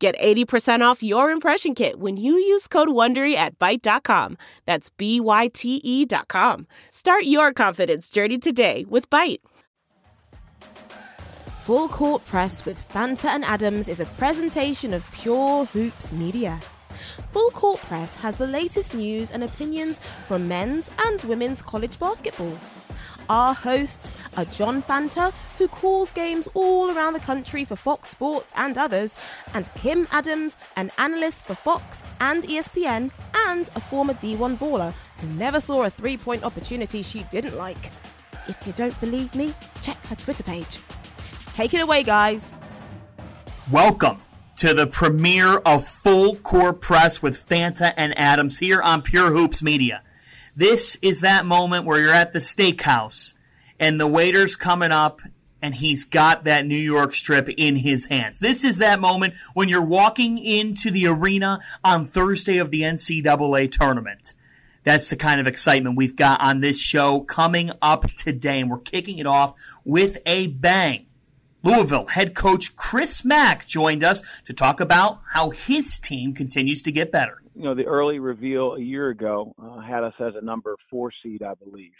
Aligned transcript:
Get 0.00 0.18
80% 0.18 0.80
off 0.80 1.02
your 1.02 1.30
impression 1.30 1.74
kit 1.74 2.00
when 2.00 2.16
you 2.16 2.32
use 2.32 2.66
code 2.66 2.88
WONDERY 2.88 3.34
at 3.34 3.58
Byte.com. 3.58 4.38
That's 4.64 4.88
B-Y-T-E 4.88 6.06
dot 6.06 6.28
com. 6.28 6.66
Start 6.88 7.24
your 7.24 7.52
confidence 7.52 8.08
journey 8.08 8.38
today 8.38 8.86
with 8.88 9.10
Byte. 9.10 9.40
Full 11.64 11.88
Court 11.90 12.24
Press 12.24 12.64
with 12.64 12.78
Fanta 12.88 13.26
and 13.26 13.44
Adams 13.44 13.90
is 13.90 14.00
a 14.00 14.06
presentation 14.06 14.94
of 14.94 15.04
Pure 15.12 15.66
Hoops 15.66 16.12
Media. 16.12 16.58
Full 17.32 17.50
Court 17.50 17.78
Press 17.80 18.16
has 18.16 18.36
the 18.36 18.46
latest 18.46 18.94
news 18.94 19.30
and 19.30 19.44
opinions 19.44 19.98
from 20.26 20.48
men's 20.48 20.88
and 21.04 21.20
women's 21.24 21.60
college 21.60 21.98
basketball. 21.98 22.58
Our 23.30 23.54
hosts 23.54 24.16
are 24.36 24.44
John 24.44 24.82
Fanta, 24.82 25.32
who 25.56 25.68
calls 25.68 26.10
games 26.10 26.48
all 26.52 26.90
around 26.90 27.12
the 27.12 27.20
country 27.20 27.64
for 27.64 27.76
Fox 27.76 28.08
Sports 28.08 28.52
and 28.56 28.76
others, 28.76 29.14
and 29.54 29.72
Kim 29.74 30.08
Adams, 30.10 30.56
an 30.74 30.90
analyst 30.98 31.46
for 31.46 31.54
Fox 31.54 32.02
and 32.20 32.42
ESPN, 32.42 33.12
and 33.46 33.70
a 33.76 33.80
former 33.80 34.14
D1 34.14 34.58
baller 34.58 34.92
who 35.18 35.28
never 35.38 35.60
saw 35.60 35.84
a 35.84 35.90
three 35.90 36.16
point 36.16 36.42
opportunity 36.42 37.04
she 37.04 37.22
didn't 37.30 37.56
like. 37.56 37.92
If 38.48 38.58
you 38.66 38.72
don't 38.72 39.00
believe 39.00 39.32
me, 39.36 39.54
check 39.80 40.04
her 40.06 40.16
Twitter 40.16 40.42
page. 40.42 40.80
Take 41.52 41.72
it 41.72 41.82
away, 41.82 42.02
guys. 42.02 42.58
Welcome 43.70 44.20
to 44.56 44.74
the 44.74 44.88
premiere 44.88 45.58
of 45.58 45.86
Full 45.86 46.34
Court 46.34 46.80
Press 46.80 47.22
with 47.22 47.48
Fanta 47.48 47.94
and 47.96 48.12
Adams 48.18 48.58
here 48.58 48.82
on 48.82 49.02
Pure 49.02 49.30
Hoops 49.30 49.62
Media. 49.62 50.02
This 50.56 50.96
is 51.02 51.20
that 51.20 51.46
moment 51.46 51.86
where 51.86 52.00
you're 52.00 52.12
at 52.12 52.32
the 52.32 52.38
steakhouse 52.38 53.34
and 53.78 53.98
the 53.98 54.06
waiter's 54.06 54.56
coming 54.56 54.92
up 54.92 55.20
and 55.62 55.74
he's 55.74 56.04
got 56.04 56.44
that 56.44 56.66
New 56.66 56.78
York 56.78 57.14
strip 57.14 57.48
in 57.48 57.76
his 57.76 58.06
hands. 58.06 58.40
This 58.40 58.64
is 58.64 58.78
that 58.78 59.00
moment 59.00 59.34
when 59.54 59.68
you're 59.68 59.82
walking 59.82 60.38
into 60.38 60.90
the 60.90 61.06
arena 61.06 61.60
on 61.84 62.06
Thursday 62.06 62.58
of 62.58 62.70
the 62.70 62.82
NCAA 62.82 63.70
tournament. 63.70 64.34
That's 64.84 65.10
the 65.10 65.16
kind 65.16 65.40
of 65.40 65.46
excitement 65.46 65.96
we've 65.96 66.16
got 66.16 66.40
on 66.40 66.60
this 66.60 66.80
show 66.80 67.20
coming 67.20 67.70
up 67.82 68.08
today, 68.12 68.60
and 68.60 68.70
we're 68.70 68.78
kicking 68.78 69.18
it 69.18 69.26
off 69.26 69.54
with 69.84 70.18
a 70.24 70.46
bang. 70.46 71.06
Louisville 71.62 72.06
head 72.06 72.34
coach 72.34 72.74
Chris 72.76 73.22
Mack 73.22 73.66
joined 73.66 74.02
us 74.02 74.22
to 74.46 74.54
talk 74.54 74.80
about 74.80 75.20
how 75.28 75.50
his 75.50 75.98
team 75.98 76.32
continues 76.32 76.82
to 76.84 76.92
get 76.92 77.12
better. 77.12 77.42
You 77.60 77.66
know, 77.66 77.74
the 77.74 77.84
early 77.84 78.20
reveal 78.20 78.76
a 78.76 78.80
year 78.80 79.10
ago 79.10 79.52
uh, 79.62 79.82
had 79.82 80.02
us 80.02 80.14
as 80.18 80.32
a 80.34 80.42
number 80.42 80.74
four 80.88 81.12
seed, 81.22 81.42
I 81.42 81.52
believe. 81.62 81.92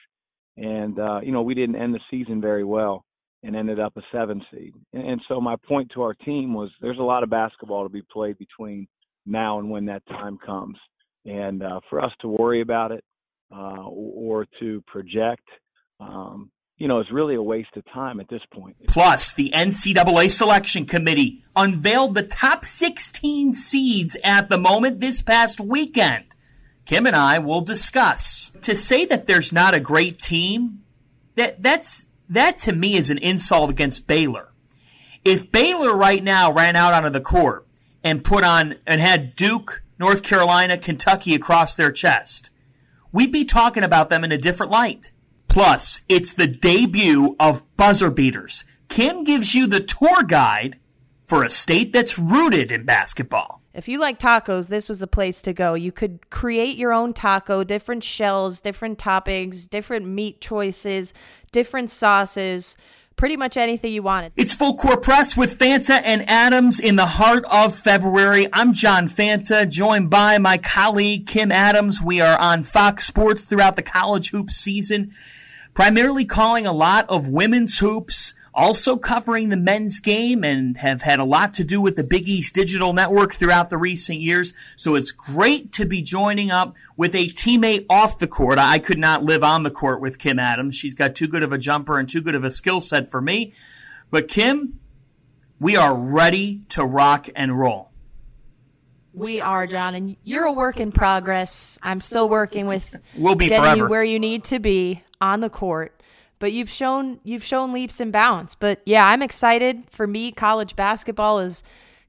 And, 0.56 0.98
uh, 0.98 1.20
you 1.22 1.32
know, 1.32 1.42
we 1.42 1.52
didn't 1.52 1.76
end 1.76 1.94
the 1.94 2.00
season 2.10 2.40
very 2.40 2.64
well 2.64 3.04
and 3.42 3.54
ended 3.54 3.78
up 3.78 3.94
a 3.98 4.00
seven 4.10 4.42
seed. 4.50 4.72
And, 4.94 5.06
and 5.06 5.20
so 5.28 5.38
my 5.38 5.56
point 5.68 5.90
to 5.92 6.00
our 6.00 6.14
team 6.14 6.54
was 6.54 6.70
there's 6.80 6.96
a 6.96 7.02
lot 7.02 7.22
of 7.22 7.28
basketball 7.28 7.82
to 7.82 7.90
be 7.90 8.00
played 8.10 8.38
between 8.38 8.88
now 9.26 9.58
and 9.58 9.68
when 9.68 9.84
that 9.84 10.02
time 10.06 10.38
comes. 10.38 10.78
And 11.26 11.62
uh, 11.62 11.80
for 11.90 12.02
us 12.02 12.12
to 12.22 12.28
worry 12.28 12.62
about 12.62 12.90
it 12.90 13.04
uh, 13.54 13.82
or 13.84 14.46
to 14.60 14.82
project, 14.86 15.44
um, 16.00 16.50
you 16.80 16.88
know, 16.88 16.98
is 16.98 17.10
really 17.12 17.34
a 17.34 17.42
waste 17.42 17.76
of 17.76 17.84
time 17.92 18.20
at 18.20 18.28
this 18.28 18.40
point. 18.50 18.74
Plus, 18.88 19.34
the 19.34 19.50
NCAA 19.54 20.30
selection 20.30 20.86
committee 20.86 21.44
unveiled 21.54 22.14
the 22.14 22.22
top 22.22 22.64
16 22.64 23.54
seeds 23.54 24.16
at 24.24 24.48
the 24.48 24.56
moment 24.56 24.98
this 24.98 25.20
past 25.20 25.60
weekend. 25.60 26.24
Kim 26.86 27.06
and 27.06 27.14
I 27.14 27.38
will 27.38 27.60
discuss. 27.60 28.50
To 28.62 28.74
say 28.74 29.04
that 29.04 29.26
there's 29.26 29.52
not 29.52 29.74
a 29.74 29.80
great 29.80 30.18
team, 30.18 30.82
that 31.36 31.62
that's 31.62 32.06
that 32.30 32.56
to 32.60 32.72
me 32.72 32.96
is 32.96 33.10
an 33.10 33.18
insult 33.18 33.68
against 33.68 34.06
Baylor. 34.06 34.48
If 35.22 35.52
Baylor 35.52 35.94
right 35.94 36.24
now 36.24 36.50
ran 36.50 36.76
out 36.76 36.94
onto 36.94 37.10
the 37.10 37.20
court 37.20 37.66
and 38.02 38.24
put 38.24 38.42
on 38.42 38.76
and 38.86 39.02
had 39.02 39.36
Duke, 39.36 39.82
North 39.98 40.22
Carolina, 40.22 40.78
Kentucky 40.78 41.34
across 41.34 41.76
their 41.76 41.92
chest, 41.92 42.48
we'd 43.12 43.32
be 43.32 43.44
talking 43.44 43.82
about 43.82 44.08
them 44.08 44.24
in 44.24 44.32
a 44.32 44.38
different 44.38 44.72
light. 44.72 45.10
Plus, 45.50 46.00
it's 46.08 46.34
the 46.34 46.46
debut 46.46 47.34
of 47.40 47.64
Buzzer 47.76 48.08
Beaters. 48.08 48.64
Kim 48.88 49.24
gives 49.24 49.52
you 49.52 49.66
the 49.66 49.80
tour 49.80 50.22
guide 50.22 50.78
for 51.26 51.42
a 51.42 51.50
state 51.50 51.92
that's 51.92 52.20
rooted 52.20 52.70
in 52.70 52.84
basketball. 52.84 53.60
If 53.74 53.88
you 53.88 53.98
like 53.98 54.20
tacos, 54.20 54.68
this 54.68 54.88
was 54.88 55.02
a 55.02 55.08
place 55.08 55.42
to 55.42 55.52
go. 55.52 55.74
You 55.74 55.90
could 55.90 56.30
create 56.30 56.76
your 56.76 56.92
own 56.92 57.14
taco, 57.14 57.64
different 57.64 58.04
shells, 58.04 58.60
different 58.60 59.00
toppings, 59.00 59.68
different 59.68 60.06
meat 60.06 60.40
choices, 60.40 61.12
different 61.50 61.90
sauces 61.90 62.76
pretty 63.16 63.36
much 63.36 63.58
anything 63.58 63.92
you 63.92 64.02
wanted. 64.02 64.32
It's 64.36 64.54
Full 64.54 64.76
Court 64.76 65.02
Press 65.02 65.36
with 65.36 65.58
Fanta 65.58 66.00
and 66.02 66.30
Adams 66.30 66.80
in 66.80 66.96
the 66.96 67.04
heart 67.04 67.44
of 67.50 67.76
February. 67.76 68.48
I'm 68.50 68.72
John 68.72 69.08
Fanta, 69.08 69.68
joined 69.68 70.08
by 70.08 70.38
my 70.38 70.56
colleague 70.56 71.26
Kim 71.26 71.52
Adams. 71.52 72.00
We 72.00 72.22
are 72.22 72.38
on 72.38 72.62
Fox 72.62 73.06
Sports 73.06 73.44
throughout 73.44 73.76
the 73.76 73.82
college 73.82 74.30
hoop 74.30 74.48
season 74.48 75.12
primarily 75.74 76.24
calling 76.24 76.66
a 76.66 76.72
lot 76.72 77.08
of 77.08 77.28
women's 77.28 77.78
hoops, 77.78 78.34
also 78.52 78.96
covering 78.96 79.48
the 79.48 79.56
men's 79.56 80.00
game 80.00 80.44
and 80.44 80.76
have 80.76 81.02
had 81.02 81.20
a 81.20 81.24
lot 81.24 81.54
to 81.54 81.64
do 81.64 81.80
with 81.80 81.96
the 81.96 82.02
Big 82.02 82.28
East 82.28 82.54
Digital 82.54 82.92
Network 82.92 83.34
throughout 83.34 83.70
the 83.70 83.78
recent 83.78 84.18
years. 84.18 84.54
So 84.76 84.96
it's 84.96 85.12
great 85.12 85.72
to 85.74 85.84
be 85.84 86.02
joining 86.02 86.50
up 86.50 86.76
with 86.96 87.14
a 87.14 87.28
teammate 87.28 87.86
off 87.88 88.18
the 88.18 88.26
court. 88.26 88.58
I 88.58 88.78
could 88.78 88.98
not 88.98 89.22
live 89.22 89.44
on 89.44 89.62
the 89.62 89.70
court 89.70 90.00
with 90.00 90.18
Kim 90.18 90.38
Adams. 90.38 90.74
She's 90.74 90.94
got 90.94 91.14
too 91.14 91.28
good 91.28 91.42
of 91.42 91.52
a 91.52 91.58
jumper 91.58 91.98
and 91.98 92.08
too 92.08 92.20
good 92.20 92.34
of 92.34 92.44
a 92.44 92.50
skill 92.50 92.80
set 92.80 93.10
for 93.10 93.20
me. 93.20 93.52
But 94.10 94.28
Kim, 94.28 94.80
we 95.60 95.76
are 95.76 95.94
ready 95.94 96.62
to 96.70 96.84
rock 96.84 97.28
and 97.36 97.56
roll. 97.56 97.90
We 99.12 99.40
are, 99.40 99.66
John, 99.66 99.94
and 99.94 100.16
you're 100.22 100.44
a 100.44 100.52
work 100.52 100.78
in 100.80 100.92
progress. 100.92 101.78
I'm 101.82 102.00
still 102.00 102.28
working 102.28 102.66
with 102.66 102.94
we'll 103.16 103.34
be 103.34 103.48
getting 103.48 103.62
forever. 103.64 103.76
you 103.76 103.88
where 103.88 104.04
you 104.04 104.18
need 104.20 104.44
to 104.44 104.60
be 104.60 105.02
on 105.20 105.40
the 105.40 105.50
court. 105.50 106.02
But 106.38 106.52
you've 106.52 106.70
shown 106.70 107.20
you've 107.22 107.44
shown 107.44 107.72
leaps 107.72 108.00
and 108.00 108.12
bounds. 108.12 108.54
But 108.54 108.80
yeah, 108.86 109.06
I'm 109.06 109.22
excited. 109.22 109.84
For 109.90 110.06
me, 110.06 110.32
college 110.32 110.74
basketball 110.74 111.40
is 111.40 111.62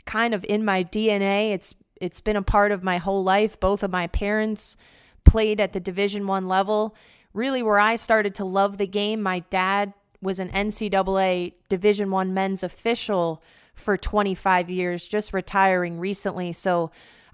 kind 0.05 0.33
of 0.33 0.45
in 0.45 0.63
my 0.63 0.83
DNA. 0.83 1.51
It's 1.51 1.75
it's 1.99 2.21
been 2.21 2.37
a 2.37 2.41
part 2.41 2.71
of 2.71 2.83
my 2.83 2.97
whole 2.97 3.23
life. 3.23 3.59
Both 3.59 3.83
of 3.83 3.91
my 3.91 4.07
parents 4.07 4.77
played 5.25 5.59
at 5.59 5.73
the 5.73 5.79
Division 5.79 6.27
One 6.27 6.47
level. 6.47 6.95
Really, 7.33 7.61
where 7.61 7.79
I 7.79 7.95
started 7.95 8.35
to 8.35 8.45
love 8.45 8.77
the 8.77 8.87
game. 8.87 9.21
My 9.21 9.39
dad 9.49 9.93
was 10.21 10.39
an 10.39 10.49
NCAA 10.49 11.53
Division 11.69 12.09
One 12.09 12.33
men's 12.33 12.63
official 12.63 13.43
for 13.75 13.97
25 13.97 14.69
years, 14.69 15.07
just 15.07 15.33
retiring 15.33 15.99
recently. 15.99 16.51
So 16.51 16.91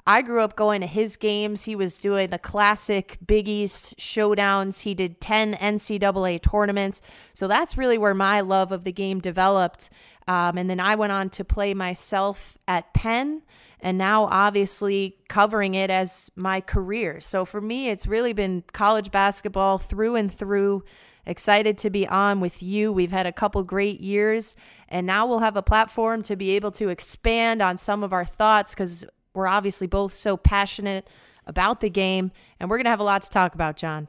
I 0.07 0.21
grew 0.21 0.41
up 0.41 0.55
going 0.55 0.79
to 0.81 0.87
his 0.87 1.17
games. 1.17 1.65
He 1.65 1.75
was 1.75 1.99
doing 1.99 2.29
the 2.29 2.39
classic 2.39 3.17
Big 3.27 3.49
East 3.49 3.97
showdowns. 3.97 4.83
He 4.83 4.95
did 4.95 5.19
10 5.19 5.55
NCAA 5.55 6.41
tournaments. 6.41 7.01
So 7.33 7.49
that's 7.49 7.77
really 7.77 7.97
where 7.97 8.13
my 8.13 8.39
love 8.39 8.71
of 8.71 8.85
the 8.85 8.93
game 8.93 9.19
developed. 9.19 9.89
Um, 10.25 10.57
and 10.57 10.69
then 10.69 10.79
I 10.79 10.95
went 10.95 11.11
on 11.11 11.29
to 11.31 11.43
play 11.43 11.73
myself 11.73 12.57
at 12.69 12.93
Penn 12.93 13.41
and 13.81 13.97
now 13.97 14.27
obviously 14.27 15.17
covering 15.27 15.75
it 15.75 15.89
as 15.89 16.31
my 16.37 16.61
career. 16.61 17.19
So 17.19 17.43
for 17.43 17.59
me, 17.59 17.89
it's 17.89 18.07
really 18.07 18.31
been 18.31 18.63
college 18.71 19.11
basketball 19.11 19.77
through 19.77 20.15
and 20.15 20.33
through. 20.33 20.85
Excited 21.25 21.77
to 21.79 21.89
be 21.89 22.07
on 22.07 22.39
with 22.39 22.63
you. 22.63 22.93
We've 22.93 23.11
had 23.11 23.25
a 23.25 23.33
couple 23.33 23.61
great 23.61 23.99
years, 23.99 24.55
and 24.87 25.05
now 25.05 25.27
we'll 25.27 25.39
have 25.39 25.57
a 25.57 25.61
platform 25.61 26.23
to 26.23 26.37
be 26.37 26.51
able 26.51 26.71
to 26.71 26.87
expand 26.87 27.61
on 27.61 27.77
some 27.77 28.01
of 28.01 28.13
our 28.13 28.23
thoughts 28.23 28.73
because 28.73 29.05
we're 29.37 29.47
obviously 29.47 29.85
both 29.85 30.13
so 30.13 30.35
passionate 30.35 31.07
about 31.45 31.79
the 31.79 31.89
game, 31.89 32.31
and 32.59 32.69
we're 32.69 32.77
going 32.77 32.85
to 32.85 32.89
have 32.89 32.99
a 32.99 33.03
lot 33.03 33.21
to 33.21 33.29
talk 33.29 33.53
about, 33.53 33.77
John. 33.77 34.07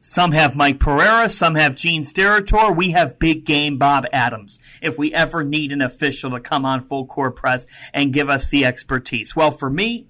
Some 0.00 0.30
have 0.30 0.54
Mike 0.54 0.78
Pereira, 0.78 1.28
some 1.28 1.56
have 1.56 1.74
Gene 1.74 2.02
Steratore. 2.02 2.76
We 2.76 2.92
have 2.92 3.18
big 3.18 3.44
game 3.44 3.78
Bob 3.78 4.06
Adams. 4.12 4.60
If 4.80 4.96
we 4.96 5.12
ever 5.12 5.42
need 5.42 5.72
an 5.72 5.82
official 5.82 6.30
to 6.30 6.40
come 6.40 6.64
on 6.64 6.80
full 6.80 7.06
court 7.06 7.34
press 7.34 7.66
and 7.92 8.12
give 8.12 8.30
us 8.30 8.48
the 8.48 8.64
expertise. 8.64 9.34
Well, 9.34 9.50
for 9.50 9.68
me, 9.68 10.06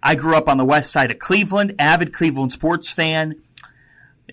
I 0.00 0.14
grew 0.14 0.36
up 0.36 0.48
on 0.48 0.58
the 0.58 0.64
west 0.64 0.92
side 0.92 1.10
of 1.10 1.18
Cleveland, 1.18 1.74
avid 1.80 2.12
Cleveland 2.12 2.52
sports 2.52 2.88
fan 2.88 3.34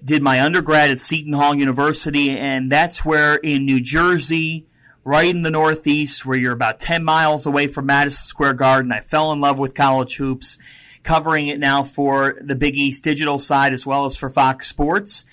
did 0.04 0.22
my 0.22 0.42
undergrad 0.42 0.92
at 0.92 1.00
Seton 1.00 1.34
Hall 1.34 1.56
University, 1.56 2.30
and 2.38 2.72
that's 2.72 3.04
where 3.04 3.36
in 3.36 3.66
New 3.66 3.82
Jersey, 3.82 4.68
right 5.04 5.34
in 5.34 5.42
the 5.42 5.52
Northeast 5.52 6.26
where 6.26 6.38
you're 6.38 6.54
about 6.54 6.80
10 6.80 7.04
miles 7.04 7.46
away 7.46 7.68
from 7.68 7.86
Madison 7.86 8.26
Square 8.26 8.54
Garden. 8.54 8.92
I 8.92 9.02
fell 9.02 9.32
in 9.32 9.42
love 9.42 9.60
with 9.60 9.76
college 9.76 10.16
hoops, 10.16 10.58
covering 11.04 11.48
it 11.48 11.60
now 11.60 11.84
for 11.84 12.38
the 12.42 12.56
Big 12.56 12.76
East 12.76 13.04
digital 13.04 13.38
side 13.38 13.74
as 13.74 13.86
well 13.86 14.06
as 14.06 14.16
for 14.16 14.30
Fox 14.30 14.68
Sports. 14.68 15.26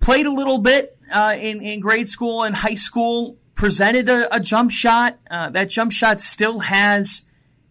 Played 0.00 0.26
a 0.26 0.32
little 0.32 0.58
bit 0.58 0.96
uh, 1.12 1.36
in, 1.38 1.62
in 1.62 1.80
grade 1.80 2.08
school 2.08 2.44
and 2.44 2.54
high 2.54 2.74
school, 2.74 3.36
presented 3.54 4.08
a, 4.08 4.36
a 4.36 4.40
jump 4.40 4.70
shot. 4.70 5.18
Uh, 5.30 5.50
that 5.50 5.68
jump 5.68 5.92
shot 5.92 6.20
still 6.20 6.60
has. 6.60 7.22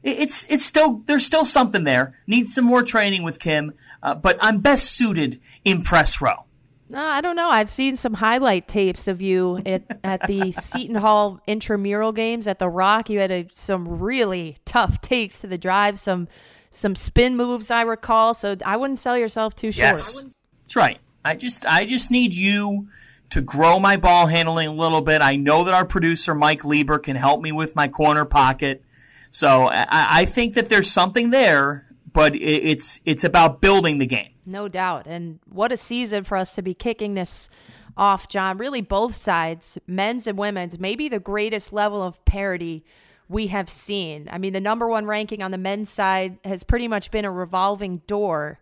It's 0.04 0.46
it's 0.50 0.64
still 0.64 1.02
there's 1.06 1.26
still 1.26 1.44
something 1.44 1.84
there. 1.84 2.18
Needs 2.28 2.54
some 2.54 2.66
more 2.66 2.84
training 2.84 3.24
with 3.24 3.40
Kim, 3.40 3.74
uh, 4.02 4.16
but 4.16 4.38
I'm 4.40 4.60
best 4.60 4.92
suited 4.94 5.42
in 5.66 5.82
press 5.82 6.22
row. 6.22 6.46
No, 6.92 7.06
I 7.06 7.22
don't 7.22 7.36
know. 7.36 7.50
I've 7.50 7.70
seen 7.70 7.96
some 7.96 8.16
highlight 8.16 8.68
tapes 8.68 9.08
of 9.08 9.22
you 9.22 9.62
at, 9.64 9.84
at 10.04 10.28
the 10.28 10.52
Seton 10.60 10.96
Hall 10.96 11.40
intramural 11.46 12.12
games 12.12 12.48
at 12.48 12.58
the 12.58 12.68
Rock. 12.68 13.12
You 13.12 13.20
had 13.20 13.32
a, 13.32 13.48
some 13.54 14.00
really 14.00 14.58
tough 14.66 15.00
takes 15.00 15.42
to 15.42 15.48
the 15.48 15.58
drive, 15.58 16.00
some 16.00 16.28
some 16.72 16.96
spin 16.96 17.36
moves 17.36 17.72
I 17.72 17.82
recall. 17.82 18.34
So 18.34 18.56
I 18.66 18.78
wouldn't 18.78 19.00
sell 19.00 19.18
yourself 19.18 19.56
too 19.56 19.72
short. 19.72 19.78
Yes, 19.78 20.22
that's 20.64 20.76
right. 20.76 21.00
I 21.24 21.36
just 21.36 21.66
I 21.66 21.86
just 21.86 22.10
need 22.10 22.34
you 22.34 22.88
to 23.32 23.42
grow 23.42 23.80
my 23.80 23.98
ball 23.98 24.26
handling 24.26 24.68
a 24.68 24.74
little 24.74 25.02
bit. 25.02 25.22
I 25.22 25.36
know 25.36 25.66
that 25.66 25.74
our 25.74 25.86
producer 25.86 26.34
Mike 26.34 26.66
Lieber 26.66 26.98
can 26.98 27.16
help 27.16 27.42
me 27.42 27.52
with 27.52 27.76
my 27.76 27.88
corner 27.88 28.26
pocket. 28.26 28.84
So 29.30 29.68
I, 29.68 29.86
I 29.90 30.26
think 30.26 30.56
that 30.56 30.70
there's 30.70 30.92
something 30.92 31.30
there, 31.30 31.86
but 32.12 32.34
it, 32.36 32.42
it's 32.42 33.00
it's 33.06 33.24
about 33.24 33.62
building 33.62 34.00
the 34.00 34.08
game. 34.08 34.32
No 34.50 34.68
doubt. 34.68 35.06
And 35.08 35.40
what 35.48 35.72
a 35.72 35.78
season 35.78 36.24
for 36.24 36.38
us 36.38 36.56
to 36.56 36.62
be 36.62 36.74
kicking 36.74 37.14
this 37.14 37.50
off, 37.96 38.28
John. 38.28 38.58
Really, 38.58 38.82
both 38.82 39.16
sides, 39.16 39.78
men's 39.86 40.26
and 40.28 40.38
women's, 40.38 40.80
maybe 40.80 41.08
the 41.08 41.20
greatest 41.20 41.72
level 41.72 42.02
of 42.02 42.24
parity 42.26 42.84
we 43.28 43.48
have 43.48 43.70
seen. 43.70 44.28
I 44.32 44.40
mean, 44.40 44.54
the 44.54 44.60
number 44.60 44.88
one 44.88 45.06
ranking 45.06 45.44
on 45.44 45.52
the 45.52 45.58
men's 45.58 45.90
side 45.90 46.40
has 46.44 46.64
pretty 46.64 46.88
much 46.88 47.12
been 47.12 47.26
a 47.26 47.32
revolving 47.32 47.98
door, 48.08 48.60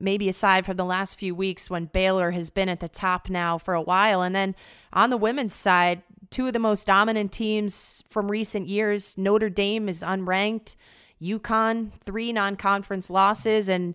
maybe 0.00 0.28
aside 0.28 0.66
from 0.66 0.76
the 0.76 0.84
last 0.84 1.16
few 1.16 1.34
weeks 1.34 1.70
when 1.70 1.84
Baylor 1.86 2.32
has 2.32 2.50
been 2.50 2.68
at 2.68 2.80
the 2.80 2.88
top 2.88 3.30
now 3.30 3.56
for 3.56 3.74
a 3.74 3.82
while. 3.82 4.22
And 4.22 4.34
then 4.34 4.56
on 4.92 5.10
the 5.10 5.16
women's 5.16 5.54
side, 5.54 6.02
two 6.30 6.48
of 6.48 6.52
the 6.52 6.58
most 6.58 6.88
dominant 6.88 7.30
teams 7.30 8.02
from 8.10 8.30
recent 8.30 8.66
years, 8.66 9.16
Notre 9.16 9.48
Dame 9.48 9.88
is 9.88 10.02
unranked. 10.02 10.74
UConn, 11.22 11.92
three 12.04 12.32
non 12.32 12.56
conference 12.56 13.10
losses, 13.10 13.68
and 13.68 13.94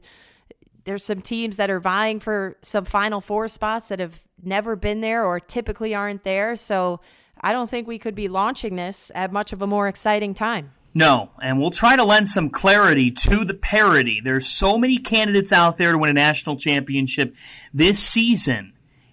there's 0.85 1.03
some 1.03 1.21
teams 1.21 1.57
that 1.57 1.69
are 1.69 1.79
vying 1.79 2.19
for 2.19 2.55
some 2.61 2.85
Final 2.85 3.19
Four 3.19 3.47
spots 3.47 3.89
that 3.89 3.99
have 3.99 4.21
never 4.41 4.75
been 4.75 5.01
there 5.01 5.25
or 5.25 5.39
typically 5.39 5.93
aren't 5.93 6.23
there. 6.23 6.55
So 6.55 7.01
I 7.41 7.51
don't 7.51 7.69
think 7.69 7.87
we 7.87 7.99
could 7.99 8.15
be 8.15 8.27
launching 8.27 8.75
this 8.75 9.11
at 9.13 9.33
much 9.33 9.51
of 9.51 9.61
a 9.61 9.67
more 9.67 9.87
exciting 9.87 10.33
time. 10.33 10.71
No, 10.97 11.31
and 11.41 11.59
we'll 11.59 11.71
try 11.71 11.97
to 11.97 12.05
lend 12.05 12.29
some 12.29 12.49
clarity 12.49 13.11
to 13.11 13.43
the 13.43 13.53
parity. 13.53 14.21
There's 14.23 14.47
so 14.47 14.77
many 14.77 14.97
candidates 14.97 15.51
out 15.51 15.77
there 15.77 15.91
to 15.91 15.97
win 15.97 16.09
a 16.09 16.13
national 16.13 16.55
championship 16.55 17.35
this 17.73 17.99
season, 17.99 18.71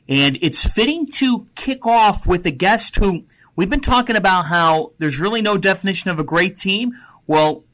and 0.09 0.39
it's 0.43 0.65
fitting 0.65 1.09
to 1.15 1.49
kick 1.57 1.85
off 1.85 2.25
with 2.25 2.47
a 2.47 2.53
guest 2.53 2.95
who 2.97 3.25
we've 3.57 3.69
been 3.69 3.81
talking 3.81 4.15
about 4.15 4.47
how 4.47 4.93
there's 4.99 5.19
really 5.19 5.43
no 5.43 5.59
definition 5.59 6.09
of 6.09 6.21
a 6.21 6.25
great 6.25 6.55
team. 6.55 6.93
Well, 7.27 7.65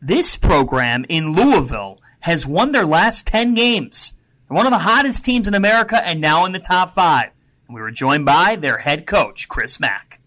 this 0.00 0.34
program 0.34 1.04
in 1.08 1.32
Louisville 1.32 1.98
has 2.22 2.46
won 2.46 2.70
their 2.70 2.86
last 2.86 3.26
10 3.26 3.54
games. 3.54 4.12
They're 4.48 4.56
one 4.56 4.66
of 4.66 4.72
the 4.72 4.78
hottest 4.78 5.24
teams 5.24 5.48
in 5.48 5.54
America 5.54 6.00
and 6.06 6.20
now 6.20 6.44
in 6.44 6.52
the 6.52 6.60
top 6.60 6.94
five. 6.94 7.30
And 7.66 7.74
we 7.74 7.80
were 7.80 7.90
joined 7.90 8.24
by 8.24 8.54
their 8.54 8.78
head 8.78 9.06
coach, 9.06 9.48
Chris 9.48 9.80
Mack. 9.80 10.20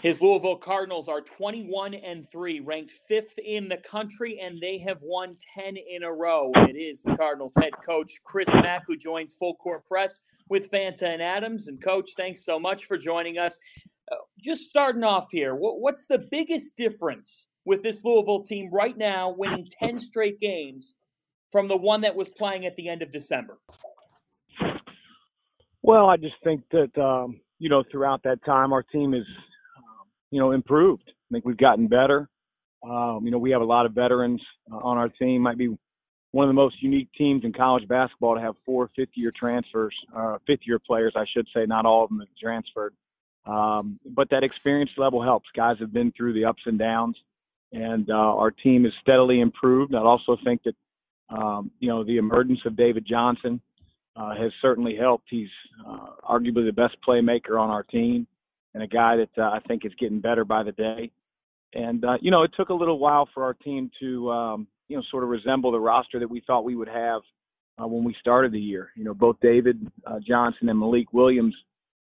His 0.00 0.20
Louisville 0.20 0.56
Cardinals 0.56 1.08
are 1.08 1.20
21 1.20 1.94
and 1.94 2.28
3, 2.30 2.60
ranked 2.60 2.92
5th 3.08 3.38
in 3.38 3.68
the 3.68 3.76
country, 3.76 4.40
and 4.42 4.60
they 4.60 4.78
have 4.78 4.98
won 5.02 5.36
10 5.54 5.76
in 5.76 6.02
a 6.02 6.12
row. 6.12 6.50
It 6.68 6.76
is 6.76 7.02
the 7.02 7.16
Cardinals 7.16 7.54
head 7.54 7.74
coach, 7.84 8.14
Chris 8.24 8.52
Mack, 8.52 8.82
who 8.88 8.96
joins 8.96 9.34
Full 9.34 9.54
Court 9.54 9.86
Press 9.86 10.20
with 10.48 10.68
Fanta 10.70 11.04
and 11.04 11.22
Adams. 11.22 11.68
And, 11.68 11.80
coach, 11.80 12.10
thanks 12.16 12.44
so 12.44 12.58
much 12.58 12.84
for 12.84 12.98
joining 12.98 13.38
us. 13.38 13.60
Uh, 14.10 14.16
just 14.42 14.62
starting 14.62 15.04
off 15.04 15.28
here, 15.30 15.54
what's 15.54 16.08
the 16.08 16.18
biggest 16.18 16.76
difference 16.76 17.46
with 17.64 17.84
this 17.84 18.04
Louisville 18.04 18.42
team 18.42 18.68
right 18.72 18.96
now, 18.96 19.32
winning 19.36 19.66
10 19.80 20.00
straight 20.00 20.40
games 20.40 20.96
from 21.56 21.68
the 21.68 21.76
one 21.76 22.02
that 22.02 22.14
was 22.14 22.28
playing 22.28 22.66
at 22.66 22.76
the 22.76 22.86
end 22.86 23.00
of 23.00 23.10
December? 23.10 23.56
Well, 25.80 26.04
I 26.04 26.18
just 26.18 26.34
think 26.44 26.60
that 26.70 26.94
um, 27.02 27.40
you 27.58 27.70
know 27.70 27.82
throughout 27.90 28.22
that 28.24 28.44
time 28.44 28.74
our 28.74 28.82
team 28.82 29.14
is 29.14 29.24
um, 29.78 30.06
you 30.30 30.38
know 30.38 30.52
improved. 30.52 31.04
I 31.08 31.32
think 31.32 31.46
we've 31.46 31.56
gotten 31.56 31.86
better. 31.86 32.28
Um, 32.86 33.22
you 33.24 33.30
know 33.30 33.38
we 33.38 33.52
have 33.52 33.62
a 33.62 33.64
lot 33.64 33.86
of 33.86 33.92
veterans 33.92 34.42
uh, 34.70 34.76
on 34.76 34.98
our 34.98 35.08
team. 35.08 35.40
Might 35.40 35.56
be 35.56 35.74
one 36.32 36.44
of 36.44 36.50
the 36.50 36.60
most 36.60 36.82
unique 36.82 37.08
teams 37.16 37.42
in 37.42 37.54
college 37.54 37.88
basketball 37.88 38.34
to 38.34 38.40
have 38.42 38.56
four 38.66 38.90
fifth-year 38.94 39.32
transfers, 39.34 39.94
uh, 40.14 40.36
fifth-year 40.46 40.78
players, 40.86 41.14
I 41.16 41.24
should 41.32 41.46
say. 41.54 41.64
Not 41.64 41.86
all 41.86 42.04
of 42.04 42.10
them 42.10 42.18
have 42.18 42.28
transferred, 42.38 42.92
um, 43.46 43.98
but 44.10 44.28
that 44.28 44.44
experience 44.44 44.90
level 44.98 45.22
helps. 45.22 45.48
Guys 45.56 45.78
have 45.80 45.94
been 45.94 46.12
through 46.14 46.34
the 46.34 46.44
ups 46.44 46.64
and 46.66 46.78
downs, 46.78 47.16
and 47.72 48.10
uh, 48.10 48.14
our 48.14 48.50
team 48.50 48.84
has 48.84 48.92
steadily 49.00 49.40
improved. 49.40 49.94
I 49.94 50.00
also 50.00 50.36
think 50.44 50.62
that 50.64 50.74
um, 51.30 51.70
you 51.80 51.88
know, 51.88 52.04
the 52.04 52.18
emergence 52.18 52.60
of 52.66 52.76
David 52.76 53.06
Johnson 53.08 53.60
uh, 54.16 54.34
has 54.34 54.52
certainly 54.62 54.96
helped. 54.96 55.26
He's 55.30 55.48
uh, 55.86 56.10
arguably 56.28 56.64
the 56.64 56.72
best 56.72 56.96
playmaker 57.06 57.60
on 57.60 57.70
our 57.70 57.82
team 57.82 58.26
and 58.74 58.82
a 58.82 58.86
guy 58.86 59.16
that 59.16 59.30
uh, 59.38 59.50
I 59.50 59.60
think 59.66 59.84
is 59.84 59.92
getting 59.98 60.20
better 60.20 60.44
by 60.44 60.62
the 60.62 60.72
day. 60.72 61.10
And, 61.74 62.04
uh, 62.04 62.16
you 62.20 62.30
know, 62.30 62.42
it 62.42 62.52
took 62.56 62.68
a 62.68 62.74
little 62.74 62.98
while 62.98 63.28
for 63.34 63.42
our 63.42 63.54
team 63.54 63.90
to, 64.00 64.30
um, 64.30 64.66
you 64.88 64.96
know, 64.96 65.02
sort 65.10 65.24
of 65.24 65.30
resemble 65.30 65.72
the 65.72 65.80
roster 65.80 66.18
that 66.18 66.30
we 66.30 66.42
thought 66.46 66.64
we 66.64 66.76
would 66.76 66.88
have 66.88 67.22
uh, 67.82 67.86
when 67.86 68.04
we 68.04 68.14
started 68.20 68.52
the 68.52 68.60
year. 68.60 68.90
You 68.94 69.04
know, 69.04 69.14
both 69.14 69.36
David 69.42 69.90
uh, 70.06 70.18
Johnson 70.26 70.68
and 70.68 70.78
Malik 70.78 71.12
Williams 71.12 71.54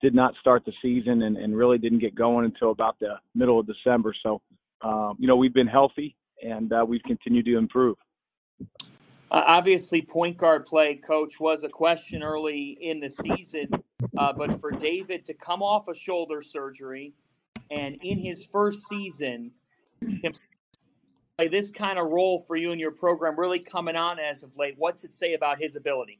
did 0.01 0.16
not 0.16 0.33
start 0.39 0.63
the 0.66 0.74
season 0.81 1.24
and, 1.24 1.38
and 1.38 1.56
really 1.56 1.77
didn't 1.77 2.00
get 2.00 2.16
going 2.16 2.45
until 2.45 2.71
about 2.71 2.98
the 3.00 3.16
middle 3.36 3.60
of 3.60 3.68
December. 3.68 4.16
So, 4.24 4.42
um, 4.81 5.18
you 5.19 5.27
know, 5.27 5.36
we've 5.36 5.54
been 5.54 5.68
healthy 5.68 6.16
and 6.42 6.71
uh, 6.71 6.86
we've 6.88 7.04
continued 7.04 7.45
to 7.45 7.57
improve. 7.57 7.98
Uh, 9.31 9.43
obviously, 9.45 10.01
point 10.01 10.37
guard 10.37 10.65
play, 10.65 10.95
coach, 10.95 11.39
was 11.39 11.63
a 11.63 11.69
question 11.69 12.23
early 12.23 12.77
in 12.81 12.99
the 12.99 13.09
season. 13.09 13.69
Uh, 14.17 14.33
but 14.33 14.59
for 14.59 14.71
David 14.71 15.25
to 15.25 15.33
come 15.33 15.61
off 15.61 15.87
a 15.87 15.95
shoulder 15.95 16.41
surgery 16.41 17.13
and 17.69 17.97
in 18.01 18.17
his 18.17 18.45
first 18.45 18.87
season, 18.87 19.51
play 21.37 21.47
this 21.47 21.69
kind 21.69 21.99
of 21.99 22.07
role 22.07 22.39
for 22.39 22.55
you 22.55 22.71
and 22.71 22.79
your 22.79 22.91
program, 22.91 23.39
really 23.39 23.59
coming 23.59 23.95
on 23.95 24.17
as 24.19 24.43
of 24.43 24.57
late, 24.57 24.73
what's 24.77 25.03
it 25.03 25.13
say 25.13 25.33
about 25.35 25.59
his 25.59 25.75
ability? 25.75 26.19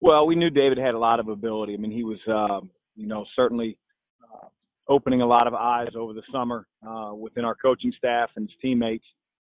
Well, 0.00 0.26
we 0.26 0.36
knew 0.36 0.48
David 0.48 0.78
had 0.78 0.94
a 0.94 0.98
lot 0.98 1.20
of 1.20 1.28
ability. 1.28 1.74
I 1.74 1.76
mean, 1.76 1.90
he 1.90 2.04
was, 2.04 2.18
uh, 2.28 2.64
you 2.96 3.06
know, 3.06 3.26
certainly 3.34 3.76
uh, 4.22 4.46
opening 4.88 5.22
a 5.22 5.26
lot 5.26 5.46
of 5.46 5.54
eyes 5.54 5.90
over 5.96 6.12
the 6.12 6.22
summer 6.32 6.66
uh, 6.86 7.12
within 7.14 7.44
our 7.44 7.54
coaching 7.56 7.92
staff 7.98 8.30
and 8.36 8.48
his 8.48 8.56
teammates 8.62 9.04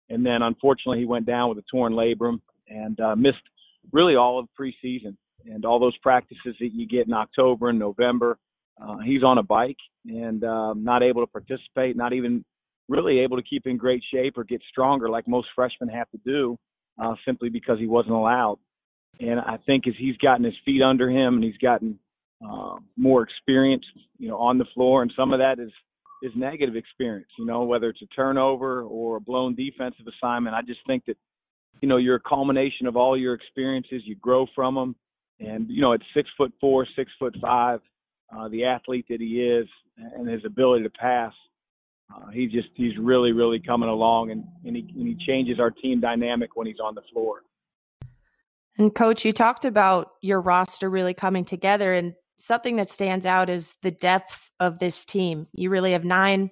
and 0.10 0.26
then 0.26 0.42
unfortunately 0.42 1.00
he 1.00 1.06
went 1.06 1.26
down 1.26 1.50
with 1.50 1.58
a 1.58 1.64
torn 1.72 1.94
labrum 1.94 2.40
and 2.68 3.00
uh, 3.00 3.16
missed 3.16 3.38
really 3.92 4.16
all 4.16 4.40
of 4.40 4.48
preseason 4.60 5.16
and 5.46 5.66
all 5.66 5.80
those 5.80 5.98
practices 5.98 6.56
that 6.60 6.74
you 6.74 6.88
get 6.88 7.08
in 7.08 7.14
October 7.14 7.70
and 7.70 7.80
November. 7.80 8.38
Uh, 8.82 8.98
he's 9.00 9.24
on 9.24 9.38
a 9.38 9.44
bike 9.44 9.78
and 10.06 10.44
um, 10.44 10.84
not 10.84 11.04
able 11.04 11.26
to 11.26 11.32
participate, 11.32 11.96
not 11.96 12.14
even 12.14 12.44
really 12.88 13.20
able 13.20 13.38
to 13.38 13.44
keep 13.44 13.68
in 13.68 13.78
great 13.78 14.04
shape 14.12 14.38
or 14.38 14.44
get 14.44 14.62
stronger 14.70 15.10
like 15.10 15.28
most 15.28 15.48
freshmen 15.56 15.90
have 15.90 16.10
to 16.12 16.20
do, 16.26 16.58
uh, 17.02 17.14
simply 17.26 17.50
because 17.50 17.78
he 17.80 17.88
wasn't 17.88 18.14
allowed. 18.14 18.58
And 19.20 19.40
I 19.40 19.58
think 19.66 19.88
as 19.88 19.94
he's 19.98 20.18
gotten 20.18 20.46
his 20.46 20.54
feet 20.66 20.82
under 20.82 21.10
him 21.10 21.36
and 21.36 21.44
he's 21.44 21.58
gotten 21.58 22.00
uh, 22.46 22.76
more 22.98 23.22
experience, 23.22 23.84
you 24.18 24.30
know, 24.30 24.38
on 24.38 24.58
the 24.58 24.66
floor, 24.74 25.02
and 25.02 25.12
some 25.16 25.34
of 25.34 25.40
that 25.40 25.60
is 25.60 25.72
is 26.22 26.32
negative 26.36 26.76
experience, 26.76 27.30
you 27.38 27.46
know, 27.46 27.64
whether 27.64 27.90
it's 27.90 28.02
a 28.02 28.08
turnover 28.08 28.84
or 28.84 29.18
a 29.18 29.22
blown 29.22 29.56
defensive 29.56 30.06
assignment. 30.08 30.56
I 30.56 30.62
just 30.62 30.80
think 30.86 31.06
that, 31.06 31.18
you 31.82 31.88
know, 31.88 31.98
you're 31.98 32.16
a 32.16 32.22
culmination 32.22 32.88
of 32.88 32.98
all 32.98 33.18
your 33.18 33.34
experiences. 33.34 34.02
You 34.06 34.16
grow 34.16 34.46
from 34.54 34.76
them. 34.76 34.96
And, 35.40 35.70
you 35.70 35.82
know, 35.82 35.94
at 35.94 36.02
six 36.14 36.30
foot 36.38 36.52
four, 36.60 36.86
six 36.96 37.10
foot 37.18 37.36
five, 37.42 37.80
uh, 38.36 38.50
the 38.50 38.66
athlete 38.66 39.06
that 39.10 39.22
he 39.22 39.42
is 39.42 39.68
and 39.98 40.28
his 40.28 40.44
ability 40.46 40.84
to 40.84 40.90
pass, 40.90 41.34
uh, 42.14 42.30
he 42.32 42.48
just, 42.48 42.68
he's 42.76 42.98
really, 42.98 43.32
really 43.32 43.60
coming 43.60 43.88
along 43.88 44.32
and, 44.32 44.44
and, 44.66 44.76
he, 44.76 44.82
and 44.98 45.08
he 45.08 45.26
changes 45.26 45.60
our 45.60 45.72
team 45.72 46.02
dynamic 46.02 46.56
when 46.56 46.68
he's 46.68 46.80
on 46.84 46.96
the 46.96 47.02
floor. 47.14 47.44
And 48.78 48.94
coach, 48.94 49.26
you 49.26 49.32
talked 49.32 49.66
about 49.66 50.12
your 50.22 50.42
roster 50.42 50.90
really 50.90 51.14
coming 51.14 51.46
together 51.46 51.94
and 51.94 52.14
something 52.40 52.78
that 52.78 52.90
stands 52.90 53.26
out 53.26 53.50
is 53.50 53.76
the 53.82 53.92
depth 53.92 54.50
of 54.60 54.80
this 54.80 55.06
team. 55.06 55.48
You 55.54 55.70
really 55.70 55.92
have 55.92 56.04
nine 56.06 56.50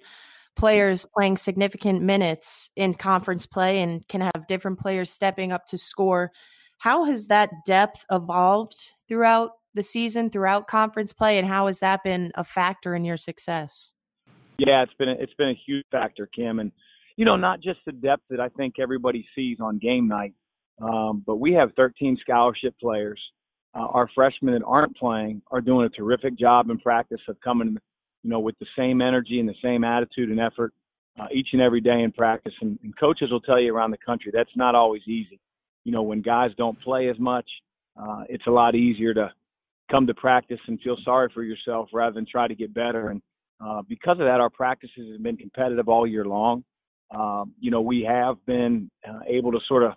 players 0.56 1.06
playing 1.16 1.36
significant 1.36 2.02
minutes 2.02 2.70
in 2.76 2.94
conference 2.94 3.46
play 3.46 3.80
and 3.80 4.06
can 4.08 4.20
have 4.20 4.46
different 4.48 4.78
players 4.78 5.10
stepping 5.10 5.52
up 5.52 5.66
to 5.66 5.78
score. 5.78 6.32
How 6.78 7.04
has 7.04 7.28
that 7.28 7.50
depth 7.66 8.04
evolved 8.10 8.92
throughout 9.08 9.52
the 9.74 9.82
season, 9.82 10.30
throughout 10.30 10.66
conference 10.66 11.12
play, 11.12 11.38
and 11.38 11.46
how 11.46 11.66
has 11.66 11.78
that 11.80 12.02
been 12.02 12.32
a 12.34 12.44
factor 12.44 12.94
in 12.94 13.04
your 13.04 13.16
success? 13.16 13.92
Yeah, 14.58 14.82
it's 14.82 14.94
been 14.94 15.08
a, 15.08 15.14
it's 15.18 15.34
been 15.34 15.50
a 15.50 15.60
huge 15.66 15.84
factor, 15.90 16.28
Kim, 16.34 16.58
and 16.58 16.72
you 17.16 17.24
know 17.24 17.36
not 17.36 17.60
just 17.60 17.78
the 17.86 17.92
depth 17.92 18.24
that 18.30 18.40
I 18.40 18.48
think 18.50 18.74
everybody 18.80 19.26
sees 19.34 19.58
on 19.60 19.78
game 19.78 20.08
night, 20.08 20.34
um, 20.82 21.22
but 21.24 21.36
we 21.36 21.52
have 21.52 21.70
13 21.76 22.18
scholarship 22.20 22.74
players. 22.80 23.20
Uh, 23.74 23.86
our 23.86 24.08
freshmen 24.14 24.54
that 24.54 24.64
aren't 24.64 24.96
playing 24.96 25.42
are 25.50 25.60
doing 25.60 25.86
a 25.86 25.90
terrific 25.90 26.38
job 26.38 26.70
in 26.70 26.78
practice 26.78 27.20
of 27.28 27.40
coming, 27.40 27.76
you 28.22 28.30
know, 28.30 28.40
with 28.40 28.58
the 28.58 28.66
same 28.76 29.00
energy 29.02 29.40
and 29.40 29.48
the 29.48 29.54
same 29.62 29.84
attitude 29.84 30.30
and 30.30 30.40
effort 30.40 30.72
uh, 31.20 31.26
each 31.32 31.48
and 31.52 31.60
every 31.60 31.80
day 31.80 32.02
in 32.02 32.12
practice. 32.12 32.54
And, 32.60 32.78
and 32.82 32.96
coaches 32.98 33.30
will 33.30 33.40
tell 33.40 33.60
you 33.60 33.74
around 33.74 33.90
the 33.90 33.98
country 33.98 34.30
that's 34.34 34.56
not 34.56 34.74
always 34.74 35.02
easy. 35.06 35.38
You 35.84 35.92
know, 35.92 36.02
when 36.02 36.22
guys 36.22 36.50
don't 36.56 36.80
play 36.80 37.08
as 37.08 37.18
much, 37.18 37.46
uh, 38.00 38.24
it's 38.28 38.46
a 38.46 38.50
lot 38.50 38.74
easier 38.74 39.14
to 39.14 39.32
come 39.90 40.06
to 40.06 40.14
practice 40.14 40.60
and 40.66 40.80
feel 40.80 40.96
sorry 41.04 41.30
for 41.32 41.42
yourself 41.42 41.88
rather 41.92 42.14
than 42.14 42.26
try 42.26 42.46
to 42.46 42.54
get 42.54 42.72
better. 42.74 43.08
And 43.08 43.22
uh, 43.64 43.82
because 43.88 44.18
of 44.20 44.26
that, 44.26 44.40
our 44.40 44.50
practices 44.50 45.12
have 45.12 45.22
been 45.22 45.36
competitive 45.36 45.88
all 45.88 46.06
year 46.06 46.24
long. 46.24 46.64
Um, 47.14 47.52
you 47.58 47.70
know, 47.70 47.80
we 47.80 48.02
have 48.02 48.36
been 48.46 48.90
uh, 49.08 49.20
able 49.26 49.50
to 49.52 49.58
sort 49.66 49.82
of 49.82 49.92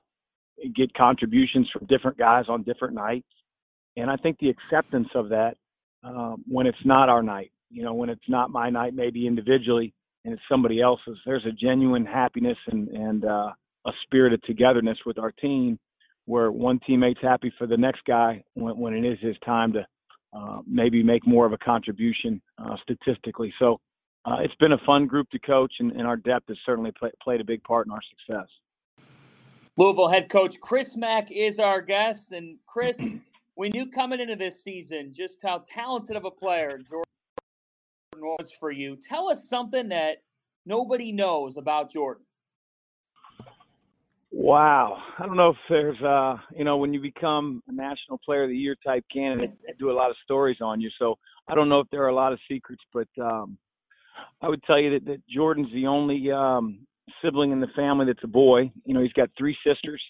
get 0.75 0.93
contributions 0.93 1.69
from 1.71 1.85
different 1.87 2.17
guys 2.17 2.45
on 2.47 2.63
different 2.63 2.93
nights. 2.93 3.27
And 3.97 4.09
I 4.09 4.15
think 4.15 4.37
the 4.39 4.49
acceptance 4.49 5.09
of 5.15 5.29
that 5.29 5.55
uh, 6.03 6.35
when 6.47 6.65
it's 6.67 6.85
not 6.85 7.09
our 7.09 7.21
night, 7.21 7.51
you 7.69 7.83
know, 7.83 7.93
when 7.93 8.09
it's 8.09 8.27
not 8.27 8.49
my 8.49 8.69
night, 8.69 8.93
maybe 8.93 9.27
individually, 9.27 9.93
and 10.25 10.33
it's 10.33 10.43
somebody 10.49 10.81
else's, 10.81 11.17
there's 11.25 11.45
a 11.45 11.51
genuine 11.51 12.05
happiness 12.05 12.57
and, 12.67 12.87
and 12.89 13.25
uh, 13.25 13.51
a 13.85 13.91
spirit 14.03 14.33
of 14.33 14.41
togetherness 14.43 14.97
with 15.05 15.17
our 15.17 15.31
team 15.31 15.79
where 16.25 16.51
one 16.51 16.79
teammate's 16.85 17.21
happy 17.21 17.51
for 17.57 17.65
the 17.67 17.77
next 17.77 18.01
guy 18.05 18.43
when, 18.53 18.77
when 18.77 18.93
it 18.93 19.05
is 19.05 19.17
his 19.19 19.35
time 19.43 19.73
to 19.73 19.85
uh, 20.33 20.61
maybe 20.67 21.03
make 21.03 21.25
more 21.27 21.45
of 21.45 21.53
a 21.53 21.57
contribution 21.57 22.41
uh, 22.57 22.75
statistically. 22.83 23.53
So 23.59 23.79
uh, 24.25 24.37
it's 24.41 24.55
been 24.55 24.73
a 24.73 24.77
fun 24.85 25.07
group 25.07 25.29
to 25.31 25.39
coach, 25.39 25.73
and, 25.79 25.91
and 25.91 26.07
our 26.07 26.15
depth 26.15 26.47
has 26.47 26.57
certainly 26.65 26.91
play, 26.97 27.09
played 27.21 27.41
a 27.41 27.45
big 27.45 27.63
part 27.63 27.87
in 27.87 27.91
our 27.91 28.01
success. 28.09 28.47
Louisville 29.77 30.09
head 30.09 30.29
coach 30.29 30.59
Chris 30.59 30.95
Mack 30.95 31.31
is 31.31 31.59
our 31.59 31.81
guest. 31.81 32.31
And 32.31 32.57
Chris, 32.67 32.99
we 33.55 33.69
knew 33.69 33.89
coming 33.89 34.19
into 34.19 34.35
this 34.35 34.63
season 34.63 35.11
just 35.13 35.41
how 35.43 35.63
talented 35.65 36.15
of 36.15 36.25
a 36.25 36.31
player 36.31 36.77
Jordan 36.77 37.03
was 38.17 38.51
for 38.59 38.71
you. 38.71 38.95
Tell 38.95 39.29
us 39.29 39.47
something 39.47 39.89
that 39.89 40.17
nobody 40.65 41.11
knows 41.11 41.57
about 41.57 41.91
Jordan. 41.91 42.23
Wow. 44.31 44.97
I 45.19 45.25
don't 45.25 45.35
know 45.35 45.49
if 45.49 45.57
there's 45.69 46.01
uh 46.01 46.37
you 46.55 46.63
know, 46.63 46.77
when 46.77 46.93
you 46.93 47.01
become 47.01 47.61
a 47.67 47.73
national 47.73 48.19
player 48.23 48.43
of 48.43 48.49
the 48.49 48.57
year 48.57 48.75
type 48.85 49.03
candidate, 49.13 49.51
they 49.65 49.73
do 49.77 49.91
a 49.91 49.93
lot 49.93 50.09
of 50.09 50.15
stories 50.23 50.57
on 50.61 50.79
you. 50.79 50.89
So 50.97 51.17
I 51.47 51.55
don't 51.55 51.69
know 51.69 51.81
if 51.81 51.87
there 51.91 52.03
are 52.03 52.09
a 52.09 52.15
lot 52.15 52.31
of 52.33 52.39
secrets, 52.49 52.83
but 52.93 53.07
um 53.21 53.57
I 54.41 54.47
would 54.49 54.63
tell 54.63 54.79
you 54.79 54.91
that, 54.91 55.05
that 55.05 55.27
Jordan's 55.27 55.71
the 55.73 55.87
only 55.87 56.31
um 56.31 56.87
sibling 57.21 57.51
in 57.51 57.59
the 57.59 57.67
family 57.75 58.05
that's 58.05 58.23
a 58.23 58.27
boy. 58.27 58.71
You 58.85 58.93
know, 58.93 59.01
he's 59.01 59.13
got 59.13 59.29
three 59.37 59.57
sisters 59.65 60.01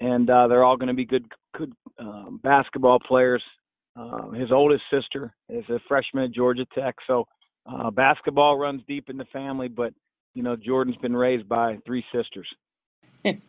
and 0.00 0.28
uh 0.30 0.46
they're 0.48 0.64
all 0.64 0.76
gonna 0.76 0.94
be 0.94 1.04
good 1.04 1.26
good 1.56 1.72
um 1.98 2.40
basketball 2.42 2.98
players. 3.00 3.42
Uh, 3.98 4.28
his 4.30 4.52
oldest 4.52 4.82
sister 4.90 5.34
is 5.48 5.64
a 5.70 5.78
freshman 5.88 6.24
at 6.24 6.32
Georgia 6.32 6.66
Tech, 6.74 6.94
so 7.06 7.24
uh 7.66 7.90
basketball 7.90 8.58
runs 8.58 8.82
deep 8.86 9.08
in 9.08 9.16
the 9.16 9.24
family, 9.26 9.68
but 9.68 9.92
you 10.34 10.42
know, 10.42 10.54
Jordan's 10.54 10.98
been 10.98 11.16
raised 11.16 11.48
by 11.48 11.78
three 11.86 12.04
sisters. 12.12 12.48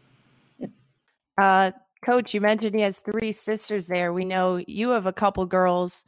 Uh, 1.40 1.72
Coach, 2.04 2.34
you 2.34 2.42
mentioned 2.42 2.76
he 2.76 2.82
has 2.82 3.00
three 3.00 3.32
sisters 3.32 3.88
there. 3.88 4.14
We 4.14 4.26
know 4.26 4.62
you 4.68 4.90
have 4.90 5.06
a 5.06 5.14
couple 5.14 5.46
girls 5.46 6.04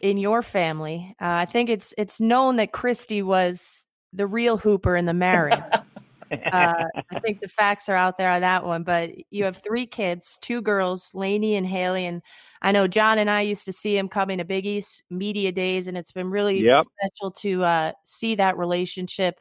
in 0.00 0.18
your 0.18 0.42
family. 0.42 1.14
Uh, 1.20 1.26
I 1.26 1.44
think 1.46 1.70
it's 1.70 1.94
it's 1.96 2.20
known 2.20 2.56
that 2.56 2.72
Christi 2.72 3.22
was 3.22 3.84
the 4.12 4.26
real 4.26 4.58
hooper 4.58 4.96
in 4.96 5.06
the 5.06 5.14
marriage. 5.14 5.58
uh, 6.52 6.84
I 7.10 7.20
think 7.20 7.40
the 7.40 7.48
facts 7.48 7.88
are 7.88 7.96
out 7.96 8.18
there 8.18 8.30
on 8.30 8.40
that 8.42 8.64
one. 8.64 8.82
But 8.82 9.10
you 9.30 9.44
have 9.44 9.58
three 9.58 9.86
kids, 9.86 10.38
two 10.40 10.60
girls, 10.62 11.10
Lainey 11.14 11.56
and 11.56 11.66
Haley. 11.66 12.06
And 12.06 12.22
I 12.62 12.72
know 12.72 12.86
John 12.86 13.18
and 13.18 13.30
I 13.30 13.42
used 13.42 13.64
to 13.66 13.72
see 13.72 13.96
him 13.96 14.08
coming 14.08 14.38
to 14.38 14.44
Big 14.44 14.66
East 14.66 15.02
Media 15.10 15.52
Days, 15.52 15.86
and 15.86 15.96
it's 15.96 16.12
been 16.12 16.30
really 16.30 16.64
yep. 16.64 16.84
special 17.00 17.30
to 17.32 17.64
uh, 17.64 17.92
see 18.04 18.34
that 18.36 18.56
relationship 18.56 19.40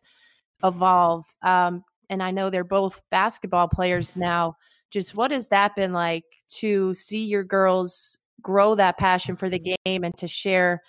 evolve. 0.63 1.25
Um, 1.41 1.83
and 2.09 2.21
I 2.21 2.31
know 2.31 2.49
they're 2.49 2.63
both 2.63 3.01
basketball 3.11 3.67
players 3.67 4.15
now 4.15 4.55
just 4.93 5.15
what 5.15 5.31
has 5.31 5.47
that 5.47 5.75
been 5.75 5.91
like 5.91 6.23
to 6.47 6.93
see 6.93 7.25
your 7.25 7.43
girls 7.43 8.19
grow 8.43 8.75
that 8.75 8.99
passion 8.99 9.35
for 9.35 9.49
the 9.49 9.57
game 9.57 10.03
and 10.03 10.15
to 10.17 10.27
share 10.27 10.83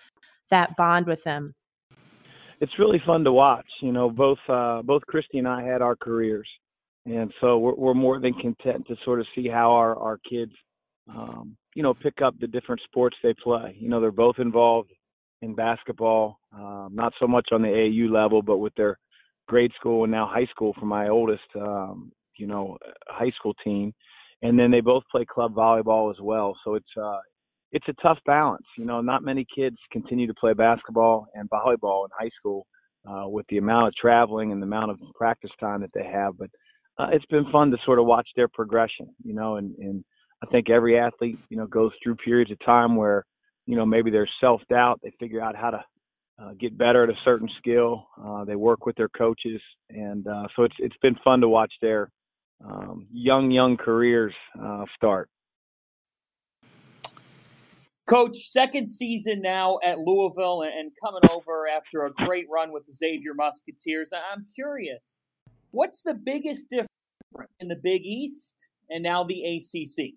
that 0.50 0.76
bond 0.76 1.06
with 1.06 1.24
them? 1.24 1.54
It's 2.60 2.78
really 2.78 3.02
fun 3.06 3.24
to 3.24 3.32
watch. 3.32 3.66
You 3.82 3.92
know, 3.92 4.10
both 4.10 4.38
uh, 4.48 4.82
both 4.82 5.02
Christi 5.06 5.38
and 5.38 5.48
I 5.48 5.62
had 5.62 5.82
our 5.82 5.96
careers, 5.96 6.48
and 7.06 7.32
so 7.40 7.58
we're, 7.58 7.74
we're 7.74 7.94
more 7.94 8.20
than 8.20 8.34
content 8.34 8.86
to 8.88 8.96
sort 9.04 9.20
of 9.20 9.26
see 9.34 9.48
how 9.48 9.72
our 9.72 9.96
our 9.96 10.18
kids, 10.28 10.52
um, 11.08 11.56
you 11.74 11.82
know, 11.82 11.94
pick 11.94 12.22
up 12.22 12.34
the 12.38 12.46
different 12.46 12.80
sports 12.84 13.16
they 13.22 13.34
play. 13.42 13.76
You 13.78 13.88
know, 13.88 14.00
they're 14.00 14.12
both 14.12 14.36
involved 14.38 14.90
in 15.42 15.54
basketball, 15.54 16.38
um, 16.54 16.90
not 16.92 17.12
so 17.20 17.26
much 17.26 17.48
on 17.52 17.62
the 17.62 17.68
AAU 17.68 18.10
level, 18.10 18.40
but 18.42 18.58
with 18.58 18.74
their 18.76 18.98
grade 19.46 19.72
school 19.78 20.04
and 20.04 20.12
now 20.12 20.26
high 20.32 20.46
school 20.46 20.74
for 20.78 20.86
my 20.86 21.08
oldest. 21.08 21.42
Um, 21.54 22.12
you 22.38 22.46
know 22.46 22.78
high 23.08 23.30
school 23.38 23.54
team, 23.64 23.92
and 24.42 24.58
then 24.58 24.70
they 24.70 24.80
both 24.80 25.04
play 25.10 25.24
club 25.24 25.54
volleyball 25.54 26.10
as 26.10 26.20
well. 26.20 26.56
So 26.64 26.74
it's 26.74 26.86
uh, 27.00 27.18
it's 27.74 27.88
a 27.88 28.02
tough 28.02 28.18
balance. 28.24 28.64
You 28.78 28.84
know, 28.84 29.00
not 29.00 29.22
many 29.22 29.44
kids 29.54 29.76
continue 29.92 30.26
to 30.26 30.34
play 30.34 30.54
basketball 30.54 31.26
and 31.34 31.50
volleyball 31.50 32.04
in 32.04 32.10
high 32.18 32.30
school 32.38 32.66
uh, 33.06 33.28
with 33.28 33.44
the 33.48 33.58
amount 33.58 33.88
of 33.88 33.94
traveling 33.96 34.52
and 34.52 34.62
the 34.62 34.66
amount 34.66 34.92
of 34.92 34.98
practice 35.14 35.50
time 35.60 35.80
that 35.80 35.90
they 35.92 36.04
have. 36.04 36.38
But 36.38 36.50
uh, 36.98 37.08
it's 37.12 37.26
been 37.26 37.50
fun 37.50 37.72
to 37.72 37.76
sort 37.84 37.98
of 37.98 38.06
watch 38.06 38.28
their 38.36 38.48
progression. 38.48 39.08
You 39.24 39.34
know, 39.34 39.56
and 39.56 39.74
and 39.78 40.04
I 40.42 40.46
think 40.46 40.70
every 40.70 40.98
athlete 40.98 41.38
you 41.50 41.56
know 41.56 41.66
goes 41.66 41.90
through 42.02 42.16
periods 42.16 42.52
of 42.52 42.58
time 42.64 42.94
where 42.96 43.24
you 43.66 43.76
know 43.76 43.84
maybe 43.84 44.10
there's 44.10 44.30
self 44.40 44.62
doubt. 44.70 45.00
They 45.02 45.12
figure 45.18 45.42
out 45.42 45.56
how 45.56 45.70
to 45.70 45.84
uh, 46.40 46.52
get 46.58 46.78
better 46.78 47.02
at 47.04 47.10
a 47.10 47.18
certain 47.24 47.48
skill. 47.58 48.06
Uh, 48.24 48.44
they 48.44 48.56
work 48.56 48.86
with 48.86 48.96
their 48.96 49.10
coaches, 49.10 49.60
and 49.90 50.26
uh, 50.28 50.46
so 50.54 50.62
it's 50.62 50.76
it's 50.78 50.96
been 51.02 51.16
fun 51.24 51.40
to 51.40 51.48
watch 51.48 51.72
their 51.82 52.08
um, 52.64 53.06
young, 53.12 53.50
young 53.50 53.76
careers 53.76 54.34
uh, 54.62 54.84
start. 54.96 55.28
Coach, 58.06 58.36
second 58.36 58.88
season 58.88 59.40
now 59.40 59.78
at 59.82 59.98
Louisville 59.98 60.62
and 60.62 60.92
coming 61.02 61.22
over 61.30 61.66
after 61.66 62.04
a 62.04 62.12
great 62.26 62.46
run 62.52 62.72
with 62.72 62.84
the 62.84 62.92
Xavier 62.92 63.32
Musketeers. 63.34 64.12
I'm 64.12 64.46
curious, 64.54 65.22
what's 65.70 66.02
the 66.02 66.14
biggest 66.14 66.68
difference 66.68 67.52
in 67.60 67.68
the 67.68 67.80
Big 67.82 68.02
East 68.04 68.68
and 68.90 69.02
now 69.02 69.24
the 69.24 69.42
ACC? 69.56 70.14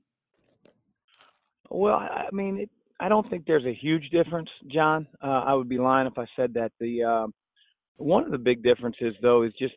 Well, 1.69 1.95
I 1.95 2.27
mean, 2.31 2.59
it, 2.59 2.69
I 2.99 3.09
don't 3.09 3.29
think 3.29 3.45
there's 3.45 3.65
a 3.65 3.73
huge 3.73 4.09
difference, 4.09 4.49
John. 4.71 5.07
Uh, 5.23 5.43
I 5.45 5.53
would 5.53 5.69
be 5.69 5.77
lying 5.77 6.07
if 6.07 6.17
I 6.17 6.25
said 6.35 6.53
that. 6.55 6.71
The 6.79 7.03
uh, 7.03 7.27
one 7.97 8.25
of 8.25 8.31
the 8.31 8.37
big 8.37 8.63
differences, 8.63 9.15
though, 9.21 9.43
is 9.43 9.53
just 9.59 9.75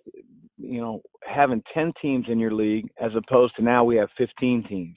you 0.57 0.81
know 0.81 1.00
having 1.26 1.62
10 1.75 1.93
teams 2.02 2.26
in 2.29 2.38
your 2.38 2.52
league 2.52 2.88
as 3.00 3.11
opposed 3.17 3.55
to 3.57 3.62
now 3.62 3.85
we 3.85 3.97
have 3.97 4.09
15 4.19 4.64
teams. 4.69 4.97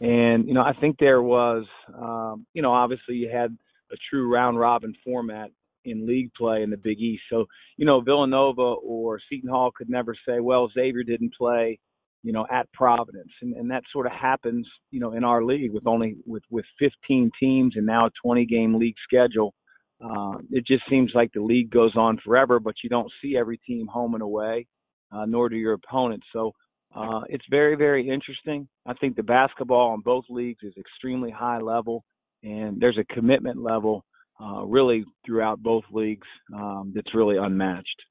And 0.00 0.46
you 0.46 0.54
know, 0.54 0.62
I 0.62 0.72
think 0.80 0.96
there 0.98 1.22
was, 1.22 1.64
um, 1.94 2.46
you 2.54 2.62
know, 2.62 2.72
obviously 2.72 3.16
you 3.16 3.30
had 3.30 3.56
a 3.90 3.96
true 4.10 4.32
round 4.32 4.58
robin 4.58 4.94
format 5.04 5.50
in 5.84 6.06
league 6.06 6.30
play 6.36 6.62
in 6.62 6.70
the 6.70 6.76
Big 6.76 7.00
East. 7.00 7.22
So 7.30 7.46
you 7.76 7.86
know, 7.86 8.00
Villanova 8.00 8.62
or 8.62 9.18
Seton 9.28 9.50
Hall 9.50 9.70
could 9.76 9.88
never 9.88 10.14
say, 10.26 10.40
well, 10.40 10.70
Xavier 10.72 11.02
didn't 11.02 11.34
play, 11.34 11.78
you 12.22 12.32
know, 12.32 12.46
at 12.50 12.70
Providence, 12.72 13.32
and 13.42 13.54
and 13.54 13.70
that 13.70 13.82
sort 13.92 14.06
of 14.06 14.12
happens, 14.12 14.66
you 14.90 15.00
know, 15.00 15.12
in 15.12 15.24
our 15.24 15.42
league 15.44 15.72
with 15.72 15.86
only 15.86 16.16
with 16.26 16.42
with 16.50 16.64
15 16.78 17.30
teams 17.40 17.74
and 17.76 17.86
now 17.86 18.06
a 18.06 18.10
20 18.22 18.46
game 18.46 18.78
league 18.78 18.96
schedule. 19.04 19.54
Uh, 20.00 20.38
it 20.52 20.64
just 20.64 20.84
seems 20.88 21.10
like 21.12 21.32
the 21.32 21.42
league 21.42 21.70
goes 21.70 21.96
on 21.96 22.18
forever, 22.24 22.60
but 22.60 22.74
you 22.84 22.88
don't 22.88 23.10
see 23.20 23.36
every 23.36 23.58
team 23.58 23.88
home 23.88 24.14
and 24.14 24.22
away, 24.22 24.64
uh, 25.10 25.24
nor 25.24 25.48
do 25.48 25.56
your 25.56 25.72
opponents. 25.72 26.24
So 26.32 26.52
uh, 26.94 27.20
it's 27.28 27.44
very, 27.50 27.76
very 27.76 28.08
interesting. 28.08 28.68
I 28.86 28.94
think 28.94 29.16
the 29.16 29.22
basketball 29.22 29.90
on 29.90 30.00
both 30.00 30.24
leagues 30.28 30.62
is 30.62 30.74
extremely 30.78 31.30
high 31.30 31.58
level, 31.58 32.04
and 32.42 32.80
there's 32.80 32.98
a 32.98 33.14
commitment 33.14 33.62
level 33.62 34.04
uh, 34.40 34.64
really 34.64 35.04
throughout 35.26 35.62
both 35.62 35.84
leagues 35.92 36.26
um, 36.54 36.92
that's 36.94 37.14
really 37.14 37.36
unmatched. 37.36 38.02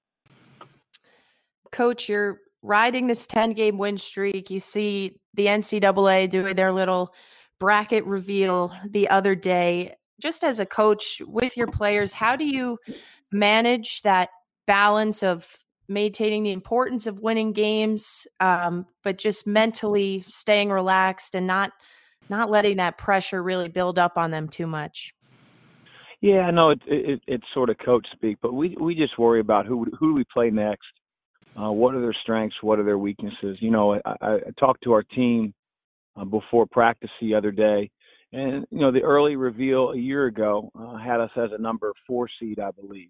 Coach, 1.72 2.08
you're 2.10 2.40
riding 2.62 3.08
this 3.08 3.28
10 3.28 3.54
game 3.54 3.78
win 3.78 3.98
streak. 3.98 4.50
You 4.50 4.60
see 4.60 5.20
the 5.34 5.48
NCAA 5.48 6.30
doing 6.30 6.56
their 6.56 6.72
little 6.72 7.14
bracket 7.60 8.06
reveal 8.06 8.74
the 8.90 9.10
other 9.10 9.36
day 9.36 9.96
just 10.22 10.44
as 10.44 10.60
a 10.60 10.66
coach 10.66 11.22
with 11.26 11.56
your 11.58 11.68
players, 11.68 12.14
how 12.14 12.36
do 12.36 12.46
you 12.46 12.78
manage 13.32 14.02
that 14.02 14.30
balance 14.66 15.24
of 15.24 15.48
maintaining 15.88 16.44
the 16.44 16.52
importance 16.52 17.08
of 17.08 17.20
winning 17.20 17.54
games, 17.54 18.28
um, 18.40 18.86
but 19.04 19.18
just 19.18 19.48
mentally 19.48 20.24
staying 20.28 20.70
relaxed 20.70 21.36
and 21.36 21.48
not 21.48 21.72
not 22.30 22.50
letting 22.50 22.78
that 22.78 22.98
pressure 22.98 23.42
really 23.42 23.70
build 23.70 23.98
up 23.98 24.18
on 24.18 24.32
them 24.32 24.50
too 24.50 24.68
much? 24.68 25.14
Yeah, 26.20 26.50
no, 26.50 26.72
it, 26.72 26.82
it, 26.88 27.22
it's 27.28 27.46
sort 27.54 27.70
of 27.70 27.78
coach 27.78 28.06
speak, 28.14 28.38
but 28.42 28.54
we 28.54 28.76
we 28.80 28.96
just 28.96 29.18
worry 29.20 29.40
about 29.40 29.66
who 29.66 29.86
who 30.00 30.10
do 30.10 30.14
we 30.14 30.26
play 30.34 30.50
next. 30.50 30.88
Uh, 31.60 31.72
what 31.72 31.96
are 31.96 32.02
their 32.02 32.16
strengths? 32.22 32.56
What 32.62 32.80
are 32.80 32.84
their 32.84 32.98
weaknesses? 32.98 33.58
You 33.60 33.72
know, 33.72 33.96
I, 34.06 34.14
I 34.22 34.40
talked 34.60 34.84
to 34.84 34.94
our 34.94 35.04
team 35.04 35.54
uh, 36.16 36.26
before 36.26 36.66
practice 36.66 37.10
the 37.22 37.36
other 37.36 37.52
day, 37.52 37.90
and 38.34 38.66
you 38.72 38.80
know, 38.80 38.92
the 38.92 39.02
early 39.02 39.36
reveal 39.36 39.92
a 39.92 39.98
year 39.98 40.26
ago 40.26 40.72
uh, 40.78 40.98
had 40.98 41.20
us 41.20 41.32
as 41.36 41.52
a 41.54 41.62
number 41.62 41.94
four 42.06 42.28
seed, 42.40 42.60
I 42.60 42.72
believe, 42.72 43.10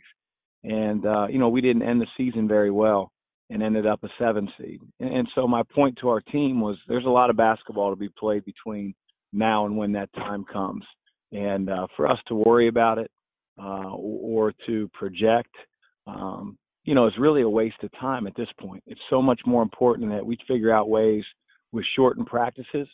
and 0.64 1.06
uh, 1.06 1.28
you 1.28 1.40
know, 1.40 1.50
we 1.50 1.62
didn't 1.62 1.84
end 1.84 2.02
the 2.02 2.08
season 2.18 2.48
very 2.48 2.72
well 2.72 3.12
and 3.50 3.64
ended 3.64 3.86
up 3.86 4.04
a 4.04 4.10
seven 4.20 4.50
seed. 4.58 4.82
And, 5.00 5.14
and 5.14 5.28
so 5.36 5.48
my 5.48 5.64
point 5.64 5.98
to 6.02 6.10
our 6.10 6.22
team 6.22 6.60
was, 6.60 6.78
there's 6.88 7.06
a 7.06 7.10
lot 7.10 7.30
of 7.30 7.38
basketball 7.38 7.90
to 7.92 7.96
be 7.96 8.10
played 8.10 8.44
between 8.46 8.94
now 9.34 9.66
and 9.66 9.78
when 9.78 9.92
that 9.94 10.14
time 10.14 10.46
comes 10.52 10.84
and 11.32 11.70
uh, 11.70 11.88
for 11.96 12.10
us 12.10 12.20
to 12.28 12.36
worry 12.36 12.68
about 12.68 12.98
it 12.98 13.12
uh, 13.62 13.92
or 13.92 14.54
to 14.66 14.90
project, 14.94 15.54
um, 16.06 16.58
you 16.84 16.96
know, 16.96 17.08
is 17.08 17.14
really 17.20 17.42
a 17.42 17.50
waste 17.50 17.84
of 17.84 17.92
time 18.00 18.28
at 18.28 18.36
this 18.36 18.48
point. 18.60 18.84
It's 18.88 19.02
so 19.10 19.22
much 19.22 19.42
more 19.46 19.62
important 19.62 20.10
that 20.12 20.26
we 20.26 20.38
figure 20.48 20.72
out 20.72 20.90
ways 20.90 21.24
with 21.72 21.86
shortened 21.96 22.28
practices 22.28 22.88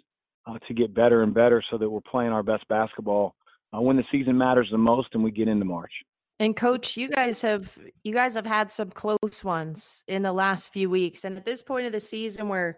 uh, 0.48 0.58
to 0.68 0.74
get 0.74 0.94
better 0.94 1.22
and 1.22 1.34
better 1.34 1.64
so 1.70 1.78
that 1.78 1.90
we're 1.90 2.02
playing 2.02 2.32
our 2.32 2.44
best 2.44 2.68
basketball 2.68 3.36
uh, 3.76 3.82
when 3.82 3.98
the 3.98 4.04
season 4.12 4.38
matters 4.38 4.68
the 4.72 4.78
most 4.78 5.10
and 5.14 5.24
we 5.24 5.32
get 5.32 5.48
into 5.48 5.66
March. 5.66 5.92
And 6.40 6.56
coach, 6.56 6.98
you 6.98 7.10
guys 7.10 7.42
have 7.42 7.78
you 8.04 8.14
guys 8.14 8.34
have 8.34 8.46
had 8.46 8.72
some 8.72 8.90
close 8.90 9.44
ones 9.44 10.04
in 10.08 10.24
the 10.24 10.34
last 10.34 10.74
few 10.74 10.90
weeks. 10.90 11.24
And 11.24 11.38
at 11.38 11.46
this 11.46 11.62
point 11.62 11.86
of 11.86 11.92
the 11.92 12.00
season 12.00 12.50
where 12.50 12.78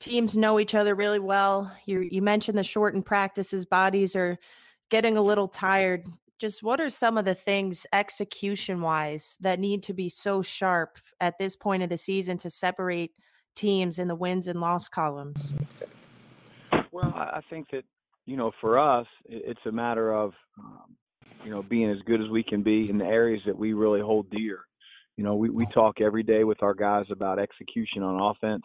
teams 0.00 0.36
know 0.36 0.58
each 0.58 0.74
other 0.74 0.94
really 0.94 1.20
well, 1.20 1.70
you 1.86 2.00
you 2.10 2.22
mentioned 2.22 2.58
the 2.58 2.62
shortened 2.62 3.06
practices, 3.06 3.64
bodies 3.66 4.16
are 4.16 4.38
getting 4.90 5.16
a 5.16 5.22
little 5.22 5.48
tired, 5.48 6.06
just 6.38 6.62
what 6.62 6.80
are 6.80 6.90
some 6.90 7.16
of 7.16 7.24
the 7.24 7.34
things 7.34 7.86
execution 7.92 8.80
wise 8.80 9.36
that 9.40 9.60
need 9.60 9.82
to 9.82 9.94
be 9.94 10.08
so 10.08 10.42
sharp 10.42 10.98
at 11.20 11.38
this 11.38 11.56
point 11.56 11.82
of 11.82 11.88
the 11.88 11.96
season 11.96 12.36
to 12.38 12.50
separate 12.50 13.12
teams 13.54 13.98
in 13.98 14.08
the 14.08 14.14
wins 14.14 14.48
and 14.48 14.60
loss 14.60 14.88
columns? 14.88 15.52
Well, 16.92 17.12
I 17.14 17.40
think 17.48 17.70
that, 17.70 17.84
you 18.26 18.36
know, 18.36 18.52
for 18.60 18.78
us, 18.78 19.06
it's 19.24 19.64
a 19.66 19.72
matter 19.72 20.12
of, 20.12 20.32
um, 20.58 20.96
you 21.44 21.50
know, 21.50 21.62
being 21.62 21.90
as 21.90 22.00
good 22.06 22.20
as 22.20 22.28
we 22.28 22.42
can 22.42 22.62
be 22.62 22.88
in 22.88 22.98
the 22.98 23.04
areas 23.04 23.42
that 23.46 23.56
we 23.56 23.72
really 23.74 24.00
hold 24.00 24.30
dear. 24.30 24.60
You 25.16 25.24
know, 25.24 25.36
we, 25.36 25.50
we 25.50 25.66
talk 25.66 26.00
every 26.00 26.22
day 26.22 26.44
with 26.44 26.62
our 26.62 26.74
guys 26.74 27.06
about 27.10 27.38
execution 27.38 28.02
on 28.02 28.20
offense, 28.20 28.64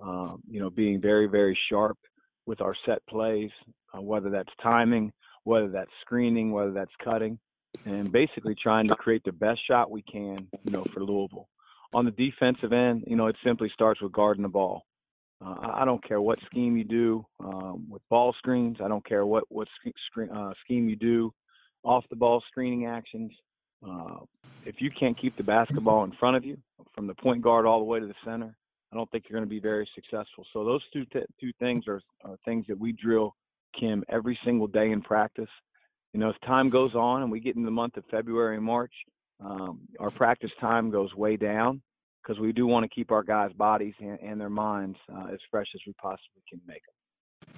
um, 0.00 0.40
you 0.48 0.60
know, 0.60 0.70
being 0.70 1.00
very, 1.00 1.26
very 1.26 1.58
sharp 1.68 1.98
with 2.46 2.60
our 2.60 2.74
set 2.86 3.04
plays, 3.06 3.50
uh, 3.92 4.00
whether 4.00 4.30
that's 4.30 4.48
timing, 4.62 5.12
whether 5.44 5.68
that's 5.68 5.90
screening, 6.00 6.52
whether 6.52 6.72
that's 6.72 6.94
cutting, 7.04 7.38
and 7.84 8.10
basically 8.10 8.54
trying 8.54 8.86
to 8.88 8.94
create 8.94 9.22
the 9.24 9.32
best 9.32 9.60
shot 9.68 9.90
we 9.90 10.02
can, 10.02 10.36
you 10.64 10.72
know, 10.72 10.84
for 10.94 11.04
Louisville. 11.04 11.48
On 11.92 12.04
the 12.04 12.12
defensive 12.12 12.72
end, 12.72 13.04
you 13.06 13.16
know, 13.16 13.26
it 13.26 13.36
simply 13.44 13.70
starts 13.74 14.00
with 14.00 14.12
guarding 14.12 14.42
the 14.42 14.48
ball. 14.48 14.84
Uh, 15.44 15.72
I 15.74 15.84
don't 15.84 16.06
care 16.06 16.20
what 16.20 16.38
scheme 16.46 16.76
you 16.76 16.84
do 16.84 17.26
um, 17.40 17.86
with 17.90 18.02
ball 18.08 18.34
screens. 18.38 18.76
I 18.82 18.88
don't 18.88 19.04
care 19.04 19.24
what 19.26 19.44
what 19.48 19.68
screen, 20.06 20.30
uh, 20.30 20.52
scheme 20.64 20.88
you 20.88 20.96
do 20.96 21.32
off 21.82 22.04
the 22.10 22.16
ball 22.16 22.42
screening 22.48 22.86
actions. 22.86 23.32
Uh, 23.86 24.18
if 24.66 24.76
you 24.78 24.90
can't 24.98 25.18
keep 25.18 25.36
the 25.36 25.42
basketball 25.42 26.04
in 26.04 26.12
front 26.12 26.36
of 26.36 26.44
you, 26.44 26.58
from 26.94 27.06
the 27.06 27.14
point 27.14 27.42
guard 27.42 27.66
all 27.66 27.78
the 27.78 27.84
way 27.84 27.98
to 27.98 28.06
the 28.06 28.14
center, 28.24 28.54
I 28.92 28.96
don't 28.96 29.10
think 29.10 29.24
you're 29.28 29.38
going 29.38 29.48
to 29.48 29.50
be 29.50 29.60
very 29.60 29.88
successful. 29.94 30.44
So 30.52 30.64
those 30.64 30.82
two 30.92 31.04
t- 31.06 31.24
two 31.40 31.52
things 31.58 31.84
are, 31.86 32.02
are 32.24 32.36
things 32.44 32.66
that 32.68 32.78
we 32.78 32.92
drill 32.92 33.34
Kim 33.78 34.04
every 34.08 34.38
single 34.44 34.66
day 34.66 34.90
in 34.90 35.00
practice. 35.00 35.48
You 36.12 36.20
know, 36.20 36.30
as 36.30 36.34
time 36.44 36.70
goes 36.70 36.94
on 36.94 37.22
and 37.22 37.30
we 37.30 37.40
get 37.40 37.56
in 37.56 37.64
the 37.64 37.70
month 37.70 37.96
of 37.96 38.04
February 38.10 38.56
and 38.56 38.64
March, 38.64 38.92
um, 39.42 39.80
our 40.00 40.10
practice 40.10 40.50
time 40.60 40.90
goes 40.90 41.14
way 41.14 41.36
down 41.36 41.80
because 42.22 42.40
we 42.40 42.52
do 42.52 42.66
want 42.66 42.84
to 42.84 42.94
keep 42.94 43.12
our 43.12 43.22
guys' 43.22 43.52
bodies 43.52 43.94
and, 44.00 44.18
and 44.20 44.40
their 44.40 44.50
minds 44.50 44.98
uh, 45.12 45.26
as 45.32 45.38
fresh 45.50 45.68
as 45.74 45.80
we 45.86 45.92
possibly 45.94 46.42
can 46.48 46.60
make 46.66 46.82
them. 46.84 47.54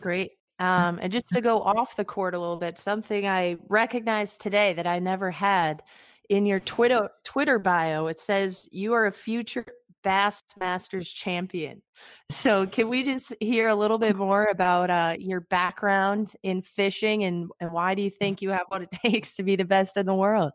Great. 0.00 0.32
Um, 0.58 0.98
and 1.02 1.12
just 1.12 1.28
to 1.30 1.40
go 1.40 1.60
off 1.60 1.96
the 1.96 2.04
court 2.04 2.34
a 2.34 2.38
little 2.38 2.56
bit, 2.56 2.78
something 2.78 3.26
I 3.26 3.56
recognized 3.68 4.40
today 4.40 4.74
that 4.74 4.86
I 4.86 4.98
never 4.98 5.30
had 5.30 5.82
in 6.28 6.46
your 6.46 6.60
Twitter 6.60 7.10
Twitter 7.24 7.58
bio, 7.58 8.06
it 8.06 8.18
says 8.18 8.68
you 8.70 8.92
are 8.92 9.06
a 9.06 9.12
future 9.12 9.66
Bassmasters 10.04 11.12
champion. 11.14 11.82
So, 12.30 12.66
can 12.66 12.88
we 12.88 13.04
just 13.04 13.34
hear 13.40 13.68
a 13.68 13.74
little 13.74 13.98
bit 13.98 14.16
more 14.16 14.46
about 14.46 14.88
uh, 14.88 15.16
your 15.18 15.42
background 15.42 16.32
in 16.42 16.62
fishing 16.62 17.24
and, 17.24 17.50
and 17.60 17.70
why 17.70 17.94
do 17.94 18.00
you 18.00 18.08
think 18.08 18.40
you 18.40 18.48
have 18.50 18.64
what 18.68 18.80
it 18.80 18.90
takes 19.04 19.36
to 19.36 19.42
be 19.42 19.54
the 19.54 19.66
best 19.66 19.98
in 19.98 20.06
the 20.06 20.14
world? 20.14 20.52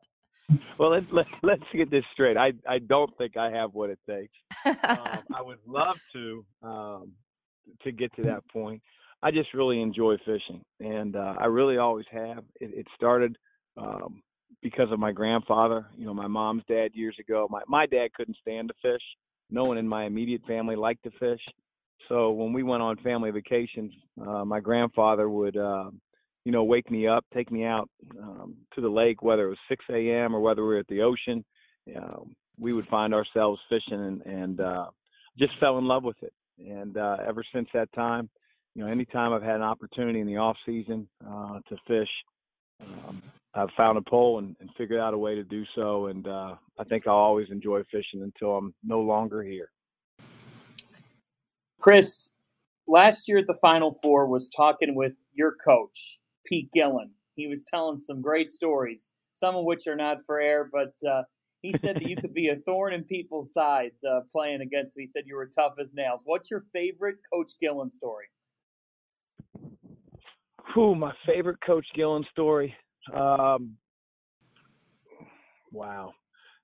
Well, 0.80 0.90
let, 0.90 1.04
let, 1.14 1.28
let's 1.44 1.64
get 1.72 1.92
this 1.92 2.04
straight. 2.14 2.36
I, 2.36 2.54
I 2.68 2.80
don't 2.80 3.16
think 3.18 3.38
I 3.38 3.52
have 3.52 3.76
what 3.76 3.92
it 3.92 4.00
takes. 4.10 4.34
um, 4.66 5.20
I 5.36 5.42
would 5.42 5.60
love 5.68 6.00
to 6.14 6.46
um, 6.64 7.12
to 7.84 7.92
get 7.92 8.12
to 8.16 8.24
that 8.24 8.42
point. 8.52 8.82
I 9.24 9.32
just 9.32 9.54
really 9.54 9.82
enjoy 9.82 10.18
fishing, 10.18 10.62
and 10.80 11.16
uh, 11.16 11.36
I 11.40 11.46
really 11.46 11.78
always 11.78 12.06
have. 12.12 12.44
It, 12.60 12.72
it 12.74 12.88
started 12.96 13.38
um, 13.76 14.22
because 14.62 14.92
of 14.92 15.00
my 15.00 15.12
grandfather. 15.12 15.88
You 15.98 16.06
know, 16.06 16.14
my 16.14 16.28
mom's 16.28 16.64
dad 16.68 16.90
years 16.94 17.16
ago. 17.20 17.48
My 17.50 17.62
my 17.68 17.86
dad 17.86 18.14
couldn't 18.16 18.38
stand 18.42 18.70
to 18.70 18.76
fish, 18.82 19.02
no 19.50 19.64
one 19.64 19.78
in 19.78 19.88
my 19.88 20.06
immediate 20.06 20.42
family 20.48 20.76
liked 20.76 21.04
to 21.04 21.12
fish. 21.12 21.42
So 22.10 22.32
when 22.32 22.54
we 22.54 22.64
went 22.64 22.84
on 22.84 22.98
family 22.98 23.32
vacations, 23.32 23.94
uh, 24.22 24.46
my 24.46 24.60
grandfather 24.60 25.30
would, 25.30 25.58
uh, 25.58 25.90
you 26.46 26.52
know, 26.52 26.64
wake 26.64 26.90
me 26.92 27.08
up, 27.08 27.26
take 27.34 27.52
me 27.52 27.66
out 27.66 27.90
um, 28.22 28.56
to 28.76 28.82
the 28.82 28.90
lake, 28.90 29.22
whether 29.22 29.48
it 29.48 29.50
was 29.50 29.58
6 29.70 29.86
a.m. 29.92 30.36
or 30.36 30.40
whether 30.40 30.62
we 30.64 30.70
were 30.70 30.80
at 30.80 30.88
the 30.88 31.02
ocean. 31.02 31.44
Uh, 31.94 32.20
we 32.60 32.74
would 32.74 32.88
find 32.88 33.14
ourselves 33.14 33.60
fishing 33.70 34.00
and, 34.00 34.22
and 34.22 34.62
uh, 34.62 34.86
just 35.38 35.54
fell 35.60 35.78
in 35.78 35.86
love 35.86 36.04
with 36.04 36.18
it. 36.22 36.34
And 36.60 36.98
uh, 36.98 37.18
ever 37.28 37.44
since 37.54 37.68
that 37.74 37.92
time, 37.94 38.30
you 38.78 38.86
know, 38.86 38.92
anytime 38.92 39.34
I've 39.34 39.42
had 39.42 39.56
an 39.56 39.64
opportunity 39.64 40.20
in 40.20 40.28
the 40.28 40.38
off 40.38 40.56
season 40.64 41.08
uh, 41.28 41.60
to 41.68 41.76
fish, 41.88 42.10
um, 42.80 43.24
I've 43.56 43.72
found 43.76 43.98
a 43.98 44.04
pole 44.08 44.38
and, 44.38 44.56
and 44.60 44.70
figured 44.78 45.00
out 45.00 45.16
a 45.16 45.18
way 45.18 45.34
to 45.34 45.44
do 45.44 45.64
so. 45.74 46.06
And 46.06 46.28
uh, 46.28 46.54
I 46.78 46.84
think 46.84 47.08
I'll 47.08 47.16
always 47.16 47.48
enjoy 47.50 47.82
fishing 47.92 48.22
until 48.22 48.56
I'm 48.56 48.76
no 48.84 49.00
longer 49.00 49.42
here. 49.42 49.72
Chris, 51.80 52.36
last 52.88 53.28
year 53.28 53.40
at 53.40 53.48
the 53.48 53.58
Final 53.60 53.96
Four 54.00 54.28
was 54.28 54.48
talking 54.48 54.94
with 54.94 55.16
your 55.34 55.56
coach, 55.68 56.20
Pete 56.46 56.70
Gillen. 56.72 57.14
He 57.36 57.48
was 57.48 57.64
telling 57.68 57.98
some 57.98 58.22
great 58.22 58.52
stories, 58.52 59.12
some 59.34 59.56
of 59.56 59.66
which 59.66 59.88
are 59.88 59.96
not 59.96 60.18
for 60.24 60.40
air, 60.40 60.70
but 60.72 60.94
uh, 61.10 61.24
he 61.64 61.74
said 61.74 61.96
that 61.96 62.08
you 62.08 62.16
could 62.16 62.36
be 62.36 62.50
a 62.50 62.58
thorn 62.58 62.94
in 62.94 63.06
people's 63.06 63.54
sides 63.54 64.04
uh, 64.04 64.20
playing 64.32 64.62
against 64.62 64.96
him. 64.96 65.02
He 65.02 65.08
said 65.08 65.24
you 65.26 65.36
were 65.36 65.50
tough 65.50 65.74
as 65.82 65.96
nails. 65.96 66.22
What's 66.26 66.52
your 66.52 66.64
favorite 66.72 67.18
Coach 67.34 67.54
Gillen 67.60 67.90
story? 67.90 68.28
Who 70.74 70.96
my 70.96 71.14
favorite 71.26 71.58
Coach 71.66 71.86
Gillen 71.96 72.26
story? 72.32 72.74
Um, 73.14 73.78
wow, 75.72 76.14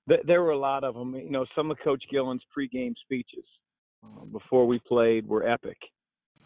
Th- 0.08 0.20
there 0.26 0.42
were 0.42 0.50
a 0.50 0.58
lot 0.58 0.84
of 0.84 0.94
them. 0.94 1.14
You 1.14 1.30
know, 1.30 1.46
some 1.56 1.70
of 1.70 1.78
Coach 1.82 2.02
Gillen's 2.10 2.42
pregame 2.56 2.94
speeches 3.02 3.44
uh, 4.04 4.24
before 4.26 4.66
we 4.66 4.78
played 4.80 5.26
were 5.26 5.48
epic. 5.48 5.78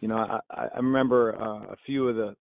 You 0.00 0.08
know, 0.08 0.16
I, 0.16 0.40
I 0.50 0.76
remember 0.76 1.36
uh, 1.40 1.72
a 1.72 1.76
few 1.84 2.08
of 2.08 2.16
the 2.16 2.34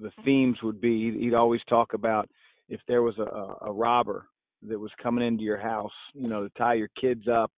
the 0.00 0.12
themes 0.24 0.56
would 0.62 0.80
be 0.80 1.18
he'd 1.18 1.34
always 1.34 1.60
talk 1.68 1.94
about 1.94 2.28
if 2.68 2.80
there 2.86 3.02
was 3.02 3.18
a, 3.18 3.66
a 3.66 3.72
robber 3.72 4.26
that 4.68 4.78
was 4.78 4.90
coming 5.02 5.26
into 5.26 5.42
your 5.42 5.58
house, 5.58 5.92
you 6.14 6.28
know, 6.28 6.42
to 6.44 6.50
tie 6.58 6.74
your 6.74 6.90
kids 7.00 7.26
up, 7.28 7.50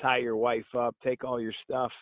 tie 0.00 0.18
your 0.18 0.36
wife 0.36 0.64
up, 0.76 0.96
take 1.04 1.22
all 1.24 1.40
your 1.40 1.52
stuff. 1.64 1.92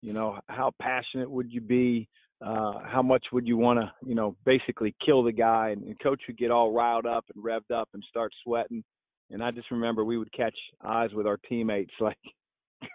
You 0.00 0.12
know, 0.12 0.38
how 0.48 0.72
passionate 0.80 1.30
would 1.30 1.52
you 1.52 1.60
be? 1.60 2.08
Uh, 2.44 2.80
how 2.84 3.02
much 3.02 3.24
would 3.32 3.46
you 3.46 3.56
want 3.56 3.80
to, 3.80 3.90
you 4.06 4.14
know, 4.14 4.36
basically 4.44 4.94
kill 5.04 5.22
the 5.22 5.32
guy? 5.32 5.70
And, 5.70 5.82
and 5.84 5.98
coach 5.98 6.20
would 6.28 6.36
get 6.36 6.50
all 6.50 6.72
riled 6.72 7.06
up 7.06 7.24
and 7.34 7.42
revved 7.42 7.74
up 7.74 7.88
and 7.94 8.04
start 8.08 8.32
sweating. 8.42 8.84
And 9.30 9.42
I 9.42 9.50
just 9.50 9.70
remember 9.70 10.04
we 10.04 10.18
would 10.18 10.32
catch 10.32 10.56
eyes 10.84 11.10
with 11.14 11.26
our 11.26 11.38
teammates 11.48 11.92
like, 12.00 12.18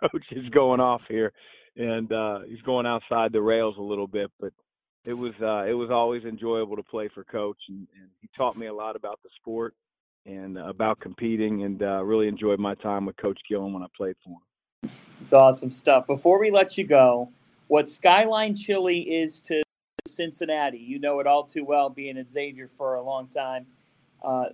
coach 0.01 0.25
is 0.31 0.47
going 0.49 0.79
off 0.79 1.01
here, 1.09 1.33
and 1.75 2.11
uh, 2.11 2.39
he's 2.47 2.61
going 2.61 2.85
outside 2.85 3.31
the 3.31 3.41
rails 3.41 3.75
a 3.79 3.81
little 3.81 4.05
bit. 4.05 4.29
But 4.39 4.53
it 5.03 5.13
was 5.13 5.33
uh, 5.41 5.65
it 5.67 5.73
was 5.73 5.89
always 5.89 6.23
enjoyable 6.25 6.75
to 6.75 6.83
play 6.83 7.09
for 7.13 7.23
coach, 7.23 7.57
and, 7.69 7.87
and 7.99 8.09
he 8.21 8.29
taught 8.37 8.55
me 8.55 8.67
a 8.67 8.73
lot 8.73 8.95
about 8.95 9.19
the 9.23 9.29
sport 9.37 9.73
and 10.27 10.59
uh, 10.59 10.67
about 10.67 10.99
competing, 10.99 11.63
and 11.63 11.81
uh, 11.81 12.03
really 12.03 12.27
enjoyed 12.27 12.59
my 12.59 12.75
time 12.75 13.07
with 13.07 13.17
Coach 13.17 13.39
Gillen 13.49 13.73
when 13.73 13.81
I 13.81 13.87
played 13.97 14.15
for 14.23 14.29
him. 14.29 14.91
It's 15.23 15.33
awesome 15.33 15.71
stuff. 15.71 16.05
Before 16.05 16.39
we 16.39 16.51
let 16.51 16.77
you 16.77 16.85
go, 16.85 17.31
what 17.69 17.87
Skyline 17.87 18.55
Chili 18.55 19.01
is 19.01 19.41
to 19.43 19.63
Cincinnati. 20.07 20.79
You 20.79 20.99
know 20.99 21.19
it 21.21 21.27
all 21.27 21.45
too 21.45 21.63
well, 21.63 21.89
being 21.89 22.17
at 22.17 22.27
Xavier 22.27 22.67
for 22.67 22.95
a 22.95 23.03
long 23.03 23.29
time. 23.29 23.67
Uh, 24.23 24.47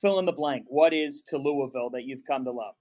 fill 0.00 0.18
in 0.18 0.26
the 0.26 0.32
blank. 0.32 0.66
What 0.68 0.92
is 0.92 1.22
to 1.28 1.38
Louisville 1.38 1.90
that 1.90 2.04
you've 2.04 2.24
come 2.26 2.44
to 2.44 2.50
love? 2.50 2.74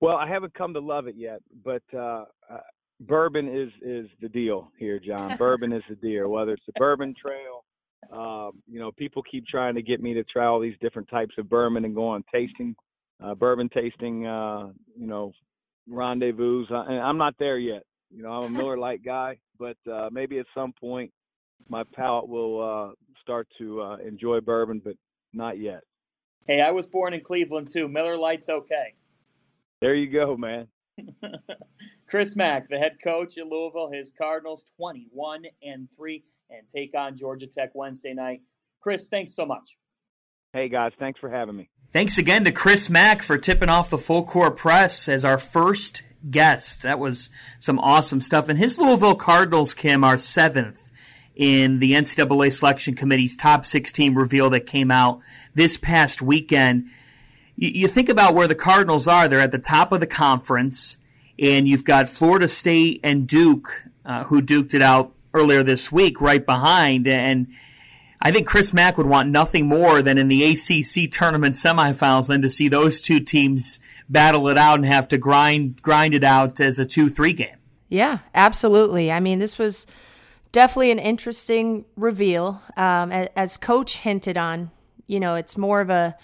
Well, 0.00 0.16
I 0.16 0.26
haven't 0.26 0.54
come 0.54 0.74
to 0.74 0.80
love 0.80 1.06
it 1.06 1.14
yet, 1.16 1.40
but 1.64 1.82
uh, 1.94 2.24
uh, 2.50 2.58
bourbon 3.00 3.48
is 3.48 3.70
is 3.82 4.08
the 4.20 4.28
deal 4.30 4.72
here, 4.78 4.98
John. 4.98 5.36
bourbon 5.38 5.72
is 5.72 5.82
the 5.88 5.96
deal. 5.96 6.28
Whether 6.28 6.52
it's 6.54 6.66
the 6.66 6.72
Bourbon 6.78 7.14
Trail, 7.20 7.64
Um, 8.10 8.62
you 8.66 8.80
know, 8.80 8.92
people 8.92 9.22
keep 9.22 9.46
trying 9.46 9.74
to 9.76 9.82
get 9.82 10.00
me 10.02 10.14
to 10.14 10.24
try 10.24 10.46
all 10.46 10.58
these 10.58 10.76
different 10.80 11.08
types 11.08 11.34
of 11.38 11.48
bourbon 11.48 11.84
and 11.84 11.94
go 11.94 12.08
on 12.08 12.24
tasting, 12.32 12.74
uh, 13.22 13.34
bourbon 13.34 13.68
tasting, 13.68 14.26
uh, 14.26 14.70
you 14.98 15.06
know, 15.06 15.32
rendezvous. 15.86 16.66
I, 16.70 16.94
I'm 16.98 17.18
not 17.18 17.34
there 17.38 17.58
yet. 17.58 17.84
You 18.14 18.22
know, 18.22 18.30
I'm 18.30 18.54
a 18.54 18.58
Miller 18.58 18.76
Lite 18.76 19.04
guy, 19.04 19.38
but 19.58 19.76
uh, 19.90 20.10
maybe 20.12 20.38
at 20.38 20.46
some 20.54 20.72
point 20.72 21.12
my 21.68 21.84
palate 21.94 22.28
will 22.28 22.62
uh, 22.62 22.92
start 23.20 23.48
to 23.58 23.80
uh, 23.80 23.96
enjoy 23.96 24.40
bourbon, 24.40 24.80
but 24.84 24.94
not 25.32 25.58
yet. 25.58 25.82
Hey, 26.46 26.60
I 26.60 26.72
was 26.72 26.86
born 26.86 27.14
in 27.14 27.20
Cleveland 27.20 27.68
too. 27.72 27.88
Miller 27.88 28.18
Lite's 28.18 28.48
okay. 28.48 28.94
There 29.80 29.94
you 29.94 30.10
go, 30.10 30.36
man. 30.36 30.68
Chris 32.08 32.36
Mack, 32.36 32.68
the 32.68 32.78
head 32.78 32.98
coach 33.02 33.38
at 33.38 33.46
Louisville, 33.46 33.90
his 33.92 34.12
Cardinals 34.16 34.64
21 34.76 35.44
and 35.62 35.88
3 35.96 36.22
and 36.50 36.68
take 36.68 36.94
on 36.94 37.16
Georgia 37.16 37.46
Tech 37.46 37.70
Wednesday 37.74 38.12
night. 38.12 38.42
Chris, 38.80 39.08
thanks 39.08 39.34
so 39.34 39.46
much. 39.46 39.76
Hey 40.52 40.68
guys, 40.68 40.92
thanks 40.98 41.18
for 41.18 41.30
having 41.30 41.56
me. 41.56 41.70
Thanks 41.92 42.18
again 42.18 42.44
to 42.44 42.52
Chris 42.52 42.90
Mack 42.90 43.22
for 43.22 43.38
tipping 43.38 43.70
off 43.70 43.88
the 43.88 43.98
full 43.98 44.24
court 44.24 44.56
press 44.56 45.08
as 45.08 45.24
our 45.24 45.38
first 45.38 46.02
guest. 46.30 46.82
That 46.82 46.98
was 46.98 47.30
some 47.58 47.78
awesome 47.78 48.20
stuff. 48.20 48.48
And 48.48 48.58
his 48.58 48.78
Louisville 48.78 49.14
Cardinals, 49.14 49.74
Kim, 49.74 50.04
are 50.04 50.18
seventh 50.18 50.90
in 51.34 51.78
the 51.78 51.92
NCAA 51.92 52.52
Selection 52.52 52.94
Committee's 52.94 53.36
top 53.36 53.64
16 53.64 54.14
reveal 54.14 54.50
that 54.50 54.66
came 54.66 54.90
out 54.90 55.20
this 55.54 55.76
past 55.76 56.22
weekend. 56.22 56.86
You, 57.56 57.68
you 57.70 57.88
think 57.88 58.08
about 58.08 58.34
where 58.34 58.48
the 58.48 58.54
Cardinals 58.54 59.08
are. 59.08 59.28
They're 59.28 59.40
at 59.40 59.52
the 59.52 59.58
top 59.58 59.92
of 59.92 60.00
the 60.00 60.06
conference, 60.06 60.98
and 61.38 61.66
you've 61.66 61.84
got 61.84 62.08
Florida 62.08 62.48
State 62.48 63.00
and 63.02 63.26
Duke, 63.26 63.84
uh, 64.04 64.24
who 64.24 64.42
duked 64.42 64.74
it 64.74 64.82
out 64.82 65.12
earlier 65.34 65.62
this 65.62 65.90
week, 65.90 66.20
right 66.20 66.44
behind. 66.44 67.06
And 67.06 67.48
I 68.20 68.30
think 68.30 68.46
Chris 68.46 68.72
Mack 68.72 68.98
would 68.98 69.06
want 69.06 69.30
nothing 69.30 69.66
more 69.66 70.02
than 70.02 70.18
in 70.18 70.28
the 70.28 70.44
ACC 70.44 71.10
tournament 71.10 71.56
semifinals 71.56 72.28
than 72.28 72.42
to 72.42 72.50
see 72.50 72.68
those 72.68 73.00
two 73.00 73.20
teams 73.20 73.80
battle 74.08 74.48
it 74.48 74.58
out 74.58 74.76
and 74.76 74.86
have 74.86 75.08
to 75.08 75.18
grind 75.18 75.82
grind 75.82 76.14
it 76.14 76.24
out 76.24 76.60
as 76.60 76.78
a 76.78 76.84
two 76.84 77.08
three 77.08 77.32
game. 77.32 77.56
Yeah, 77.88 78.18
absolutely. 78.34 79.12
I 79.12 79.20
mean, 79.20 79.38
this 79.38 79.58
was 79.58 79.86
definitely 80.50 80.92
an 80.92 80.98
interesting 80.98 81.84
reveal. 81.96 82.62
Um, 82.76 83.12
as 83.12 83.56
Coach 83.56 83.98
hinted 83.98 84.38
on, 84.38 84.70
you 85.06 85.20
know, 85.20 85.34
it's 85.34 85.58
more 85.58 85.80
of 85.80 85.90
a 85.90 86.16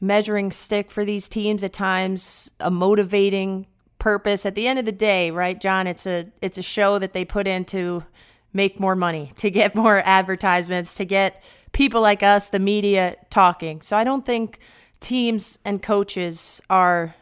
measuring 0.00 0.50
stick 0.50 0.90
for 0.90 1.04
these 1.04 1.28
teams 1.28 1.62
at 1.62 1.72
times, 1.72 2.50
a 2.60 2.70
motivating 2.70 3.66
purpose. 3.98 4.44
At 4.44 4.54
the 4.54 4.66
end 4.66 4.78
of 4.78 4.84
the 4.84 4.92
day, 4.92 5.30
right, 5.30 5.60
John? 5.60 5.86
It's 5.86 6.06
a 6.06 6.26
it's 6.42 6.58
a 6.58 6.62
show 6.62 6.98
that 6.98 7.12
they 7.12 7.24
put 7.24 7.46
into 7.46 8.04
make 8.52 8.80
more 8.80 8.96
money, 8.96 9.30
to 9.36 9.50
get 9.50 9.74
more 9.76 10.02
advertisements, 10.04 10.94
to 10.94 11.04
get 11.04 11.42
people 11.72 12.00
like 12.00 12.22
us, 12.22 12.48
the 12.48 12.58
media, 12.58 13.16
talking. 13.30 13.80
So 13.80 13.96
I 13.96 14.04
don't 14.04 14.26
think 14.26 14.58
teams 15.00 15.58
and 15.64 15.82
coaches 15.82 16.60
are 16.70 17.14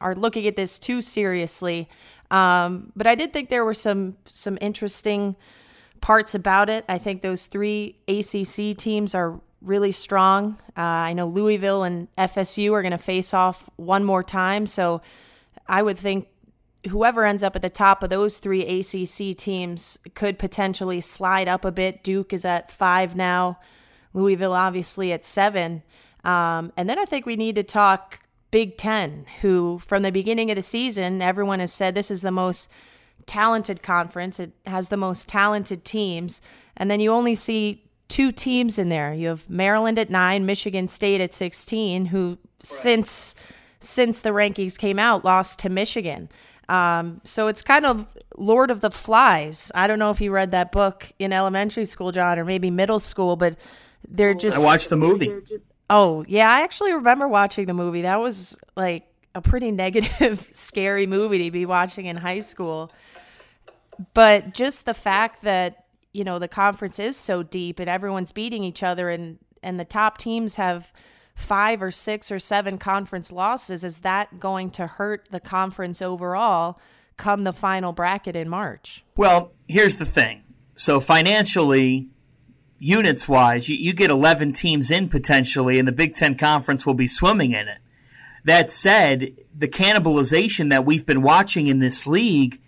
are 0.00 0.14
looking 0.14 0.46
at 0.46 0.56
this 0.56 0.78
too 0.78 1.02
seriously. 1.02 1.88
Um, 2.30 2.92
but 2.96 3.06
I 3.06 3.14
did 3.14 3.32
think 3.32 3.48
there 3.48 3.64
were 3.64 3.74
some 3.74 4.16
some 4.26 4.56
interesting 4.60 5.36
parts 6.00 6.34
about 6.34 6.70
it. 6.70 6.84
I 6.88 6.98
think 6.98 7.22
those 7.22 7.46
three 7.46 7.96
ACC 8.08 8.76
teams 8.76 9.14
are 9.14 9.40
really 9.60 9.92
strong. 9.92 10.58
Uh, 10.76 10.80
I 10.80 11.12
know 11.12 11.26
Louisville 11.26 11.84
and 11.84 12.08
FSU 12.16 12.72
are 12.72 12.82
going 12.82 12.92
to 12.92 12.98
face 12.98 13.34
off 13.34 13.68
one 13.76 14.04
more 14.04 14.22
time, 14.22 14.66
so 14.66 15.02
I 15.66 15.82
would 15.82 15.98
think 15.98 16.28
whoever 16.88 17.26
ends 17.26 17.42
up 17.42 17.56
at 17.56 17.62
the 17.62 17.68
top 17.68 18.02
of 18.02 18.08
those 18.08 18.38
three 18.38 18.64
ACC 18.64 19.36
teams 19.36 19.98
could 20.14 20.38
potentially 20.38 21.00
slide 21.00 21.48
up 21.48 21.64
a 21.64 21.72
bit. 21.72 22.02
Duke 22.02 22.32
is 22.32 22.46
at 22.46 22.70
five 22.70 23.14
now, 23.14 23.58
Louisville 24.14 24.54
obviously 24.54 25.12
at 25.12 25.24
seven. 25.24 25.82
Um, 26.24 26.72
and 26.76 26.88
then 26.88 26.98
I 26.98 27.04
think 27.04 27.26
we 27.26 27.36
need 27.36 27.54
to 27.56 27.62
talk 27.62 28.20
Big 28.50 28.76
Ten, 28.76 29.26
who 29.40 29.78
from 29.78 30.02
the 30.02 30.12
beginning 30.12 30.50
of 30.50 30.56
the 30.56 30.62
season, 30.62 31.22
everyone 31.22 31.60
has 31.60 31.72
said 31.72 31.94
this 31.94 32.10
is 32.10 32.22
the 32.22 32.30
most 32.30 32.68
talented 33.26 33.82
conference. 33.82 34.40
It 34.40 34.52
has 34.66 34.88
the 34.88 34.96
most 34.96 35.28
talented 35.28 35.84
teams. 35.84 36.40
And 36.76 36.90
then 36.90 37.00
you 37.00 37.12
only 37.12 37.34
see 37.34 37.84
two 38.08 38.32
teams 38.32 38.78
in 38.78 38.88
there. 38.88 39.14
You 39.14 39.28
have 39.28 39.48
Maryland 39.48 39.98
at 39.98 40.10
nine, 40.10 40.44
Michigan 40.46 40.88
State 40.88 41.20
at 41.20 41.32
16, 41.32 42.06
who 42.06 42.30
right. 42.30 42.38
since 42.62 43.34
since 43.82 44.20
the 44.20 44.30
rankings 44.30 44.76
came 44.76 44.98
out 44.98 45.24
lost 45.24 45.58
to 45.60 45.70
Michigan. 45.70 46.28
Um, 46.68 47.22
so 47.24 47.46
it's 47.46 47.62
kind 47.62 47.86
of 47.86 48.06
Lord 48.36 48.70
of 48.70 48.80
the 48.80 48.90
Flies. 48.90 49.72
I 49.74 49.86
don't 49.86 49.98
know 49.98 50.10
if 50.10 50.20
you 50.20 50.30
read 50.30 50.50
that 50.50 50.70
book 50.70 51.10
in 51.18 51.32
elementary 51.32 51.86
school, 51.86 52.12
John, 52.12 52.38
or 52.38 52.44
maybe 52.44 52.70
middle 52.70 53.00
school, 53.00 53.36
but 53.36 53.56
they're 54.06 54.34
just. 54.34 54.58
I 54.58 54.62
watched 54.62 54.90
the 54.90 54.96
movie. 54.96 55.32
Oh, 55.90 56.24
yeah. 56.28 56.48
I 56.48 56.62
actually 56.62 56.92
remember 56.92 57.28
watching 57.28 57.66
the 57.66 57.74
movie. 57.74 58.02
That 58.02 58.20
was 58.20 58.58
like 58.76 59.04
a 59.34 59.42
pretty 59.42 59.70
negative, 59.72 60.48
scary 60.52 61.06
movie 61.06 61.44
to 61.44 61.50
be 61.50 61.66
watching 61.66 62.06
in 62.06 62.16
high 62.16 62.40
school. 62.40 62.90
But 64.14 64.54
just 64.54 64.86
the 64.86 64.94
fact 64.94 65.42
that, 65.42 65.84
you 66.12 66.24
know, 66.24 66.38
the 66.38 66.48
conference 66.48 66.98
is 66.98 67.16
so 67.16 67.42
deep 67.42 67.78
and 67.80 67.90
everyone's 67.90 68.32
beating 68.32 68.64
each 68.64 68.82
other 68.82 69.10
and, 69.10 69.38
and 69.62 69.78
the 69.78 69.84
top 69.84 70.16
teams 70.16 70.56
have 70.56 70.90
five 71.34 71.82
or 71.82 71.90
six 71.90 72.30
or 72.30 72.38
seven 72.38 72.78
conference 72.78 73.32
losses, 73.32 73.84
is 73.84 74.00
that 74.00 74.38
going 74.38 74.70
to 74.70 74.86
hurt 74.86 75.28
the 75.30 75.40
conference 75.40 76.00
overall 76.00 76.78
come 77.16 77.44
the 77.44 77.52
final 77.52 77.92
bracket 77.92 78.36
in 78.36 78.48
March? 78.48 79.04
Well, 79.16 79.52
here's 79.68 79.98
the 79.98 80.06
thing. 80.06 80.42
So 80.76 81.00
financially, 81.00 82.08
units 82.80 83.28
wise, 83.28 83.68
you, 83.68 83.76
you 83.76 83.92
get 83.92 84.10
11 84.10 84.52
teams 84.52 84.90
in 84.90 85.08
potentially, 85.08 85.78
and 85.78 85.86
the 85.86 85.92
Big 85.92 86.14
Ten 86.14 86.36
Conference 86.36 86.84
will 86.84 86.94
be 86.94 87.06
swimming 87.06 87.52
in 87.52 87.68
it. 87.68 87.78
That 88.44 88.72
said, 88.72 89.36
the 89.56 89.68
cannibalization 89.68 90.70
that 90.70 90.86
we've 90.86 91.04
been 91.06 91.22
watching 91.22 91.68
in 91.68 91.78
this 91.78 92.06
league, 92.06 92.58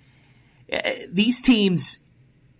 eh, 0.69 1.07
these 1.11 1.41
teams, 1.41 1.99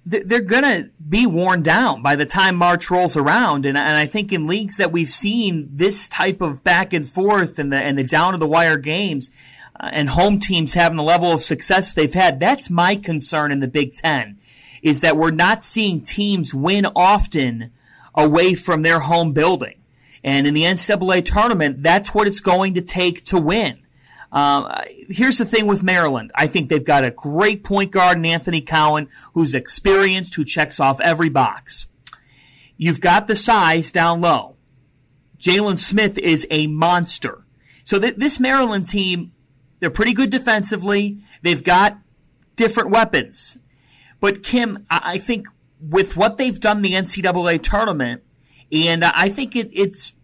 they're 0.05 0.41
going 0.41 0.63
to 0.63 0.91
be 1.07 1.27
worn 1.27 1.63
down 1.63 2.03
by 2.03 2.17
the 2.17 2.27
time 2.27 2.57
March 2.57 2.91
rolls 2.91 3.17
around. 3.17 3.67
And, 3.67 3.77
and 3.77 3.97
I 3.97 4.07
think 4.07 4.33
in 4.33 4.49
leagues 4.49 4.79
that 4.79 4.91
we've 4.91 5.09
seen 5.09 5.69
this 5.73 6.09
type 6.09 6.41
of 6.41 6.65
back 6.65 6.93
and 6.93 7.09
forth 7.09 7.59
and 7.59 7.73
the, 7.73 7.77
and 7.77 7.97
the 7.97 8.03
down 8.03 8.33
to 8.33 8.39
the 8.39 8.47
wire 8.47 8.79
games, 8.79 9.31
uh, 9.79 9.91
and 9.93 10.09
home 10.09 10.39
teams 10.41 10.75
having 10.75 10.97
the 10.97 11.03
level 11.03 11.33
of 11.33 11.43
success 11.43 11.93
they've 11.93 12.15
had, 12.15 12.41
that's 12.41 12.71
my 12.71 12.97
concern 12.97 13.53
in 13.53 13.61
the 13.61 13.69
Big 13.69 13.95
Ten 13.95 14.39
is 14.83 15.01
that 15.03 15.17
we're 15.17 15.31
not 15.31 15.63
seeing 15.63 16.01
teams 16.01 16.53
win 16.53 16.87
often 16.97 17.71
away 18.15 18.55
from 18.55 18.83
their 18.83 18.99
home 18.99 19.33
building. 19.33 19.77
And 20.25 20.47
in 20.47 20.55
the 20.55 20.63
NCAA 20.63 21.25
tournament, 21.25 21.83
that's 21.83 22.15
what 22.15 22.27
it's 22.27 22.41
going 22.41 22.75
to 22.75 22.83
take 22.83 23.25
to 23.27 23.39
win. 23.39 23.79
Um, 24.31 24.73
here's 25.09 25.39
the 25.39 25.45
thing 25.45 25.67
with 25.67 25.83
Maryland. 25.83 26.31
I 26.35 26.47
think 26.47 26.69
they've 26.69 26.85
got 26.85 27.05
a 27.05 27.11
great 27.11 27.65
point 27.65 27.91
guard 27.91 28.17
in 28.17 28.25
Anthony 28.25 28.61
Cowan 28.61 29.09
who's 29.35 29.55
experienced, 29.55 30.35
who 30.35 30.45
checks 30.45 30.81
off 30.81 31.01
every 31.01 31.29
box. 31.29 31.87
You've 32.77 33.01
got 33.01 33.27
the 33.27 33.37
size 33.37 33.91
down 33.91 34.21
low. 34.21 34.57
Jalen 35.39 35.79
Smith 35.79 36.19
is 36.19 36.47
a 36.51 36.67
monster. 36.67 37.45
So 37.85 37.99
th- 37.99 38.17
this 38.17 38.41
Maryland 38.41 38.87
team, 38.87 39.33
they're 39.83 39.91
pretty 39.91 40.13
good 40.13 40.31
defensively. 40.31 41.19
They've 41.43 41.65
got 41.65 41.99
different 42.55 42.91
weapons. 42.91 43.59
But 44.21 44.45
Kim, 44.45 44.87
I 44.89 45.19
think 45.19 45.49
with 45.81 46.17
what 46.17 46.39
they've 46.39 46.59
done 46.59 46.83
the 46.83 46.93
NCAA 46.93 47.61
tournament, 47.61 48.23
and 48.71 49.05
I 49.05 49.29
think 49.29 49.57
it, 49.57 49.71
it's 49.73 50.15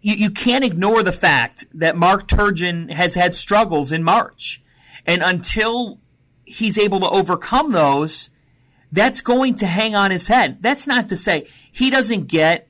you, 0.00 0.16
you 0.16 0.30
can't 0.32 0.64
ignore 0.64 1.04
the 1.04 1.12
fact 1.12 1.66
that 1.74 1.94
Mark 1.94 2.26
Turgeon 2.26 2.90
has 2.90 3.14
had 3.14 3.36
struggles 3.36 3.92
in 3.92 4.02
March, 4.02 4.60
and 5.06 5.22
until 5.22 6.00
he's 6.44 6.76
able 6.76 6.98
to 6.98 7.08
overcome 7.08 7.70
those, 7.70 8.30
that's 8.90 9.20
going 9.20 9.54
to 9.54 9.68
hang 9.68 9.94
on 9.94 10.10
his 10.10 10.26
head. 10.26 10.58
That's 10.62 10.88
not 10.88 11.10
to 11.10 11.16
say 11.16 11.46
he 11.70 11.90
doesn't 11.90 12.26
get 12.26 12.66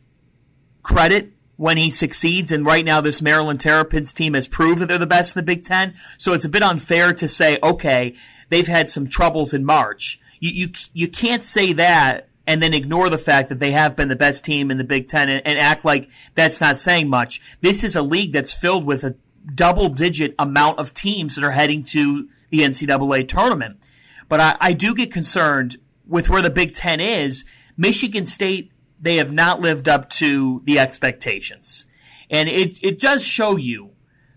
credit 0.82 1.32
when 1.56 1.76
he 1.76 1.90
succeeds. 1.90 2.52
And 2.52 2.64
right 2.64 2.84
now, 2.84 3.00
this 3.00 3.22
Maryland 3.22 3.60
Terrapins 3.60 4.12
team 4.12 4.34
has 4.34 4.46
proved 4.46 4.80
that 4.80 4.86
they're 4.86 4.98
the 4.98 5.06
best 5.06 5.36
in 5.36 5.40
the 5.40 5.46
Big 5.46 5.64
Ten. 5.64 5.94
So 6.18 6.32
it's 6.32 6.44
a 6.44 6.50
bit 6.50 6.62
unfair 6.62 7.12
to 7.14 7.28
say, 7.28 7.58
okay, 7.62 8.14
they've 8.48 8.66
had 8.66 8.90
some 8.90 9.08
troubles 9.08 9.54
in 9.54 9.64
March 9.64 10.20
you, 10.40 10.50
you 10.50 10.72
you 10.92 11.08
can't 11.08 11.44
say 11.44 11.74
that 11.74 12.28
and 12.46 12.62
then 12.62 12.74
ignore 12.74 13.10
the 13.10 13.18
fact 13.18 13.48
that 13.48 13.58
they 13.58 13.72
have 13.72 13.96
been 13.96 14.08
the 14.08 14.16
best 14.16 14.44
team 14.44 14.70
in 14.70 14.78
the 14.78 14.84
Big 14.84 15.08
Ten 15.08 15.28
and, 15.28 15.46
and 15.46 15.58
act 15.58 15.84
like 15.84 16.08
that's 16.34 16.60
not 16.60 16.78
saying 16.78 17.08
much. 17.08 17.40
This 17.60 17.84
is 17.84 17.96
a 17.96 18.02
league 18.02 18.32
that's 18.32 18.54
filled 18.54 18.84
with 18.84 19.04
a 19.04 19.16
double 19.52 19.88
digit 19.88 20.34
amount 20.38 20.78
of 20.78 20.94
teams 20.94 21.36
that 21.36 21.44
are 21.44 21.50
heading 21.50 21.82
to 21.82 22.28
the 22.50 22.60
NCAA 22.60 23.28
tournament. 23.28 23.80
But 24.28 24.40
I, 24.40 24.56
I 24.60 24.72
do 24.72 24.94
get 24.94 25.12
concerned 25.12 25.76
with 26.06 26.28
where 26.28 26.42
the 26.42 26.50
Big 26.50 26.74
Ten 26.74 27.00
is. 27.00 27.44
Michigan 27.76 28.26
State, 28.26 28.72
they 29.00 29.16
have 29.16 29.32
not 29.32 29.60
lived 29.60 29.88
up 29.88 30.10
to 30.10 30.62
the 30.64 30.78
expectations. 30.78 31.86
And 32.30 32.48
it, 32.48 32.78
it 32.82 32.98
does 32.98 33.24
show 33.24 33.56
you 33.56 33.90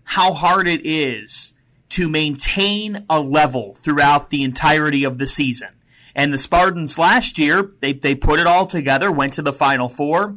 how 0.04 0.32
hard 0.32 0.68
it 0.68 0.86
is 0.86 1.52
to 1.90 2.08
maintain 2.08 3.04
a 3.10 3.20
level 3.20 3.74
throughout 3.74 4.30
the 4.30 4.44
entirety 4.44 5.04
of 5.04 5.18
the 5.18 5.26
season. 5.26 5.68
And 6.14 6.32
the 6.32 6.38
Spartans 6.38 6.98
last 6.98 7.38
year, 7.38 7.70
they, 7.80 7.92
they 7.92 8.14
put 8.14 8.40
it 8.40 8.46
all 8.46 8.66
together, 8.66 9.10
went 9.10 9.34
to 9.34 9.42
the 9.42 9.52
Final 9.52 9.88
Four. 9.88 10.36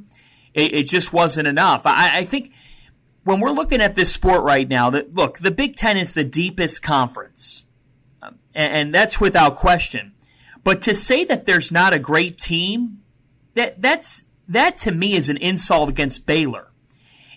It, 0.54 0.74
it 0.74 0.84
just 0.84 1.14
wasn't 1.14 1.48
enough. 1.48 1.84
I, 1.86 2.20
I, 2.20 2.26
think 2.26 2.54
when 3.24 3.40
we're 3.40 3.52
looking 3.52 3.82
at 3.82 3.96
this 3.96 4.12
sport 4.12 4.44
right 4.44 4.68
now, 4.68 4.92
that 4.92 5.14
look, 5.14 5.40
the 5.40 5.52
Big 5.52 5.76
Ten 5.76 5.98
is 5.98 6.14
the 6.14 6.24
deepest 6.24 6.84
conference, 6.84 7.66
um, 8.22 8.38
and, 8.54 8.74
and 8.74 8.94
that's 8.94 9.20
without 9.20 9.56
question. 9.56 10.14
But 10.64 10.84
to 10.84 10.96
say 10.96 11.26
that 11.26 11.46
there's 11.46 11.72
not 11.72 11.94
a 11.94 12.00
great 12.00 12.40
team, 12.40 13.00
that 13.56 13.82
that's 13.82 14.26
that 14.48 14.78
to 14.78 14.92
me 14.92 15.14
is 15.14 15.30
an 15.30 15.38
insult 15.38 15.90
against 15.90 16.26
Baylor. 16.26 16.68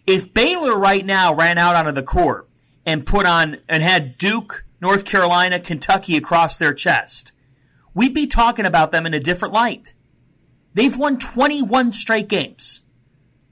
If 0.07 0.33
Baylor 0.33 0.77
right 0.77 1.05
now 1.05 1.35
ran 1.35 1.59
out 1.59 1.77
onto 1.77 1.93
the 1.93 2.03
court 2.03 2.49
and 2.85 3.07
put 3.07 3.27
on 3.27 3.59
and 3.69 3.83
had 3.83 4.19
Duke, 4.19 4.65
North 4.81 5.05
Carolina, 5.05 5.59
Kentucky 5.59 6.17
across 6.17 6.59
their 6.59 6.75
chest, 6.75 7.33
we'd 7.95 8.15
be 8.15 8.27
talking 8.27 8.67
about 8.67 8.93
them 8.93 9.07
in 9.07 9.15
a 9.15 9.21
different 9.21 9.55
light. 9.55 9.95
They've 10.75 10.97
won 10.97 11.19
21 11.19 11.93
straight 11.93 12.29
games. 12.29 12.83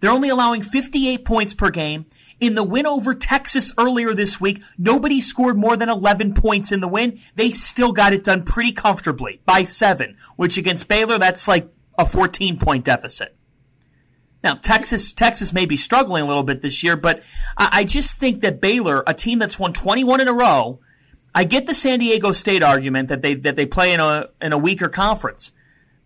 They're 0.00 0.11
only 0.11 0.29
allowing 0.29 0.62
58 0.62 1.24
points 1.24 1.55
per 1.55 1.70
game. 1.70 2.07
In 2.38 2.55
the 2.55 2.62
win 2.62 2.85
over 2.85 3.14
Texas 3.14 3.72
earlier 3.79 4.12
this 4.12 4.38
week, 4.38 4.62
nobody 4.77 5.20
scored 5.22 5.57
more 5.57 5.77
than 5.77 5.88
11 5.88 6.35
points 6.35 6.72
in 6.72 6.81
the 6.81 6.88
win. 6.88 7.20
They 7.37 7.50
still 7.50 7.92
got 7.92 8.12
it 8.12 8.24
done 8.24 8.44
pretty 8.44 8.72
comfortably 8.72 9.40
by 9.46 9.64
seven, 9.64 10.18
which 10.37 10.59
against 10.59 10.88
Baylor, 10.88 11.18
that's 11.18 11.48
like 11.48 11.74
a 11.98 12.04
14 12.04 12.59
point 12.59 12.85
deficit. 12.85 13.37
Now, 14.42 14.54
Texas, 14.54 15.14
Texas 15.14 15.54
may 15.54 15.64
be 15.64 15.78
struggling 15.78 16.22
a 16.22 16.26
little 16.26 16.42
bit 16.42 16.61
this 16.61 16.83
year, 16.83 16.96
but 16.96 17.22
I, 17.57 17.68
I 17.72 17.85
just 17.85 18.18
think 18.18 18.40
that 18.40 18.61
Baylor, 18.61 19.02
a 19.07 19.14
team 19.14 19.38
that's 19.38 19.59
won 19.59 19.72
21 19.72 20.20
in 20.20 20.28
a 20.28 20.35
row, 20.35 20.80
I 21.35 21.44
get 21.44 21.66
the 21.66 21.74
San 21.74 21.98
Diego 21.98 22.33
State 22.33 22.62
argument 22.62 23.09
that 23.09 23.22
they 23.22 23.35
that 23.35 23.57
they 23.57 23.66
play 23.66 23.92
in 23.92 24.00
a 24.00 24.28
in 24.40 24.52
a 24.52 24.59
weaker 24.59 24.88
conference. 24.88 25.52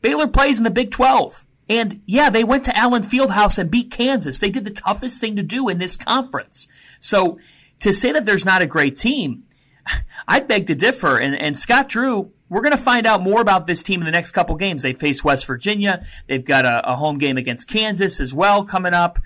Baylor 0.01 0.29
plays 0.29 0.59
in 0.59 0.65
the 0.65 0.71
Big 0.71 0.91
12. 0.91 1.45
And 1.69 2.01
yeah, 2.07 2.31
they 2.31 2.45
went 2.45 2.65
to 2.65 2.77
Allen 2.77 3.03
Fieldhouse 3.03 3.59
and 3.59 3.71
beat 3.71 3.91
Kansas. 3.91 4.39
They 4.39 4.51
did 4.51 4.65
the 4.65 4.71
toughest 4.71 5.21
thing 5.21 5.37
to 5.37 5.43
do 5.43 5.69
in 5.69 5.79
this 5.79 5.97
conference. 5.97 6.67
So 7.01 7.41
to 7.81 7.93
say 7.93 8.13
that 8.13 8.25
there's 8.25 8.47
not 8.47 8.63
a 8.63 8.67
great 8.67 8.97
team, 8.97 9.45
I'd 10.29 10.49
beg 10.49 10.69
to 10.69 10.75
differ. 10.75 11.19
And, 11.19 11.35
and 11.35 11.59
Scott 11.59 11.91
Drew, 11.91 12.33
we're 12.49 12.63
going 12.63 12.77
to 12.77 12.83
find 12.83 13.07
out 13.07 13.23
more 13.23 13.41
about 13.41 13.67
this 13.67 13.83
team 13.83 14.01
in 14.01 14.07
the 14.07 14.13
next 14.13 14.33
couple 14.33 14.57
games. 14.57 14.83
They 14.83 14.95
face 14.95 15.23
West 15.23 15.47
Virginia. 15.47 16.05
They've 16.27 16.45
got 16.45 16.65
a, 16.65 16.93
a 16.93 16.97
home 16.97 17.19
game 17.19 17.37
against 17.37 17.69
Kansas 17.69 18.21
as 18.21 18.33
well 18.33 18.65
coming 18.65 18.95
up. 18.95 19.19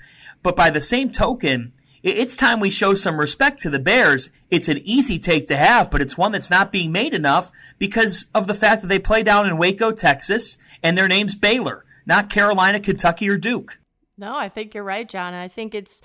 But 0.42 0.56
by 0.56 0.70
the 0.70 0.80
same 0.80 1.10
token, 1.10 1.72
it's 2.02 2.34
time 2.34 2.58
we 2.58 2.70
show 2.70 2.94
some 2.94 3.18
respect 3.18 3.62
to 3.62 3.70
the 3.70 3.78
Bears. 3.78 4.30
It's 4.50 4.68
an 4.68 4.78
easy 4.78 5.18
take 5.18 5.46
to 5.46 5.56
have, 5.56 5.90
but 5.90 6.02
it's 6.02 6.18
one 6.18 6.32
that's 6.32 6.50
not 6.50 6.72
being 6.72 6.90
made 6.90 7.14
enough 7.14 7.52
because 7.78 8.26
of 8.34 8.46
the 8.46 8.54
fact 8.54 8.82
that 8.82 8.88
they 8.88 8.98
play 8.98 9.22
down 9.22 9.46
in 9.46 9.56
Waco, 9.56 9.92
Texas, 9.92 10.58
and 10.82 10.98
their 10.98 11.08
name's 11.08 11.36
Baylor 11.36 11.84
not 12.06 12.30
Carolina, 12.30 12.80
Kentucky, 12.80 13.28
or 13.28 13.36
Duke. 13.36 13.78
No, 14.16 14.34
I 14.36 14.48
think 14.48 14.74
you're 14.74 14.84
right, 14.84 15.08
John. 15.08 15.34
I 15.34 15.48
think 15.48 15.74
it's, 15.74 16.02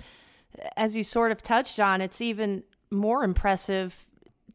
as 0.76 0.96
you 0.96 1.02
sort 1.02 1.32
of 1.32 1.42
touched 1.42 1.80
on, 1.80 2.00
it's 2.00 2.20
even 2.20 2.62
more 2.90 3.22
impressive 3.22 3.94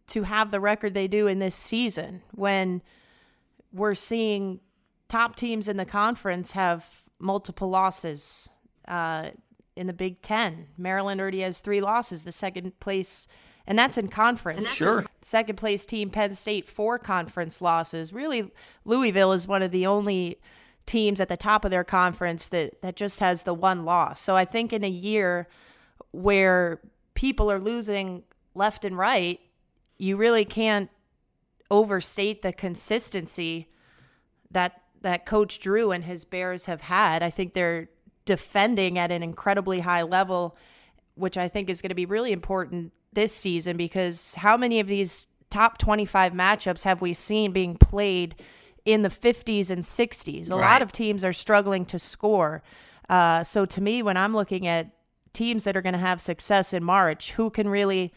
to 0.07 0.23
have 0.23 0.51
the 0.51 0.59
record 0.59 0.93
they 0.93 1.07
do 1.07 1.27
in 1.27 1.39
this 1.39 1.55
season 1.55 2.21
when 2.31 2.81
we're 3.71 3.95
seeing 3.95 4.59
top 5.07 5.35
teams 5.35 5.67
in 5.67 5.77
the 5.77 5.85
conference 5.85 6.51
have 6.51 6.85
multiple 7.19 7.69
losses. 7.69 8.49
Uh, 8.87 9.29
in 9.75 9.87
the 9.87 9.93
Big 9.93 10.21
Ten, 10.21 10.67
Maryland 10.77 11.19
already 11.19 11.39
has 11.39 11.59
three 11.59 11.81
losses. 11.81 12.23
The 12.23 12.31
second 12.31 12.79
place, 12.79 13.27
and 13.65 13.77
that's 13.77 13.97
in 13.97 14.07
conference. 14.07 14.71
Sure. 14.71 15.05
Second 15.21 15.55
place 15.55 15.85
team, 15.85 16.09
Penn 16.09 16.33
State, 16.33 16.67
four 16.67 16.99
conference 16.99 17.61
losses. 17.61 18.13
Really, 18.13 18.51
Louisville 18.85 19.33
is 19.33 19.47
one 19.47 19.63
of 19.63 19.71
the 19.71 19.87
only 19.87 20.39
teams 20.85 21.21
at 21.21 21.29
the 21.29 21.37
top 21.37 21.65
of 21.65 21.71
their 21.71 21.83
conference 21.83 22.49
that 22.49 22.81
that 22.81 22.95
just 22.95 23.19
has 23.19 23.43
the 23.43 23.53
one 23.53 23.85
loss. 23.85 24.19
So 24.19 24.35
I 24.35 24.45
think 24.45 24.73
in 24.73 24.83
a 24.83 24.89
year 24.89 25.47
where 26.11 26.81
people 27.13 27.51
are 27.51 27.59
losing 27.59 28.23
left 28.53 28.85
and 28.85 28.97
right, 28.97 29.39
you 30.03 30.17
really 30.17 30.45
can't 30.45 30.89
overstate 31.71 32.41
the 32.41 32.53
consistency 32.53 33.69
that 34.51 34.81
that 35.01 35.25
coach 35.25 35.59
Drew 35.59 35.91
and 35.91 36.03
his 36.03 36.23
Bears 36.25 36.65
have 36.65 36.81
had. 36.81 37.23
I 37.23 37.29
think 37.29 37.53
they're 37.53 37.89
defending 38.25 38.97
at 38.97 39.11
an 39.11 39.21
incredibly 39.21 39.81
high 39.81 40.03
level, 40.03 40.55
which 41.15 41.37
I 41.37 41.49
think 41.49 41.69
is 41.69 41.81
going 41.81 41.89
to 41.89 41.95
be 41.95 42.05
really 42.05 42.31
important 42.31 42.93
this 43.11 43.35
season 43.35 43.75
because 43.75 44.35
how 44.35 44.55
many 44.55 44.79
of 44.79 44.87
these 44.87 45.27
top 45.49 45.77
25 45.77 46.33
matchups 46.33 46.83
have 46.83 47.01
we 47.01 47.13
seen 47.13 47.51
being 47.51 47.75
played 47.75 48.35
in 48.85 49.03
the 49.03 49.09
50s 49.09 49.69
and 49.69 49.83
60s. 49.83 50.51
A 50.51 50.55
right. 50.55 50.61
lot 50.61 50.81
of 50.81 50.91
teams 50.91 51.23
are 51.23 51.31
struggling 51.31 51.85
to 51.85 51.99
score. 51.99 52.63
Uh, 53.07 53.43
so 53.43 53.65
to 53.65 53.79
me, 53.79 54.01
when 54.01 54.17
I'm 54.17 54.35
looking 54.35 54.67
at 54.67 54.89
teams 55.31 55.63
that 55.63 55.77
are 55.77 55.81
going 55.81 55.93
to 55.93 55.99
have 55.99 56.19
success 56.19 56.73
in 56.73 56.83
March, 56.83 57.33
who 57.33 57.49
can 57.49 57.69
really 57.69 58.13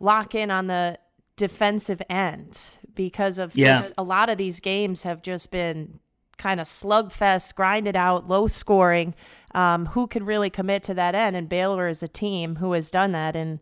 lock 0.00 0.34
in 0.34 0.50
on 0.50 0.66
the 0.66 0.98
defensive 1.36 2.02
end? 2.08 2.58
Because 2.94 3.38
of 3.38 3.56
yeah. 3.56 3.80
this, 3.80 3.92
a 3.96 4.02
lot 4.02 4.28
of 4.28 4.38
these 4.38 4.60
games 4.60 5.02
have 5.04 5.22
just 5.22 5.50
been 5.50 6.00
kind 6.38 6.60
of 6.60 6.66
slugfest, 6.66 7.54
grinded 7.54 7.96
out, 7.96 8.28
low 8.28 8.46
scoring. 8.46 9.14
Um, 9.54 9.86
who 9.86 10.06
can 10.06 10.24
really 10.24 10.50
commit 10.50 10.82
to 10.84 10.94
that 10.94 11.14
end? 11.14 11.36
And 11.36 11.48
Baylor 11.48 11.88
is 11.88 12.02
a 12.02 12.08
team 12.08 12.56
who 12.56 12.72
has 12.72 12.90
done 12.90 13.12
that. 13.12 13.36
And 13.36 13.60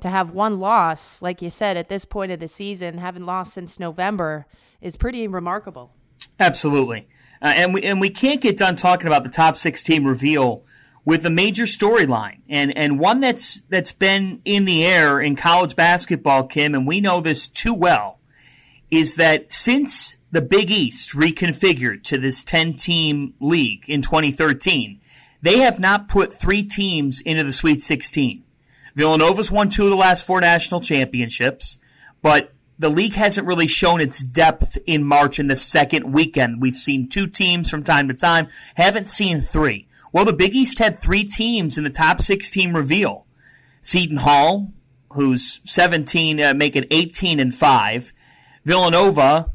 to 0.00 0.08
have 0.08 0.30
one 0.30 0.58
loss, 0.58 1.20
like 1.22 1.42
you 1.42 1.50
said, 1.50 1.76
at 1.76 1.88
this 1.88 2.04
point 2.04 2.32
of 2.32 2.40
the 2.40 2.48
season, 2.48 2.98
haven't 2.98 3.26
lost 3.26 3.54
since 3.54 3.78
November 3.78 4.46
is 4.80 4.96
pretty 4.96 5.26
remarkable. 5.28 5.92
Absolutely. 6.38 7.08
Uh, 7.42 7.52
and 7.54 7.74
we 7.74 7.82
and 7.82 8.00
we 8.00 8.08
can't 8.08 8.40
get 8.40 8.56
done 8.56 8.76
talking 8.76 9.06
about 9.06 9.22
the 9.22 9.30
top 9.30 9.56
six 9.56 9.82
team 9.82 10.06
reveal 10.06 10.64
with 11.06 11.24
a 11.24 11.30
major 11.30 11.64
storyline 11.64 12.40
and 12.48 12.76
and 12.76 12.98
one 12.98 13.20
that's 13.20 13.62
that's 13.70 13.92
been 13.92 14.42
in 14.44 14.66
the 14.66 14.84
air 14.84 15.18
in 15.18 15.36
college 15.36 15.74
basketball, 15.74 16.44
Kim, 16.44 16.74
and 16.74 16.86
we 16.86 17.00
know 17.00 17.22
this 17.22 17.48
too 17.48 17.72
well, 17.72 18.18
is 18.90 19.14
that 19.14 19.50
since 19.50 20.18
the 20.32 20.42
Big 20.42 20.70
East 20.70 21.12
reconfigured 21.12 22.02
to 22.02 22.18
this 22.18 22.44
ten 22.44 22.74
team 22.74 23.32
league 23.40 23.88
in 23.88 24.02
2013, 24.02 25.00
they 25.40 25.60
have 25.60 25.78
not 25.78 26.08
put 26.08 26.34
three 26.34 26.64
teams 26.64 27.22
into 27.22 27.44
the 27.44 27.52
Sweet 27.52 27.82
16. 27.82 28.42
Villanova's 28.96 29.50
won 29.50 29.68
two 29.68 29.84
of 29.84 29.90
the 29.90 29.96
last 29.96 30.26
four 30.26 30.40
national 30.40 30.80
championships, 30.80 31.78
but 32.20 32.52
the 32.78 32.88
league 32.88 33.14
hasn't 33.14 33.46
really 33.46 33.66
shown 33.66 34.00
its 34.00 34.18
depth 34.24 34.76
in 34.86 35.04
March 35.04 35.38
in 35.38 35.46
the 35.46 35.56
second 35.56 36.12
weekend. 36.12 36.60
We've 36.60 36.76
seen 36.76 37.08
two 37.08 37.26
teams 37.26 37.70
from 37.70 37.84
time 37.84 38.08
to 38.08 38.14
time, 38.14 38.48
haven't 38.74 39.08
seen 39.08 39.40
three. 39.40 39.85
Well, 40.16 40.24
the 40.24 40.32
Big 40.32 40.54
East 40.54 40.78
had 40.78 40.98
three 40.98 41.24
teams 41.24 41.76
in 41.76 41.84
the 41.84 41.90
top 41.90 42.22
16 42.22 42.72
reveal. 42.72 43.26
Seton 43.82 44.16
Hall, 44.16 44.72
who's 45.12 45.60
17, 45.66 46.40
uh, 46.40 46.54
making 46.54 46.86
18 46.90 47.38
and 47.38 47.54
5. 47.54 48.14
Villanova, 48.64 49.52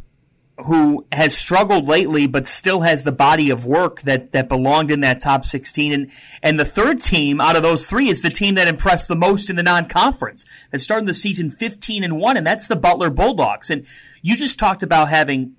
who 0.64 1.08
has 1.12 1.36
struggled 1.36 1.88
lately, 1.88 2.28
but 2.28 2.48
still 2.48 2.82
has 2.82 3.04
the 3.04 3.12
body 3.12 3.50
of 3.50 3.66
work 3.66 4.04
that, 4.04 4.34
that 4.34 4.50
belonged 4.50 4.92
in 4.92 5.00
that 5.00 5.20
top 5.20 5.48
16. 5.48 5.94
And, 5.94 6.12
and 6.44 6.60
the 6.60 6.64
third 6.64 7.02
team 7.02 7.42
out 7.42 7.56
of 7.56 7.64
those 7.64 7.88
three 7.88 8.10
is 8.10 8.22
the 8.22 8.30
team 8.30 8.54
that 8.54 8.68
impressed 8.68 9.08
the 9.08 9.16
most 9.16 9.50
in 9.50 9.56
the 9.56 9.64
non-conference 9.64 10.46
that 10.70 10.78
started 10.78 11.08
the 11.08 11.16
season 11.16 11.50
15 11.50 12.04
and 12.04 12.20
1, 12.20 12.38
and 12.38 12.46
that's 12.46 12.68
the 12.68 12.76
Butler 12.76 13.10
Bulldogs. 13.10 13.72
And 13.72 13.88
you 14.22 14.36
just 14.36 14.60
talked 14.60 14.84
about 14.84 15.10
having 15.10 15.56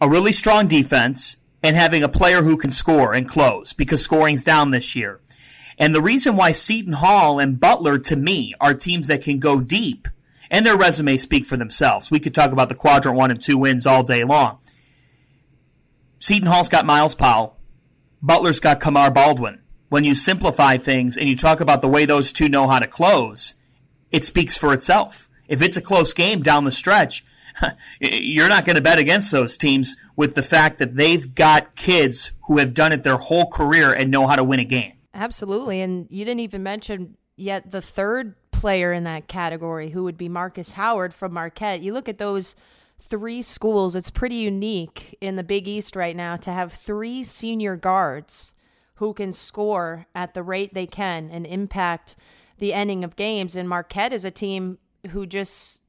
a 0.00 0.08
really 0.08 0.32
strong 0.32 0.66
defense 0.66 1.36
and 1.62 1.76
having 1.76 2.02
a 2.02 2.08
player 2.08 2.42
who 2.42 2.56
can 2.56 2.70
score 2.70 3.12
and 3.12 3.28
close 3.28 3.72
because 3.72 4.02
scoring's 4.02 4.44
down 4.44 4.70
this 4.70 4.96
year. 4.96 5.20
And 5.78 5.94
the 5.94 6.02
reason 6.02 6.36
why 6.36 6.52
Seton 6.52 6.92
Hall 6.94 7.38
and 7.38 7.58
Butler, 7.58 7.98
to 7.98 8.16
me, 8.16 8.54
are 8.60 8.74
teams 8.74 9.08
that 9.08 9.22
can 9.22 9.38
go 9.38 9.60
deep– 9.60 10.08
and 10.50 10.66
their 10.66 10.76
resumes 10.76 11.22
speak 11.22 11.46
for 11.46 11.56
themselves. 11.56 12.10
We 12.10 12.18
could 12.18 12.34
talk 12.34 12.52
about 12.52 12.68
the 12.68 12.74
quadrant 12.74 13.16
one 13.16 13.30
and 13.30 13.40
two 13.40 13.56
wins 13.56 13.86
all 13.86 14.02
day 14.02 14.24
long. 14.24 14.58
Seton 16.18 16.48
Hall's 16.48 16.68
got 16.68 16.84
Myles 16.84 17.14
Powell. 17.14 17.56
Butler's 18.20 18.60
got 18.60 18.80
Kamar 18.80 19.10
Baldwin. 19.10 19.62
When 19.88 20.04
you 20.04 20.14
simplify 20.14 20.76
things 20.76 21.16
and 21.16 21.28
you 21.28 21.36
talk 21.36 21.60
about 21.60 21.80
the 21.82 21.88
way 21.88 22.04
those 22.04 22.32
two 22.32 22.48
know 22.48 22.68
how 22.68 22.78
to 22.78 22.86
close, 22.86 23.54
it 24.10 24.24
speaks 24.24 24.58
for 24.58 24.72
itself. 24.72 25.28
If 25.48 25.62
it's 25.62 25.76
a 25.76 25.82
close 25.82 26.12
game 26.12 26.42
down 26.42 26.64
the 26.64 26.70
stretch, 26.70 27.24
you're 28.00 28.48
not 28.48 28.64
going 28.64 28.76
to 28.76 28.82
bet 28.82 28.98
against 28.98 29.30
those 29.30 29.56
teams 29.58 29.96
with 30.16 30.34
the 30.34 30.42
fact 30.42 30.78
that 30.78 30.96
they've 30.96 31.34
got 31.34 31.76
kids 31.76 32.32
who 32.46 32.58
have 32.58 32.74
done 32.74 32.92
it 32.92 33.02
their 33.02 33.16
whole 33.16 33.50
career 33.50 33.92
and 33.92 34.10
know 34.10 34.26
how 34.26 34.36
to 34.36 34.44
win 34.44 34.60
a 34.60 34.64
game. 34.64 34.92
Absolutely. 35.14 35.80
And 35.80 36.06
you 36.10 36.24
didn't 36.24 36.40
even 36.40 36.62
mention 36.62 37.16
yet 37.36 37.70
the 37.70 37.82
third 37.82 38.34
player 38.52 38.92
in 38.92 39.04
that 39.04 39.28
category, 39.28 39.90
who 39.90 40.04
would 40.04 40.18
be 40.18 40.28
Marcus 40.28 40.72
Howard 40.72 41.14
from 41.14 41.32
Marquette. 41.32 41.80
You 41.80 41.92
look 41.92 42.08
at 42.08 42.18
those 42.18 42.54
three 43.00 43.42
schools, 43.42 43.96
it's 43.96 44.10
pretty 44.10 44.36
unique 44.36 45.16
in 45.20 45.36
the 45.36 45.42
Big 45.42 45.66
East 45.66 45.96
right 45.96 46.14
now 46.14 46.36
to 46.36 46.50
have 46.50 46.72
three 46.72 47.24
senior 47.24 47.76
guards 47.76 48.54
who 48.96 49.14
can 49.14 49.32
score 49.32 50.06
at 50.14 50.34
the 50.34 50.42
rate 50.42 50.74
they 50.74 50.86
can 50.86 51.30
and 51.30 51.46
impact 51.46 52.16
the 52.58 52.74
ending 52.74 53.02
of 53.02 53.16
games. 53.16 53.56
And 53.56 53.68
Marquette 53.68 54.12
is 54.12 54.26
a 54.26 54.30
team 54.30 54.78
who 55.10 55.24
just 55.24 55.79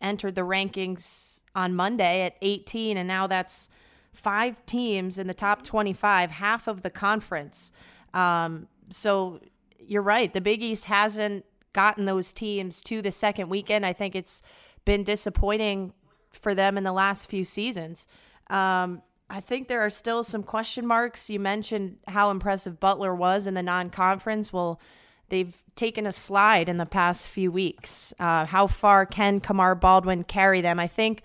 entered 0.00 0.34
the 0.34 0.42
rankings 0.42 1.40
on 1.54 1.74
Monday 1.74 2.22
at 2.22 2.36
18, 2.42 2.96
and 2.96 3.08
now 3.08 3.26
that's 3.26 3.68
five 4.12 4.64
teams 4.66 5.18
in 5.18 5.26
the 5.26 5.34
top 5.34 5.62
25, 5.62 6.30
half 6.30 6.66
of 6.66 6.82
the 6.82 6.90
conference. 6.90 7.72
Um, 8.14 8.66
so 8.90 9.40
you're 9.78 10.02
right. 10.02 10.32
The 10.32 10.40
Big 10.40 10.62
East 10.62 10.86
hasn't 10.86 11.44
gotten 11.72 12.04
those 12.04 12.32
teams 12.32 12.82
to 12.82 13.00
the 13.02 13.12
second 13.12 13.48
weekend. 13.48 13.86
I 13.86 13.92
think 13.92 14.14
it's 14.14 14.42
been 14.84 15.04
disappointing 15.04 15.92
for 16.32 16.54
them 16.54 16.76
in 16.76 16.84
the 16.84 16.92
last 16.92 17.28
few 17.28 17.44
seasons. 17.44 18.06
Um, 18.48 19.02
I 19.28 19.40
think 19.40 19.68
there 19.68 19.80
are 19.80 19.90
still 19.90 20.24
some 20.24 20.42
question 20.42 20.86
marks. 20.86 21.30
You 21.30 21.38
mentioned 21.38 21.98
how 22.08 22.30
impressive 22.30 22.80
Butler 22.80 23.14
was 23.14 23.46
in 23.46 23.54
the 23.54 23.62
non 23.62 23.90
conference. 23.90 24.52
Well, 24.52 24.80
they've 25.30 25.62
taken 25.76 26.06
a 26.06 26.12
slide 26.12 26.68
in 26.68 26.76
the 26.76 26.86
past 26.86 27.28
few 27.28 27.50
weeks. 27.50 28.12
Uh, 28.18 28.44
how 28.46 28.66
far 28.66 29.06
can 29.06 29.40
Kamar 29.40 29.74
Baldwin 29.74 30.24
carry 30.24 30.60
them? 30.60 30.78
I 30.78 30.86
think. 30.86 31.22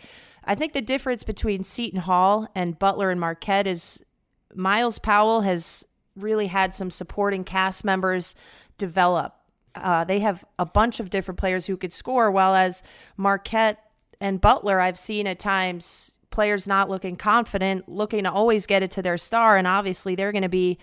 I 0.48 0.54
think 0.56 0.74
the 0.74 0.82
difference 0.82 1.24
between 1.24 1.64
Seton 1.64 2.00
Hall 2.02 2.48
and 2.54 2.78
Butler 2.78 3.10
and 3.10 3.20
Marquette 3.20 3.66
is 3.66 4.06
Myles 4.54 5.00
Powell 5.00 5.42
has 5.42 5.84
really 6.16 6.48
had 6.48 6.74
some 6.74 6.92
supporting 6.92 7.44
cast 7.44 7.84
members 7.84 8.36
develop. 8.78 9.34
Uh, 9.74 10.04
they 10.04 10.20
have 10.20 10.46
a 10.58 10.66
bunch 10.66 11.00
of 11.00 11.10
different 11.10 11.40
players 11.40 11.66
who 11.66 11.76
could 11.76 11.92
score, 11.92 12.32
while 12.32 12.56
as 12.56 12.84
Marquette 13.18 13.80
and 14.22 14.40
Butler, 14.40 14.80
I've 14.80 14.98
seen 14.98 15.28
at 15.28 15.40
times 15.40 16.12
players 16.30 16.68
not 16.68 16.90
looking 16.90 17.16
confident, 17.16 17.90
looking 17.90 18.24
to 18.24 18.32
always 18.32 18.66
get 18.66 18.84
it 18.84 18.92
to 18.92 19.02
their 19.02 19.18
star. 19.18 19.58
And 19.58 19.68
obviously, 19.68 20.16
they're 20.16 20.32
going 20.32 20.42
to 20.44 20.50
be 20.50 20.78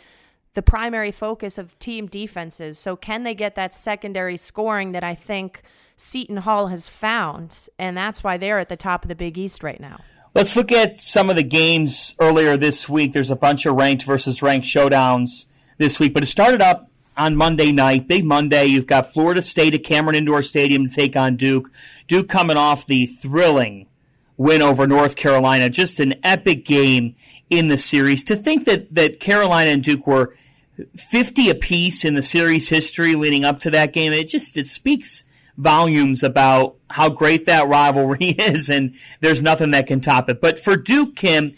the 0.54 0.62
primary 0.62 1.12
focus 1.12 1.58
of 1.58 1.78
team 1.78 2.06
defenses. 2.06 2.78
So, 2.78 2.96
can 2.96 3.22
they 3.22 3.34
get 3.34 3.54
that 3.54 3.74
secondary 3.74 4.36
scoring 4.36 4.92
that 4.92 5.04
I 5.04 5.14
think 5.14 5.62
Seton 5.96 6.38
Hall 6.38 6.68
has 6.68 6.88
found? 6.88 7.68
And 7.78 7.96
that's 7.96 8.22
why 8.22 8.36
they're 8.36 8.58
at 8.58 8.68
the 8.68 8.76
top 8.76 9.04
of 9.04 9.08
the 9.08 9.14
Big 9.14 9.38
East 9.38 9.62
right 9.62 9.80
now. 9.80 10.00
Let's 10.34 10.56
look 10.56 10.72
at 10.72 10.98
some 10.98 11.28
of 11.28 11.36
the 11.36 11.42
games 11.42 12.14
earlier 12.18 12.56
this 12.56 12.88
week. 12.88 13.12
There's 13.12 13.30
a 13.30 13.36
bunch 13.36 13.66
of 13.66 13.74
ranked 13.74 14.04
versus 14.04 14.40
ranked 14.40 14.66
showdowns 14.66 15.46
this 15.76 16.00
week, 16.00 16.14
but 16.14 16.22
it 16.22 16.26
started 16.26 16.62
up 16.62 16.90
on 17.18 17.36
Monday 17.36 17.70
night, 17.70 18.08
big 18.08 18.24
Monday. 18.24 18.64
You've 18.66 18.86
got 18.86 19.12
Florida 19.12 19.42
State 19.42 19.74
at 19.74 19.84
Cameron 19.84 20.16
Indoor 20.16 20.42
Stadium 20.42 20.86
to 20.86 20.94
take 20.94 21.16
on 21.16 21.36
Duke. 21.36 21.70
Duke 22.08 22.28
coming 22.28 22.56
off 22.56 22.86
the 22.86 23.06
thrilling 23.06 23.88
win 24.36 24.62
over 24.62 24.86
North 24.86 25.16
Carolina, 25.16 25.68
just 25.68 26.00
an 26.00 26.14
epic 26.24 26.64
game 26.64 27.14
in 27.50 27.68
the 27.68 27.76
series. 27.76 28.24
To 28.24 28.36
think 28.36 28.64
that 28.64 28.94
that 28.94 29.20
Carolina 29.20 29.70
and 29.70 29.82
Duke 29.82 30.06
were 30.06 30.34
50 30.96 31.50
apiece 31.50 32.04
in 32.04 32.14
the 32.14 32.22
series 32.22 32.68
history 32.68 33.14
leading 33.14 33.44
up 33.44 33.60
to 33.60 33.70
that 33.70 33.92
game, 33.92 34.12
it 34.12 34.28
just 34.28 34.56
it 34.56 34.66
speaks 34.66 35.24
volumes 35.56 36.22
about 36.22 36.76
how 36.88 37.08
great 37.08 37.46
that 37.46 37.68
rivalry 37.68 38.18
is, 38.38 38.68
and 38.70 38.94
there's 39.20 39.42
nothing 39.42 39.72
that 39.72 39.86
can 39.86 40.00
top 40.00 40.28
it. 40.28 40.40
But 40.40 40.58
for 40.58 40.76
Duke, 40.76 41.16
Kim, 41.16 41.52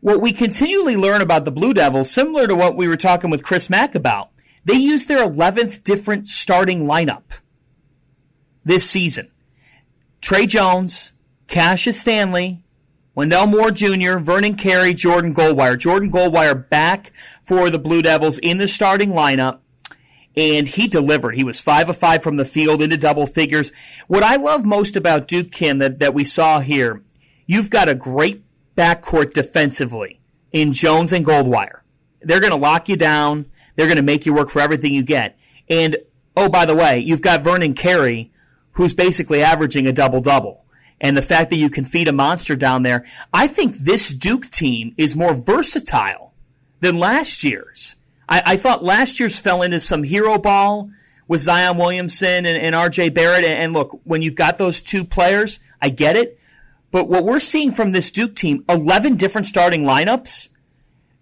what 0.00 0.20
we 0.20 0.32
continually 0.32 0.96
learn 0.96 1.20
about 1.20 1.44
the 1.44 1.50
Blue 1.50 1.74
Devils, 1.74 2.10
similar 2.10 2.46
to 2.46 2.56
what 2.56 2.76
we 2.76 2.88
were 2.88 2.96
talking 2.96 3.30
with 3.30 3.42
Chris 3.42 3.70
Mack 3.70 3.94
about, 3.94 4.30
they 4.64 4.74
use 4.74 5.06
their 5.06 5.26
11th 5.26 5.84
different 5.84 6.28
starting 6.28 6.86
lineup 6.86 7.22
this 8.64 8.88
season. 8.88 9.30
Tre 10.20 10.46
Jones, 10.46 11.12
Cassius 11.46 12.00
Stanley, 12.00 12.62
Wendell 13.14 13.46
Moore 13.46 13.70
Jr., 13.70 14.18
Vernon 14.18 14.54
Carey, 14.54 14.94
Jordan 14.94 15.34
Goldwire. 15.34 15.78
Jordan 15.78 16.10
Goldwire 16.12 16.68
back 16.68 17.12
for 17.44 17.70
the 17.70 17.78
Blue 17.78 18.02
Devils 18.02 18.38
in 18.38 18.58
the 18.58 18.68
starting 18.68 19.10
lineup 19.10 19.60
and 20.36 20.68
he 20.68 20.86
delivered. 20.86 21.34
He 21.34 21.44
was 21.44 21.60
five 21.60 21.88
of 21.88 21.96
five 21.96 22.22
from 22.22 22.36
the 22.36 22.44
field 22.44 22.82
into 22.82 22.96
double 22.96 23.26
figures. 23.26 23.72
What 24.06 24.22
I 24.22 24.36
love 24.36 24.64
most 24.64 24.96
about 24.96 25.28
Duke 25.28 25.50
Kim 25.50 25.78
that, 25.78 25.98
that 25.98 26.14
we 26.14 26.24
saw 26.24 26.60
here, 26.60 27.02
you've 27.46 27.70
got 27.70 27.88
a 27.88 27.94
great 27.94 28.42
backcourt 28.76 29.32
defensively 29.32 30.20
in 30.52 30.72
Jones 30.72 31.12
and 31.12 31.26
Goldwire. 31.26 31.80
They're 32.22 32.40
going 32.40 32.52
to 32.52 32.58
lock 32.58 32.88
you 32.88 32.96
down. 32.96 33.46
They're 33.76 33.86
going 33.86 33.96
to 33.96 34.02
make 34.02 34.26
you 34.26 34.34
work 34.34 34.50
for 34.50 34.60
everything 34.60 34.94
you 34.94 35.02
get. 35.02 35.36
And 35.68 35.96
oh, 36.36 36.48
by 36.48 36.66
the 36.66 36.76
way, 36.76 36.98
you've 36.98 37.22
got 37.22 37.42
Vernon 37.42 37.74
Carey, 37.74 38.32
who's 38.72 38.94
basically 38.94 39.42
averaging 39.42 39.86
a 39.86 39.92
double 39.92 40.20
double. 40.20 40.64
And 41.00 41.16
the 41.16 41.22
fact 41.22 41.50
that 41.50 41.56
you 41.56 41.70
can 41.70 41.84
feed 41.84 42.08
a 42.08 42.12
monster 42.12 42.56
down 42.56 42.82
there, 42.82 43.06
I 43.32 43.46
think 43.46 43.76
this 43.76 44.12
Duke 44.12 44.50
team 44.50 44.94
is 44.96 45.16
more 45.16 45.34
versatile 45.34 46.34
than 46.80 46.98
last 46.98 47.42
year's. 47.42 47.96
I, 48.28 48.42
I 48.44 48.56
thought 48.56 48.84
last 48.84 49.18
year's 49.18 49.38
fell 49.38 49.62
into 49.62 49.80
some 49.80 50.02
hero 50.02 50.38
ball 50.38 50.90
with 51.26 51.40
Zion 51.40 51.78
Williamson 51.78 52.44
and, 52.44 52.46
and 52.46 52.74
RJ 52.74 53.14
Barrett. 53.14 53.44
And, 53.44 53.54
and 53.54 53.72
look, 53.72 54.00
when 54.04 54.20
you've 54.20 54.34
got 54.34 54.58
those 54.58 54.82
two 54.82 55.04
players, 55.04 55.60
I 55.80 55.88
get 55.88 56.16
it. 56.16 56.38
But 56.90 57.08
what 57.08 57.24
we're 57.24 57.40
seeing 57.40 57.72
from 57.72 57.92
this 57.92 58.10
Duke 58.10 58.34
team, 58.34 58.64
11 58.68 59.16
different 59.16 59.46
starting 59.46 59.84
lineups, 59.84 60.48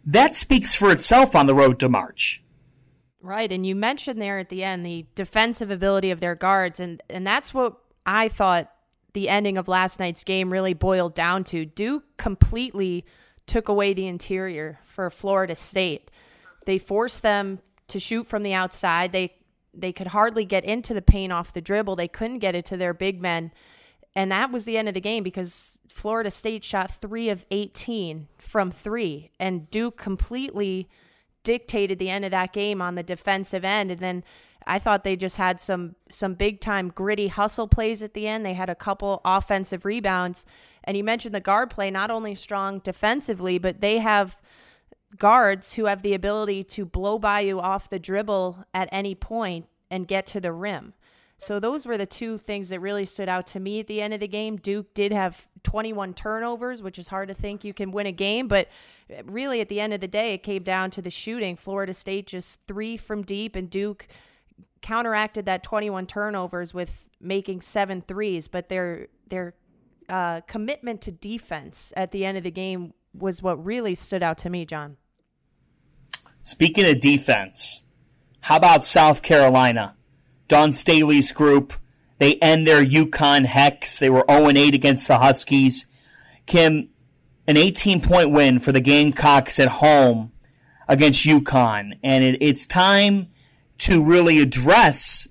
that 0.06 0.34
speaks 0.34 0.74
for 0.74 0.90
itself 0.90 1.36
on 1.36 1.46
the 1.46 1.54
road 1.54 1.80
to 1.80 1.88
March. 1.88 2.42
Right, 3.20 3.50
and 3.52 3.66
you 3.66 3.74
mentioned 3.74 4.20
there 4.20 4.38
at 4.38 4.48
the 4.48 4.64
end 4.64 4.86
the 4.86 5.04
defensive 5.14 5.70
ability 5.70 6.10
of 6.10 6.20
their 6.20 6.34
guards, 6.34 6.80
and 6.80 7.02
and 7.10 7.26
that's 7.26 7.52
what 7.52 7.76
I 8.06 8.28
thought 8.28 8.72
the 9.18 9.28
ending 9.28 9.58
of 9.58 9.66
last 9.66 9.98
night's 9.98 10.22
game 10.22 10.48
really 10.48 10.74
boiled 10.74 11.12
down 11.12 11.42
to. 11.42 11.64
Duke 11.64 12.04
completely 12.18 13.04
took 13.48 13.68
away 13.68 13.92
the 13.92 14.06
interior 14.06 14.78
for 14.84 15.10
Florida 15.10 15.56
State. 15.56 16.08
They 16.66 16.78
forced 16.78 17.22
them 17.24 17.58
to 17.88 17.98
shoot 17.98 18.28
from 18.28 18.44
the 18.44 18.54
outside. 18.54 19.10
They 19.10 19.34
they 19.74 19.92
could 19.92 20.06
hardly 20.06 20.44
get 20.44 20.64
into 20.64 20.94
the 20.94 21.02
paint 21.02 21.32
off 21.32 21.52
the 21.52 21.60
dribble. 21.60 21.96
They 21.96 22.06
couldn't 22.06 22.38
get 22.38 22.54
it 22.54 22.64
to 22.66 22.76
their 22.76 22.94
big 22.94 23.20
men. 23.20 23.50
And 24.14 24.30
that 24.30 24.52
was 24.52 24.64
the 24.64 24.78
end 24.78 24.86
of 24.86 24.94
the 24.94 25.00
game 25.00 25.24
because 25.24 25.80
Florida 25.88 26.30
State 26.30 26.62
shot 26.62 26.92
3 27.00 27.28
of 27.28 27.44
18 27.50 28.28
from 28.38 28.70
3 28.70 29.32
and 29.40 29.68
Duke 29.68 29.96
completely 29.96 30.88
dictated 31.42 31.98
the 31.98 32.10
end 32.10 32.24
of 32.24 32.30
that 32.30 32.52
game 32.52 32.80
on 32.80 32.94
the 32.94 33.02
defensive 33.02 33.64
end 33.64 33.90
and 33.90 34.00
then 34.00 34.22
I 34.68 34.78
thought 34.78 35.02
they 35.02 35.16
just 35.16 35.38
had 35.38 35.60
some 35.60 35.96
some 36.10 36.34
big 36.34 36.60
time 36.60 36.90
gritty 36.90 37.28
hustle 37.28 37.66
plays 37.66 38.02
at 38.02 38.14
the 38.14 38.28
end. 38.28 38.44
They 38.44 38.54
had 38.54 38.68
a 38.68 38.74
couple 38.74 39.20
offensive 39.24 39.84
rebounds. 39.84 40.44
And 40.84 40.96
you 40.96 41.02
mentioned 41.02 41.34
the 41.34 41.40
guard 41.40 41.70
play, 41.70 41.90
not 41.90 42.10
only 42.10 42.34
strong 42.34 42.78
defensively, 42.80 43.58
but 43.58 43.80
they 43.80 43.98
have 43.98 44.38
guards 45.16 45.74
who 45.74 45.86
have 45.86 46.02
the 46.02 46.14
ability 46.14 46.64
to 46.64 46.84
blow 46.84 47.18
by 47.18 47.40
you 47.40 47.60
off 47.60 47.88
the 47.88 47.98
dribble 47.98 48.64
at 48.74 48.88
any 48.92 49.14
point 49.14 49.66
and 49.90 50.06
get 50.06 50.26
to 50.26 50.40
the 50.40 50.52
rim. 50.52 50.92
So 51.38 51.60
those 51.60 51.86
were 51.86 51.96
the 51.96 52.04
two 52.04 52.36
things 52.36 52.68
that 52.68 52.80
really 52.80 53.04
stood 53.04 53.28
out 53.28 53.46
to 53.48 53.60
me 53.60 53.78
at 53.80 53.86
the 53.86 54.02
end 54.02 54.12
of 54.12 54.20
the 54.20 54.28
game. 54.28 54.56
Duke 54.56 54.92
did 54.92 55.12
have 55.12 55.48
21 55.62 56.14
turnovers, 56.14 56.82
which 56.82 56.98
is 56.98 57.08
hard 57.08 57.28
to 57.28 57.34
think 57.34 57.64
you 57.64 57.72
can 57.72 57.92
win 57.92 58.06
a 58.06 58.12
game, 58.12 58.48
but 58.48 58.68
really 59.24 59.60
at 59.60 59.68
the 59.68 59.80
end 59.80 59.94
of 59.94 60.00
the 60.00 60.08
day 60.08 60.34
it 60.34 60.42
came 60.42 60.64
down 60.64 60.90
to 60.90 61.00
the 61.00 61.10
shooting. 61.10 61.54
Florida 61.54 61.94
State 61.94 62.26
just 62.26 62.60
3 62.66 62.96
from 62.96 63.22
deep 63.22 63.54
and 63.54 63.70
Duke 63.70 64.08
counteracted 64.80 65.46
that 65.46 65.62
21 65.62 66.06
turnovers 66.06 66.72
with 66.72 67.06
making 67.20 67.60
seven 67.60 68.02
threes, 68.02 68.48
but 68.48 68.68
their 68.68 69.08
their 69.28 69.54
uh, 70.08 70.40
commitment 70.42 71.02
to 71.02 71.12
defense 71.12 71.92
at 71.96 72.12
the 72.12 72.24
end 72.24 72.38
of 72.38 72.44
the 72.44 72.50
game 72.50 72.94
was 73.12 73.42
what 73.42 73.62
really 73.64 73.94
stood 73.94 74.22
out 74.22 74.38
to 74.38 74.50
me, 74.50 74.64
John. 74.64 74.96
Speaking 76.42 76.86
of 76.86 77.00
defense, 77.00 77.84
how 78.40 78.56
about 78.56 78.86
South 78.86 79.22
Carolina? 79.22 79.96
Dawn 80.46 80.72
Staley's 80.72 81.32
group, 81.32 81.74
they 82.18 82.36
end 82.36 82.66
their 82.66 82.84
UConn 82.84 83.44
hex. 83.44 83.98
They 83.98 84.08
were 84.08 84.24
0 84.30 84.48
8 84.48 84.74
against 84.74 85.06
the 85.08 85.18
Huskies. 85.18 85.86
Kim, 86.46 86.88
an 87.46 87.56
18 87.56 88.00
point 88.00 88.30
win 88.30 88.60
for 88.60 88.72
the 88.72 88.80
Gamecocks 88.80 89.60
at 89.60 89.68
home 89.68 90.32
against 90.88 91.26
UConn. 91.26 91.98
And 92.02 92.24
it, 92.24 92.38
it's 92.40 92.66
time 92.66 93.28
to 93.78 94.02
really 94.02 94.40
address 94.40 95.28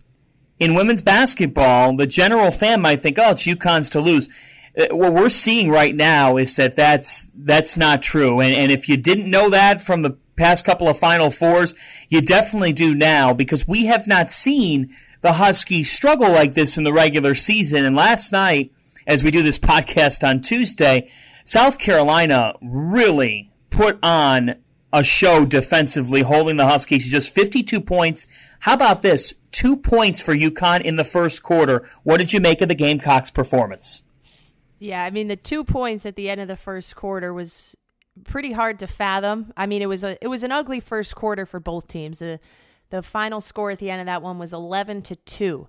in 0.59 0.73
women's 0.73 1.01
basketball, 1.01 1.95
the 1.95 2.07
general 2.07 2.51
fan 2.51 2.81
might 2.81 3.01
think, 3.01 3.19
oh, 3.19 3.31
it's 3.31 3.43
UConn's 3.43 3.91
to 3.91 4.01
lose. 4.01 4.29
Uh, 4.77 4.87
what 4.95 5.13
we're 5.13 5.29
seeing 5.29 5.69
right 5.69 5.95
now 5.95 6.37
is 6.37 6.55
that 6.55 6.75
that's 6.75 7.29
that's 7.35 7.77
not 7.77 8.01
true. 8.01 8.39
And, 8.39 8.53
and 8.53 8.71
if 8.71 8.89
you 8.89 8.97
didn't 8.97 9.29
know 9.29 9.49
that 9.51 9.81
from 9.81 10.01
the 10.01 10.17
past 10.35 10.65
couple 10.65 10.87
of 10.87 10.97
Final 10.97 11.29
Fours, 11.29 11.75
you 12.09 12.21
definitely 12.21 12.73
do 12.73 12.95
now 12.95 13.33
because 13.33 13.67
we 13.67 13.85
have 13.85 14.07
not 14.07 14.31
seen 14.31 14.95
the 15.21 15.33
Huskies 15.33 15.91
struggle 15.91 16.31
like 16.31 16.53
this 16.53 16.77
in 16.77 16.83
the 16.83 16.93
regular 16.93 17.35
season. 17.35 17.85
And 17.85 17.95
last 17.95 18.31
night, 18.31 18.71
as 19.05 19.23
we 19.23 19.31
do 19.31 19.43
this 19.43 19.59
podcast 19.59 20.27
on 20.27 20.41
Tuesday, 20.41 21.09
South 21.43 21.79
Carolina 21.79 22.53
really 22.61 23.51
put 23.69 23.99
on 24.03 24.55
a 24.93 25.03
show 25.03 25.45
defensively, 25.45 26.21
holding 26.21 26.57
the 26.57 26.67
Huskies 26.67 27.03
to 27.03 27.09
just 27.09 27.33
52 27.33 27.81
points. 27.81 28.27
How 28.59 28.73
about 28.73 29.01
this? 29.01 29.33
Two 29.51 29.77
points 29.77 30.21
for 30.21 30.35
UConn 30.35 30.81
in 30.81 30.95
the 30.95 31.03
first 31.03 31.43
quarter. 31.43 31.87
What 32.03 32.17
did 32.17 32.33
you 32.33 32.39
make 32.39 32.61
of 32.61 32.69
the 32.69 32.75
Gamecocks' 32.75 33.31
performance? 33.31 34.03
Yeah, 34.79 35.03
I 35.03 35.09
mean 35.09 35.27
the 35.27 35.35
two 35.35 35.63
points 35.63 36.05
at 36.05 36.15
the 36.15 36.29
end 36.29 36.39
of 36.39 36.47
the 36.47 36.55
first 36.55 36.95
quarter 36.95 37.33
was 37.33 37.75
pretty 38.23 38.51
hard 38.51 38.79
to 38.79 38.87
fathom. 38.87 39.51
I 39.57 39.65
mean 39.65 39.81
it 39.81 39.87
was 39.87 40.03
a 40.03 40.23
it 40.23 40.27
was 40.27 40.43
an 40.43 40.51
ugly 40.51 40.79
first 40.79 41.15
quarter 41.15 41.45
for 41.45 41.59
both 41.59 41.87
teams. 41.87 42.19
The 42.19 42.39
the 42.89 43.01
final 43.01 43.41
score 43.41 43.71
at 43.71 43.79
the 43.79 43.89
end 43.89 44.01
of 44.01 44.05
that 44.05 44.21
one 44.21 44.39
was 44.39 44.53
11 44.53 45.01
to 45.03 45.15
2. 45.15 45.67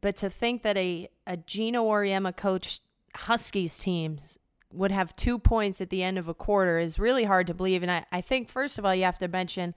But 0.00 0.16
to 0.16 0.30
think 0.30 0.62
that 0.62 0.76
a 0.76 1.08
a 1.26 1.36
Geno 1.36 1.84
Auriemma 1.88 2.36
coach 2.36 2.80
Huskies 3.14 3.78
teams 3.78 4.38
would 4.72 4.92
have 4.92 5.16
two 5.16 5.38
points 5.38 5.80
at 5.80 5.90
the 5.90 6.02
end 6.02 6.18
of 6.18 6.28
a 6.28 6.34
quarter 6.34 6.78
is 6.78 6.98
really 6.98 7.24
hard 7.24 7.46
to 7.46 7.54
believe. 7.54 7.82
And 7.82 7.90
I, 7.90 8.04
I 8.12 8.20
think, 8.20 8.48
first 8.48 8.78
of 8.78 8.84
all, 8.84 8.94
you 8.94 9.04
have 9.04 9.18
to 9.18 9.28
mention 9.28 9.74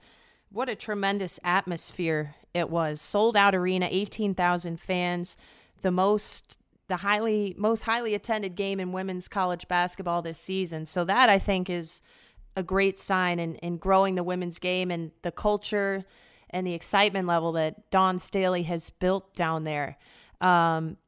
what 0.50 0.68
a 0.68 0.74
tremendous 0.74 1.40
atmosphere 1.44 2.34
it 2.52 2.68
was. 2.68 3.00
Sold 3.00 3.36
out 3.36 3.54
arena, 3.54 3.88
18,000 3.90 4.78
fans, 4.78 5.36
the 5.80 5.90
most 5.90 6.58
the 6.88 6.96
highly 6.96 7.54
most 7.56 7.84
highly 7.84 8.12
attended 8.12 8.54
game 8.54 8.78
in 8.78 8.92
women's 8.92 9.26
college 9.26 9.66
basketball 9.66 10.20
this 10.20 10.38
season. 10.38 10.84
So 10.84 11.04
that 11.04 11.30
I 11.30 11.38
think 11.38 11.70
is 11.70 12.02
a 12.54 12.62
great 12.62 12.98
sign 12.98 13.38
in, 13.38 13.54
in 13.56 13.78
growing 13.78 14.14
the 14.14 14.22
women's 14.22 14.58
game 14.58 14.90
and 14.90 15.10
the 15.22 15.32
culture 15.32 16.04
and 16.50 16.66
the 16.66 16.74
excitement 16.74 17.26
level 17.26 17.52
that 17.52 17.90
Dawn 17.90 18.18
Staley 18.18 18.64
has 18.64 18.90
built 18.90 19.34
down 19.34 19.64
there. 19.64 19.96
Um, 20.42 20.98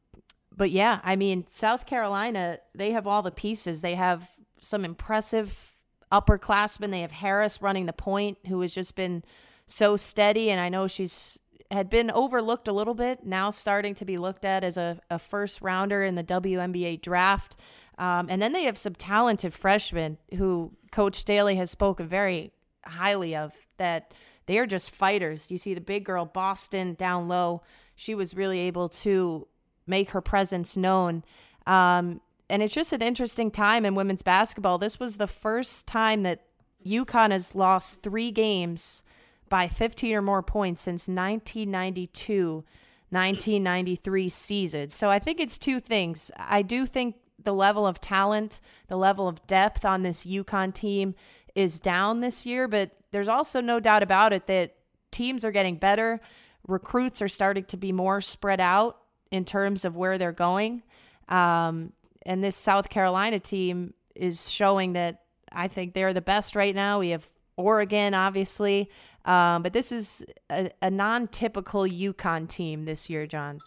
but 0.56 0.70
yeah, 0.70 1.00
I 1.02 1.16
mean, 1.16 1.46
South 1.48 1.86
Carolina, 1.86 2.58
they 2.74 2.92
have 2.92 3.06
all 3.06 3.22
the 3.22 3.30
pieces. 3.30 3.82
They 3.82 3.94
have 3.94 4.28
some 4.60 4.84
impressive 4.84 5.76
upperclassmen. 6.12 6.90
They 6.90 7.00
have 7.00 7.12
Harris 7.12 7.60
running 7.60 7.86
the 7.86 7.92
point, 7.92 8.38
who 8.46 8.60
has 8.60 8.72
just 8.72 8.94
been 8.94 9.24
so 9.66 9.96
steady. 9.96 10.50
And 10.50 10.60
I 10.60 10.68
know 10.68 10.86
she's 10.86 11.38
had 11.70 11.90
been 11.90 12.10
overlooked 12.10 12.68
a 12.68 12.72
little 12.72 12.94
bit, 12.94 13.24
now 13.24 13.50
starting 13.50 13.94
to 13.96 14.04
be 14.04 14.16
looked 14.16 14.44
at 14.44 14.62
as 14.62 14.76
a, 14.76 15.00
a 15.10 15.18
first 15.18 15.60
rounder 15.60 16.04
in 16.04 16.14
the 16.14 16.22
WNBA 16.22 17.02
draft. 17.02 17.56
Um, 17.98 18.26
and 18.28 18.40
then 18.40 18.52
they 18.52 18.64
have 18.64 18.78
some 18.78 18.94
talented 18.94 19.52
freshmen 19.52 20.18
who 20.36 20.72
Coach 20.92 21.16
Staley 21.16 21.56
has 21.56 21.70
spoken 21.70 22.06
very 22.06 22.52
highly 22.84 23.34
of 23.34 23.52
that 23.78 24.12
they 24.46 24.58
are 24.58 24.66
just 24.66 24.90
fighters. 24.90 25.50
You 25.50 25.58
see 25.58 25.74
the 25.74 25.80
big 25.80 26.04
girl, 26.04 26.26
Boston, 26.26 26.94
down 26.94 27.28
low. 27.28 27.62
She 27.96 28.14
was 28.14 28.34
really 28.34 28.60
able 28.60 28.88
to 28.90 29.46
make 29.86 30.10
her 30.10 30.20
presence 30.20 30.76
known. 30.76 31.24
Um, 31.66 32.20
and 32.48 32.62
it's 32.62 32.74
just 32.74 32.92
an 32.92 33.02
interesting 33.02 33.50
time 33.50 33.84
in 33.84 33.94
women's 33.94 34.22
basketball. 34.22 34.78
This 34.78 35.00
was 35.00 35.16
the 35.16 35.26
first 35.26 35.86
time 35.86 36.22
that 36.24 36.40
UConn 36.86 37.30
has 37.30 37.54
lost 37.54 38.02
three 38.02 38.30
games 38.30 39.02
by 39.48 39.68
15 39.68 40.14
or 40.14 40.22
more 40.22 40.42
points 40.42 40.82
since 40.82 41.08
1992 41.08 42.64
1993 43.10 44.28
season. 44.28 44.90
So 44.90 45.08
I 45.08 45.20
think 45.20 45.38
it's 45.38 45.56
two 45.56 45.78
things. 45.78 46.32
I 46.36 46.62
do 46.62 46.84
think 46.84 47.14
the 47.42 47.54
level 47.54 47.86
of 47.86 48.00
talent, 48.00 48.60
the 48.88 48.96
level 48.96 49.28
of 49.28 49.46
depth 49.46 49.84
on 49.84 50.02
this 50.02 50.24
UConn 50.24 50.74
team 50.74 51.14
is 51.54 51.78
down 51.78 52.20
this 52.20 52.44
year, 52.44 52.66
but 52.66 52.90
there's 53.12 53.28
also 53.28 53.60
no 53.60 53.78
doubt 53.78 54.02
about 54.02 54.32
it 54.32 54.46
that 54.48 54.74
teams 55.12 55.44
are 55.44 55.52
getting 55.52 55.76
better. 55.76 56.20
Recruits 56.66 57.22
are 57.22 57.28
starting 57.28 57.64
to 57.66 57.76
be 57.76 57.92
more 57.92 58.20
spread 58.20 58.60
out 58.60 58.98
in 59.30 59.44
terms 59.44 59.84
of 59.84 59.96
where 59.96 60.18
they're 60.18 60.32
going. 60.32 60.82
Um, 61.28 61.92
and 62.26 62.42
this 62.42 62.56
South 62.56 62.88
Carolina 62.88 63.38
team 63.38 63.94
is 64.14 64.50
showing 64.50 64.94
that 64.94 65.22
I 65.52 65.68
think 65.68 65.94
they're 65.94 66.12
the 66.12 66.20
best 66.20 66.56
right 66.56 66.74
now. 66.74 67.00
We 67.00 67.10
have 67.10 67.26
Oregon, 67.56 68.14
obviously, 68.14 68.90
um, 69.24 69.62
but 69.62 69.72
this 69.72 69.92
is 69.92 70.24
a, 70.50 70.70
a 70.82 70.90
non 70.90 71.28
typical 71.28 71.82
UConn 71.82 72.48
team 72.48 72.84
this 72.84 73.08
year, 73.08 73.26
John. 73.26 73.58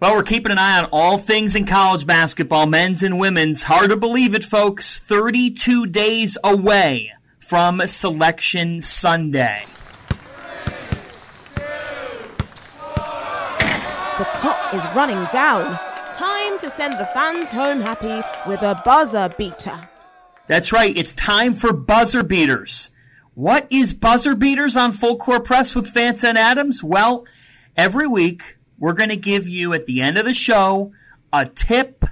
Well, 0.00 0.16
we're 0.16 0.22
keeping 0.22 0.52
an 0.52 0.58
eye 0.58 0.78
on 0.78 0.88
all 0.92 1.18
things 1.18 1.54
in 1.54 1.66
college 1.66 2.06
basketball, 2.06 2.66
men's 2.66 3.02
and 3.02 3.18
women's. 3.18 3.62
Hard 3.62 3.90
to 3.90 3.96
believe 3.96 4.34
it, 4.34 4.44
folks. 4.44 4.98
32 5.00 5.86
days 5.86 6.36
away 6.42 7.12
from 7.38 7.80
Selection 7.86 8.82
Sunday. 8.82 9.64
The 14.18 14.24
clock 14.24 14.63
is 14.74 14.84
running 14.86 15.24
down. 15.26 15.78
Time 16.14 16.58
to 16.58 16.68
send 16.68 16.94
the 16.94 17.06
fans 17.06 17.48
home 17.48 17.80
happy 17.80 18.26
with 18.48 18.60
a 18.62 18.82
buzzer 18.84 19.32
beater. 19.38 19.88
That's 20.48 20.72
right, 20.72 20.96
it's 20.96 21.14
time 21.14 21.54
for 21.54 21.72
buzzer 21.72 22.24
beaters. 22.24 22.90
What 23.34 23.68
is 23.70 23.94
buzzer 23.94 24.34
beaters 24.34 24.76
on 24.76 24.90
Full 24.90 25.16
Court 25.16 25.44
Press 25.44 25.76
with 25.76 25.94
Fanta 25.94 26.28
and 26.28 26.36
Adams? 26.36 26.82
Well, 26.82 27.24
every 27.76 28.08
week 28.08 28.56
we're 28.76 28.94
going 28.94 29.10
to 29.10 29.16
give 29.16 29.48
you 29.48 29.72
at 29.74 29.86
the 29.86 30.02
end 30.02 30.18
of 30.18 30.24
the 30.24 30.34
show 30.34 30.92
a 31.32 31.46
tip, 31.46 32.04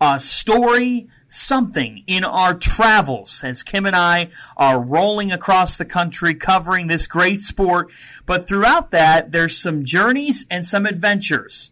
a 0.00 0.18
story, 0.18 1.08
something 1.28 2.02
in 2.08 2.24
our 2.24 2.54
travels 2.54 3.44
as 3.44 3.62
Kim 3.62 3.86
and 3.86 3.94
I 3.94 4.30
are 4.56 4.80
rolling 4.80 5.30
across 5.30 5.76
the 5.76 5.84
country 5.84 6.34
covering 6.34 6.88
this 6.88 7.06
great 7.06 7.40
sport. 7.40 7.92
But 8.26 8.48
throughout 8.48 8.90
that, 8.90 9.30
there's 9.30 9.56
some 9.56 9.84
journeys 9.84 10.46
and 10.50 10.66
some 10.66 10.84
adventures. 10.84 11.70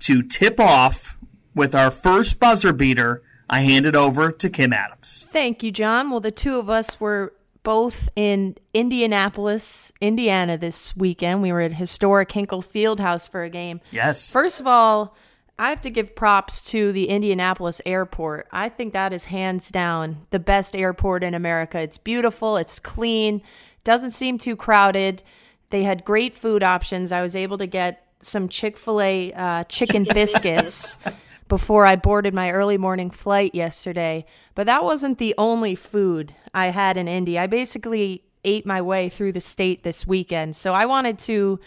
To 0.00 0.22
tip 0.22 0.60
off 0.60 1.18
with 1.54 1.74
our 1.74 1.90
first 1.90 2.38
buzzer 2.38 2.72
beater, 2.72 3.22
I 3.50 3.62
hand 3.62 3.86
it 3.86 3.96
over 3.96 4.30
to 4.30 4.50
Kim 4.50 4.72
Adams. 4.72 5.26
Thank 5.30 5.62
you, 5.62 5.70
John. 5.70 6.10
Well, 6.10 6.20
the 6.20 6.30
two 6.30 6.58
of 6.58 6.68
us 6.68 7.00
were 7.00 7.32
both 7.62 8.08
in 8.16 8.56
Indianapolis, 8.72 9.92
Indiana 10.00 10.56
this 10.56 10.96
weekend. 10.96 11.42
We 11.42 11.52
were 11.52 11.60
at 11.60 11.72
historic 11.72 12.30
Hinkle 12.32 12.62
Fieldhouse 12.62 13.28
for 13.28 13.42
a 13.42 13.50
game. 13.50 13.80
Yes. 13.90 14.30
First 14.30 14.60
of 14.60 14.66
all, 14.66 15.16
I 15.58 15.70
have 15.70 15.80
to 15.80 15.90
give 15.90 16.14
props 16.14 16.62
to 16.70 16.92
the 16.92 17.08
Indianapolis 17.08 17.80
airport. 17.84 18.46
I 18.52 18.68
think 18.68 18.92
that 18.92 19.12
is 19.12 19.24
hands 19.24 19.70
down 19.70 20.26
the 20.30 20.38
best 20.38 20.76
airport 20.76 21.24
in 21.24 21.34
America. 21.34 21.80
It's 21.80 21.98
beautiful, 21.98 22.56
it's 22.56 22.78
clean, 22.78 23.42
doesn't 23.82 24.12
seem 24.12 24.38
too 24.38 24.54
crowded. 24.54 25.22
They 25.70 25.82
had 25.82 26.04
great 26.04 26.34
food 26.34 26.62
options. 26.62 27.10
I 27.10 27.22
was 27.22 27.34
able 27.34 27.58
to 27.58 27.66
get 27.66 28.07
some 28.20 28.48
Chick 28.48 28.76
fil 28.76 29.00
A 29.00 29.32
uh, 29.32 29.64
chicken 29.64 30.04
biscuits 30.04 30.98
before 31.48 31.86
I 31.86 31.96
boarded 31.96 32.34
my 32.34 32.50
early 32.50 32.78
morning 32.78 33.10
flight 33.10 33.54
yesterday. 33.54 34.24
But 34.54 34.66
that 34.66 34.84
wasn't 34.84 35.18
the 35.18 35.34
only 35.38 35.74
food 35.74 36.34
I 36.52 36.66
had 36.68 36.96
in 36.96 37.08
Indy. 37.08 37.38
I 37.38 37.46
basically 37.46 38.22
ate 38.44 38.66
my 38.66 38.80
way 38.80 39.08
through 39.08 39.32
the 39.32 39.40
state 39.40 39.82
this 39.82 40.06
weekend. 40.06 40.56
So 40.56 40.74
I 40.74 40.86
wanted 40.86 41.18
to 41.20 41.58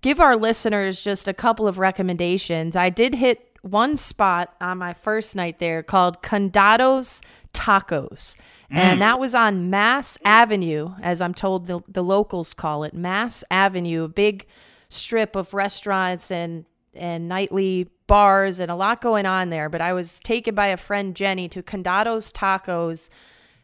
give 0.00 0.20
our 0.20 0.36
listeners 0.36 1.02
just 1.02 1.28
a 1.28 1.34
couple 1.34 1.66
of 1.66 1.78
recommendations. 1.78 2.76
I 2.76 2.90
did 2.90 3.14
hit 3.14 3.58
one 3.62 3.96
spot 3.96 4.54
on 4.60 4.78
my 4.78 4.94
first 4.94 5.36
night 5.36 5.58
there 5.58 5.82
called 5.82 6.22
Condados 6.22 7.20
Tacos. 7.52 8.36
And 8.70 8.96
mm. 8.96 9.00
that 9.00 9.18
was 9.18 9.34
on 9.34 9.70
Mass 9.70 10.18
Avenue, 10.24 10.94
as 11.02 11.20
I'm 11.20 11.34
told 11.34 11.66
the, 11.66 11.80
the 11.88 12.04
locals 12.04 12.54
call 12.54 12.84
it, 12.84 12.94
Mass 12.94 13.42
Avenue, 13.50 14.04
a 14.04 14.08
big 14.08 14.46
strip 14.88 15.36
of 15.36 15.54
restaurants 15.54 16.30
and 16.30 16.64
and 16.94 17.28
nightly 17.28 17.88
bars 18.06 18.58
and 18.58 18.70
a 18.70 18.74
lot 18.74 19.00
going 19.00 19.26
on 19.26 19.50
there. 19.50 19.68
But 19.68 19.80
I 19.80 19.92
was 19.92 20.20
taken 20.20 20.54
by 20.54 20.68
a 20.68 20.76
friend 20.76 21.14
Jenny 21.14 21.48
to 21.50 21.62
Condados 21.62 22.32
Tacos 22.32 23.08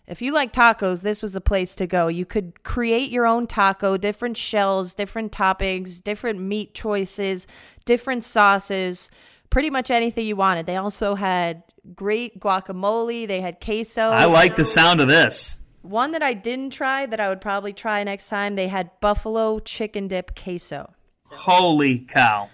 if 0.06 0.20
you 0.20 0.32
like 0.32 0.52
tacos, 0.52 1.02
this 1.02 1.22
was 1.22 1.34
a 1.34 1.40
place 1.40 1.74
to 1.76 1.86
go. 1.86 2.08
You 2.08 2.26
could 2.26 2.62
create 2.62 3.10
your 3.10 3.26
own 3.26 3.46
taco, 3.46 3.96
different 3.96 4.36
shells, 4.36 4.92
different 4.92 5.32
toppings, 5.32 6.02
different 6.02 6.40
meat 6.40 6.74
choices, 6.74 7.46
different 7.86 8.22
sauces, 8.22 9.10
pretty 9.48 9.70
much 9.70 9.90
anything 9.90 10.26
you 10.26 10.36
wanted. 10.36 10.66
They 10.66 10.76
also 10.76 11.14
had 11.14 11.62
great 11.94 12.38
guacamole, 12.38 13.26
they 13.26 13.40
had 13.40 13.60
queso. 13.60 14.02
I 14.02 14.26
like 14.26 14.56
the 14.56 14.64
sound 14.64 15.00
of 15.00 15.08
this. 15.08 15.56
One 15.80 16.12
that 16.12 16.22
I 16.22 16.34
didn't 16.34 16.70
try 16.70 17.06
that 17.06 17.20
I 17.20 17.28
would 17.28 17.40
probably 17.40 17.72
try 17.72 18.02
next 18.04 18.28
time, 18.28 18.56
they 18.56 18.68
had 18.68 18.90
buffalo 19.00 19.58
chicken 19.58 20.08
dip 20.08 20.34
queso. 20.34 20.93
Holy 21.30 22.00
cow. 22.00 22.50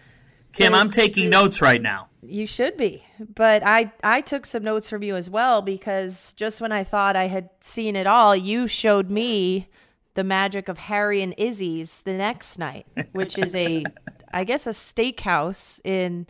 Kim, 0.52 0.74
I'm 0.74 0.90
taking 0.90 1.30
notes 1.30 1.60
right 1.60 1.80
now. 1.80 2.08
You 2.22 2.46
should 2.46 2.76
be. 2.76 3.02
But 3.34 3.62
I 3.64 3.92
I 4.02 4.20
took 4.20 4.46
some 4.46 4.62
notes 4.62 4.88
from 4.88 5.02
you 5.02 5.16
as 5.16 5.30
well 5.30 5.62
because 5.62 6.32
just 6.34 6.60
when 6.60 6.72
I 6.72 6.84
thought 6.84 7.16
I 7.16 7.28
had 7.28 7.50
seen 7.60 7.96
it 7.96 8.06
all, 8.06 8.36
you 8.36 8.66
showed 8.66 9.10
me 9.10 9.68
the 10.14 10.24
magic 10.24 10.68
of 10.68 10.78
Harry 10.78 11.22
and 11.22 11.34
Izzy's 11.38 12.02
the 12.02 12.12
next 12.12 12.58
night, 12.58 12.86
which 13.12 13.38
is 13.38 13.54
a 13.54 13.84
I 14.32 14.44
guess 14.44 14.66
a 14.66 14.70
steakhouse 14.70 15.80
in 15.84 16.26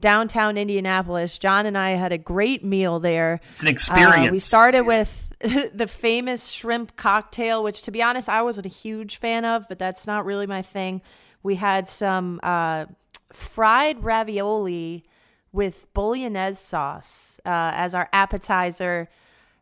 downtown 0.00 0.58
Indianapolis. 0.58 1.38
John 1.38 1.66
and 1.66 1.78
I 1.78 1.90
had 1.90 2.12
a 2.12 2.18
great 2.18 2.64
meal 2.64 3.00
there. 3.00 3.40
It's 3.52 3.62
an 3.62 3.68
experience. 3.68 4.28
Uh, 4.28 4.32
we 4.32 4.38
started 4.38 4.82
with 4.82 5.32
the 5.74 5.86
famous 5.88 6.48
shrimp 6.48 6.96
cocktail, 6.96 7.62
which 7.62 7.82
to 7.82 7.90
be 7.90 8.02
honest, 8.02 8.28
I 8.28 8.42
wasn't 8.42 8.66
a 8.66 8.70
huge 8.70 9.16
fan 9.16 9.44
of, 9.44 9.68
but 9.68 9.78
that's 9.78 10.06
not 10.06 10.24
really 10.24 10.46
my 10.46 10.62
thing. 10.62 11.02
We 11.42 11.56
had 11.56 11.88
some 11.88 12.40
uh, 12.42 12.86
fried 13.32 14.04
ravioli 14.04 15.04
with 15.52 15.92
bolognese 15.92 16.54
sauce 16.54 17.40
uh, 17.44 17.72
as 17.74 17.94
our 17.94 18.08
appetizer. 18.12 19.08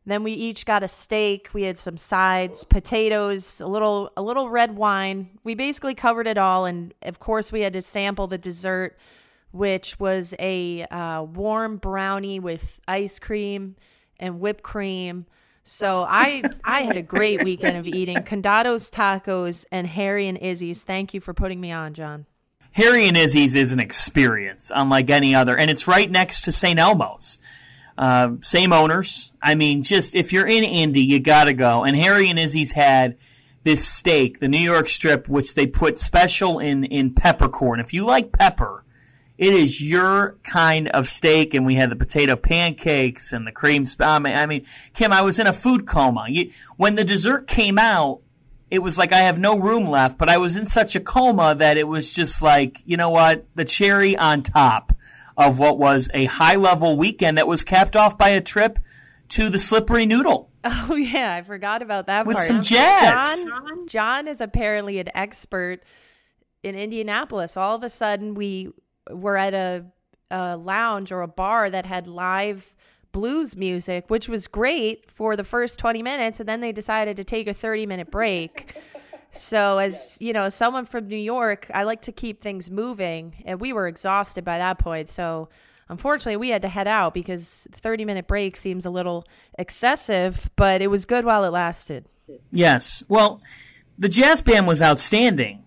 Then 0.06 0.22
we 0.22 0.32
each 0.32 0.64
got 0.64 0.82
a 0.82 0.88
steak. 0.88 1.50
We 1.52 1.62
had 1.62 1.76
some 1.76 1.96
sides, 1.96 2.64
potatoes, 2.64 3.60
a 3.60 3.66
little 3.66 4.10
a 4.16 4.22
little 4.22 4.48
red 4.48 4.76
wine. 4.76 5.38
We 5.44 5.54
basically 5.54 5.94
covered 5.94 6.26
it 6.26 6.38
all, 6.38 6.64
and 6.64 6.94
of 7.02 7.18
course 7.18 7.52
we 7.52 7.60
had 7.60 7.72
to 7.74 7.82
sample 7.82 8.26
the 8.26 8.38
dessert, 8.38 8.98
which 9.52 10.00
was 10.00 10.34
a 10.38 10.84
uh, 10.84 11.22
warm 11.22 11.76
brownie 11.76 12.40
with 12.40 12.80
ice 12.88 13.18
cream 13.18 13.76
and 14.18 14.40
whipped 14.40 14.62
cream. 14.62 15.26
So 15.64 16.04
I 16.08 16.42
I 16.64 16.82
had 16.82 16.96
a 16.96 17.02
great 17.02 17.44
weekend 17.44 17.76
of 17.76 17.86
eating 17.86 18.18
condados 18.18 18.90
tacos 18.90 19.64
and 19.70 19.86
Harry 19.86 20.26
and 20.26 20.38
Izzy's. 20.38 20.82
Thank 20.82 21.14
you 21.14 21.20
for 21.20 21.34
putting 21.34 21.60
me 21.60 21.70
on, 21.72 21.94
John. 21.94 22.26
Harry 22.72 23.08
and 23.08 23.16
Izzy's 23.16 23.54
is 23.54 23.72
an 23.72 23.80
experience 23.80 24.70
unlike 24.74 25.10
any 25.10 25.34
other, 25.34 25.56
and 25.56 25.70
it's 25.70 25.88
right 25.88 26.10
next 26.10 26.42
to 26.42 26.52
St. 26.52 26.78
Elmo's. 26.78 27.38
Uh, 27.98 28.36
same 28.40 28.72
owners. 28.72 29.32
I 29.42 29.54
mean, 29.56 29.82
just 29.82 30.14
if 30.14 30.32
you're 30.32 30.46
in 30.46 30.64
Indy, 30.64 31.02
you 31.02 31.20
got 31.20 31.44
to 31.44 31.52
go. 31.52 31.84
And 31.84 31.94
Harry 31.96 32.30
and 32.30 32.38
Izzy's 32.38 32.72
had 32.72 33.18
this 33.62 33.86
steak, 33.86 34.40
the 34.40 34.48
New 34.48 34.58
York 34.58 34.88
strip, 34.88 35.28
which 35.28 35.54
they 35.54 35.66
put 35.66 35.98
special 35.98 36.58
in, 36.60 36.84
in 36.84 37.12
peppercorn. 37.12 37.78
If 37.78 37.92
you 37.92 38.06
like 38.06 38.32
pepper, 38.32 38.79
it 39.40 39.54
is 39.54 39.80
your 39.80 40.36
kind 40.44 40.88
of 40.88 41.08
steak. 41.08 41.54
And 41.54 41.64
we 41.64 41.74
had 41.74 41.88
the 41.90 41.96
potato 41.96 42.36
pancakes 42.36 43.32
and 43.32 43.46
the 43.46 43.52
cream. 43.52 43.86
Sp- 43.88 44.04
I 44.04 44.44
mean, 44.46 44.66
Kim, 44.92 45.12
I 45.12 45.22
was 45.22 45.38
in 45.38 45.46
a 45.46 45.52
food 45.54 45.86
coma. 45.86 46.26
You, 46.28 46.50
when 46.76 46.94
the 46.94 47.04
dessert 47.04 47.48
came 47.48 47.78
out, 47.78 48.20
it 48.70 48.80
was 48.80 48.98
like 48.98 49.12
I 49.14 49.20
have 49.20 49.38
no 49.38 49.58
room 49.58 49.88
left, 49.88 50.18
but 50.18 50.28
I 50.28 50.36
was 50.36 50.58
in 50.58 50.66
such 50.66 50.94
a 50.94 51.00
coma 51.00 51.54
that 51.54 51.78
it 51.78 51.88
was 51.88 52.12
just 52.12 52.42
like, 52.42 52.82
you 52.84 52.98
know 52.98 53.08
what, 53.08 53.46
the 53.54 53.64
cherry 53.64 54.14
on 54.14 54.42
top 54.42 54.92
of 55.38 55.58
what 55.58 55.78
was 55.78 56.10
a 56.12 56.26
high 56.26 56.56
level 56.56 56.98
weekend 56.98 57.38
that 57.38 57.48
was 57.48 57.64
capped 57.64 57.96
off 57.96 58.18
by 58.18 58.28
a 58.28 58.42
trip 58.42 58.78
to 59.30 59.48
the 59.48 59.58
slippery 59.58 60.04
noodle. 60.06 60.48
Oh 60.62 60.94
yeah, 60.94 61.34
I 61.34 61.40
forgot 61.40 61.80
about 61.80 62.08
that 62.08 62.26
With 62.26 62.36
part. 62.36 62.46
some 62.46 62.60
jazz. 62.62 63.44
John, 63.46 63.88
John 63.88 64.28
is 64.28 64.42
apparently 64.42 64.98
an 64.98 65.08
expert 65.14 65.78
in 66.62 66.74
Indianapolis. 66.74 67.56
All 67.56 67.74
of 67.74 67.82
a 67.82 67.88
sudden, 67.88 68.34
we 68.34 68.70
were 69.12 69.36
at 69.36 69.54
a, 69.54 69.84
a 70.30 70.56
lounge 70.56 71.12
or 71.12 71.22
a 71.22 71.28
bar 71.28 71.70
that 71.70 71.86
had 71.86 72.06
live 72.06 72.74
blues 73.12 73.56
music, 73.56 74.08
which 74.08 74.28
was 74.28 74.46
great 74.46 75.10
for 75.10 75.36
the 75.36 75.44
first 75.44 75.78
20 75.78 76.02
minutes. 76.02 76.40
And 76.40 76.48
then 76.48 76.60
they 76.60 76.72
decided 76.72 77.16
to 77.16 77.24
take 77.24 77.48
a 77.48 77.54
30 77.54 77.86
minute 77.86 78.10
break. 78.10 78.76
so, 79.32 79.78
as 79.78 80.18
you 80.20 80.32
know, 80.32 80.48
someone 80.48 80.86
from 80.86 81.08
New 81.08 81.16
York, 81.16 81.70
I 81.72 81.84
like 81.84 82.02
to 82.02 82.12
keep 82.12 82.40
things 82.40 82.70
moving. 82.70 83.42
And 83.44 83.60
we 83.60 83.72
were 83.72 83.88
exhausted 83.88 84.44
by 84.44 84.58
that 84.58 84.78
point. 84.78 85.08
So, 85.08 85.48
unfortunately, 85.88 86.36
we 86.36 86.50
had 86.50 86.62
to 86.62 86.68
head 86.68 86.88
out 86.88 87.14
because 87.14 87.66
30 87.72 88.04
minute 88.04 88.26
break 88.26 88.56
seems 88.56 88.86
a 88.86 88.90
little 88.90 89.24
excessive, 89.58 90.50
but 90.56 90.82
it 90.82 90.88
was 90.88 91.04
good 91.04 91.24
while 91.24 91.44
it 91.44 91.50
lasted. 91.50 92.06
Yes. 92.52 93.02
Well, 93.08 93.42
the 93.98 94.08
jazz 94.08 94.40
band 94.40 94.66
was 94.66 94.80
outstanding. 94.80 95.64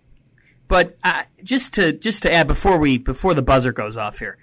But 0.74 0.98
uh, 1.04 1.22
just 1.44 1.74
to 1.74 1.92
just 1.92 2.22
to 2.22 2.32
add 2.32 2.48
before 2.48 2.78
we 2.78 2.98
before 2.98 3.34
the 3.34 3.42
buzzer 3.42 3.72
goes 3.72 3.96
off 3.96 4.18
here, 4.18 4.38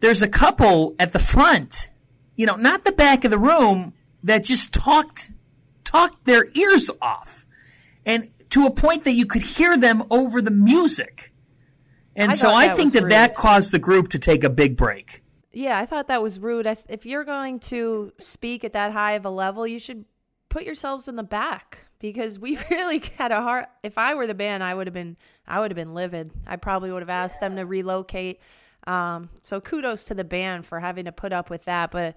there's 0.00 0.22
a 0.22 0.28
couple 0.28 0.96
at 0.98 1.12
the 1.12 1.18
front 1.18 1.90
you 2.38 2.46
know, 2.46 2.54
not 2.54 2.84
the 2.84 2.92
back 2.92 3.24
of 3.24 3.32
the 3.32 3.38
room 3.38 3.92
that 4.22 4.44
just 4.44 4.72
talked 4.72 5.30
talked 5.84 6.24
their 6.24 6.46
ears 6.54 6.88
off. 7.02 7.44
And 8.06 8.30
to 8.50 8.64
a 8.64 8.70
point 8.70 9.04
that 9.04 9.12
you 9.12 9.26
could 9.26 9.42
hear 9.42 9.76
them 9.76 10.04
over 10.10 10.40
the 10.40 10.52
music. 10.52 11.32
And 12.14 12.30
I 12.30 12.34
so 12.34 12.50
I 12.50 12.74
think 12.74 12.92
that 12.94 13.02
rude. 13.02 13.12
that 13.12 13.34
caused 13.34 13.72
the 13.72 13.78
group 13.78 14.10
to 14.10 14.18
take 14.18 14.44
a 14.44 14.50
big 14.50 14.76
break. 14.76 15.22
Yeah, 15.52 15.78
I 15.78 15.84
thought 15.84 16.06
that 16.06 16.22
was 16.22 16.38
rude. 16.38 16.64
Th- 16.64 16.78
if 16.88 17.06
you're 17.06 17.24
going 17.24 17.58
to 17.60 18.12
speak 18.18 18.64
at 18.64 18.74
that 18.74 18.92
high 18.92 19.12
of 19.12 19.24
a 19.24 19.30
level, 19.30 19.66
you 19.66 19.80
should 19.80 20.04
put 20.48 20.62
yourselves 20.62 21.08
in 21.08 21.16
the 21.16 21.24
back 21.24 21.87
because 22.00 22.38
we 22.38 22.58
really 22.70 22.98
had 23.16 23.32
a 23.32 23.42
hard. 23.42 23.66
If 23.82 23.98
I 23.98 24.14
were 24.14 24.26
the 24.26 24.34
band, 24.34 24.62
I 24.62 24.74
would 24.74 24.86
have 24.86 24.94
been. 24.94 25.16
I 25.46 25.60
would 25.60 25.70
have 25.70 25.76
been 25.76 25.94
livid. 25.94 26.30
I 26.46 26.56
probably 26.56 26.92
would 26.92 27.02
have 27.02 27.08
asked 27.08 27.40
them 27.40 27.56
to 27.56 27.62
relocate. 27.62 28.40
Um, 28.86 29.28
so 29.42 29.60
kudos 29.60 30.06
to 30.06 30.14
the 30.14 30.24
band 30.24 30.66
for 30.66 30.80
having 30.80 31.06
to 31.06 31.12
put 31.12 31.32
up 31.32 31.50
with 31.50 31.64
that. 31.64 31.90
But 31.90 32.16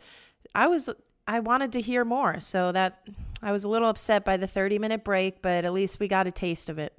I 0.55 0.67
was 0.67 0.89
I 1.27 1.39
wanted 1.39 1.73
to 1.73 1.81
hear 1.81 2.03
more, 2.03 2.39
so 2.39 2.71
that 2.71 3.07
I 3.41 3.51
was 3.51 3.63
a 3.63 3.69
little 3.69 3.89
upset 3.89 4.25
by 4.25 4.37
the 4.37 4.47
30 4.47 4.79
minute 4.79 5.03
break, 5.03 5.41
but 5.41 5.65
at 5.65 5.73
least 5.73 5.99
we 5.99 6.07
got 6.07 6.27
a 6.27 6.31
taste 6.31 6.69
of 6.69 6.79
it. 6.79 6.93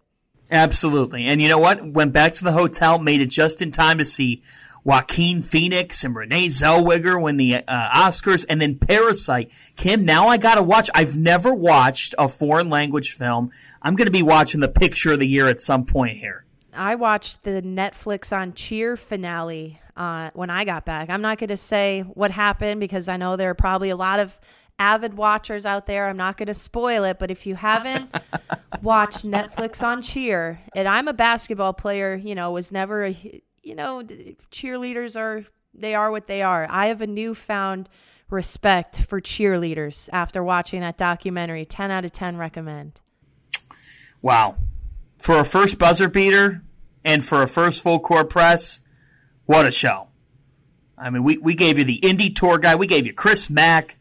Absolutely. 0.50 1.26
And 1.26 1.40
you 1.40 1.48
know 1.48 1.58
what? 1.58 1.84
Went 1.84 2.12
back 2.12 2.34
to 2.34 2.44
the 2.44 2.52
hotel, 2.52 2.98
made 2.98 3.20
it 3.20 3.30
just 3.30 3.62
in 3.62 3.70
time 3.70 3.98
to 3.98 4.04
see 4.04 4.42
Joaquin 4.84 5.42
Phoenix 5.42 6.04
and 6.04 6.14
Renee 6.14 6.48
Zellweger 6.48 7.20
win 7.20 7.36
the 7.36 7.56
uh, 7.56 7.90
Oscars, 7.90 8.44
and 8.48 8.60
then 8.60 8.78
Parasite. 8.78 9.52
Kim, 9.76 10.04
now 10.04 10.28
I 10.28 10.36
gotta 10.36 10.62
watch. 10.62 10.90
I've 10.94 11.16
never 11.16 11.54
watched 11.54 12.14
a 12.18 12.28
foreign 12.28 12.68
language 12.68 13.12
film. 13.12 13.50
I'm 13.80 13.94
gonna 13.94 14.10
be 14.10 14.22
watching 14.22 14.60
the 14.60 14.68
picture 14.68 15.12
of 15.12 15.20
the 15.20 15.28
year 15.28 15.48
at 15.48 15.60
some 15.60 15.84
point 15.84 16.18
here. 16.18 16.44
I 16.72 16.94
watched 16.94 17.42
the 17.42 17.62
Netflix 17.62 18.34
on 18.34 18.54
Cheer 18.54 18.96
finale 18.96 19.78
uh, 19.96 20.30
when 20.34 20.50
I 20.50 20.64
got 20.64 20.84
back. 20.84 21.10
I'm 21.10 21.20
not 21.20 21.38
going 21.38 21.48
to 21.48 21.56
say 21.56 22.00
what 22.00 22.30
happened 22.30 22.80
because 22.80 23.08
I 23.08 23.16
know 23.18 23.36
there 23.36 23.50
are 23.50 23.54
probably 23.54 23.90
a 23.90 23.96
lot 23.96 24.20
of 24.20 24.38
avid 24.78 25.14
watchers 25.14 25.66
out 25.66 25.86
there. 25.86 26.08
I'm 26.08 26.16
not 26.16 26.38
going 26.38 26.46
to 26.46 26.54
spoil 26.54 27.04
it, 27.04 27.18
but 27.18 27.30
if 27.30 27.46
you 27.46 27.54
haven't 27.54 28.14
watched 28.82 29.26
Netflix 29.26 29.82
on 29.82 30.02
Cheer, 30.02 30.60
and 30.74 30.88
I'm 30.88 31.08
a 31.08 31.12
basketball 31.12 31.74
player, 31.74 32.16
you 32.16 32.34
know, 32.34 32.52
was 32.52 32.72
never 32.72 33.04
a, 33.04 33.42
you 33.62 33.74
know, 33.74 34.02
cheerleaders 34.50 35.18
are, 35.18 35.44
they 35.74 35.94
are 35.94 36.10
what 36.10 36.26
they 36.26 36.42
are. 36.42 36.66
I 36.68 36.86
have 36.86 37.00
a 37.00 37.06
newfound 37.06 37.88
respect 38.30 39.00
for 39.00 39.20
cheerleaders 39.20 40.08
after 40.12 40.42
watching 40.42 40.80
that 40.80 40.96
documentary. 40.96 41.64
10 41.64 41.90
out 41.90 42.04
of 42.04 42.12
10 42.12 42.36
recommend. 42.36 43.00
Wow. 44.20 44.56
For 45.18 45.38
a 45.38 45.44
first 45.44 45.78
buzzer 45.78 46.08
beater 46.08 46.62
and 47.04 47.24
for 47.24 47.42
a 47.42 47.48
first 47.48 47.82
full 47.82 48.00
court 48.00 48.30
press, 48.30 48.80
what 49.46 49.66
a 49.66 49.70
show. 49.70 50.08
I 50.96 51.10
mean, 51.10 51.24
we, 51.24 51.38
we 51.38 51.54
gave 51.54 51.78
you 51.78 51.84
the 51.84 51.94
Indy 51.94 52.30
tour 52.30 52.58
guy. 52.58 52.76
We 52.76 52.86
gave 52.86 53.06
you 53.06 53.12
Chris 53.12 53.50
Mack. 53.50 53.96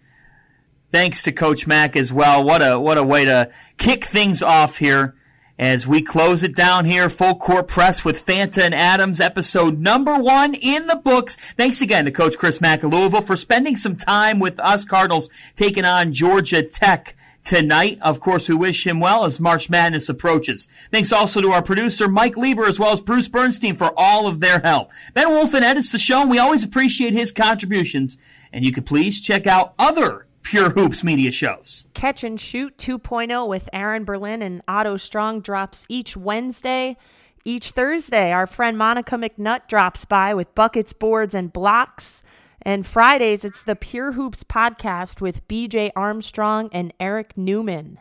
Thanks 0.91 1.23
to 1.23 1.31
Coach 1.31 1.65
Mack 1.67 1.95
as 1.95 2.11
well. 2.11 2.43
What 2.43 2.61
a 2.61 2.77
what 2.77 2.97
a 2.97 3.03
way 3.03 3.25
to 3.25 3.49
kick 3.77 4.03
things 4.03 4.43
off 4.43 4.77
here 4.77 5.15
as 5.61 5.87
we 5.87 6.01
close 6.01 6.43
it 6.43 6.55
down 6.55 6.85
here. 6.85 7.07
Full 7.07 7.35
court 7.35 7.67
press 7.67 8.03
with 8.03 8.25
Fanta 8.25 8.63
and 8.63 8.73
Adams, 8.73 9.21
episode 9.21 9.79
number 9.79 10.17
one 10.17 10.55
in 10.55 10.87
the 10.87 10.95
books. 10.95 11.35
Thanks 11.35 11.81
again 11.81 12.05
to 12.05 12.11
Coach 12.11 12.37
Chris 12.37 12.59
Mack 12.59 12.81
of 12.83 12.91
Louisville 12.91 13.21
for 13.21 13.35
spending 13.35 13.77
some 13.77 13.95
time 13.95 14.39
with 14.39 14.59
us 14.59 14.83
Cardinals 14.83 15.29
taking 15.55 15.85
on 15.85 16.13
Georgia 16.13 16.63
Tech 16.63 17.15
tonight. 17.43 17.99
Of 18.01 18.19
course, 18.19 18.49
we 18.49 18.55
wish 18.55 18.87
him 18.87 18.99
well 18.99 19.23
as 19.23 19.39
March 19.39 19.69
Madness 19.69 20.09
approaches. 20.09 20.67
Thanks 20.91 21.13
also 21.13 21.41
to 21.41 21.51
our 21.51 21.61
producer, 21.61 22.07
Mike 22.07 22.37
Lieber, 22.37 22.65
as 22.65 22.79
well 22.79 22.91
as 22.91 22.99
Bruce 22.99 23.27
Bernstein 23.27 23.75
for 23.75 23.93
all 23.95 24.27
of 24.27 24.39
their 24.39 24.59
help. 24.59 24.89
Ben 25.13 25.27
Wolfen 25.27 25.61
edits 25.61 25.91
the 25.91 25.99
show, 25.99 26.21
and 26.21 26.31
we 26.31 26.39
always 26.39 26.63
appreciate 26.63 27.13
his 27.13 27.31
contributions. 27.31 28.17
And 28.51 28.65
you 28.65 28.71
can 28.71 28.83
please 28.83 29.21
check 29.21 29.45
out 29.45 29.75
other 29.77 30.25
Pure 30.43 30.71
Hoops 30.71 31.03
media 31.03 31.31
shows. 31.31 31.87
Catch 31.93 32.23
and 32.23 32.39
Shoot 32.39 32.77
2.0 32.77 33.47
with 33.47 33.69
Aaron 33.71 34.03
Berlin 34.03 34.41
and 34.41 34.61
Otto 34.67 34.97
Strong 34.97 35.41
drops 35.41 35.85
each 35.87 36.17
Wednesday. 36.17 36.97
Each 37.43 37.71
Thursday, 37.71 38.31
our 38.31 38.45
friend 38.45 38.77
Monica 38.77 39.15
McNutt 39.15 39.67
drops 39.67 40.05
by 40.05 40.33
with 40.33 40.53
buckets, 40.53 40.93
boards, 40.93 41.33
and 41.33 41.51
blocks. 41.51 42.21
And 42.61 42.85
Fridays, 42.85 43.43
it's 43.43 43.63
the 43.63 43.75
Pure 43.75 44.11
Hoops 44.13 44.43
podcast 44.43 45.21
with 45.21 45.47
BJ 45.47 45.89
Armstrong 45.95 46.69
and 46.71 46.93
Eric 46.99 47.35
Newman. 47.35 47.99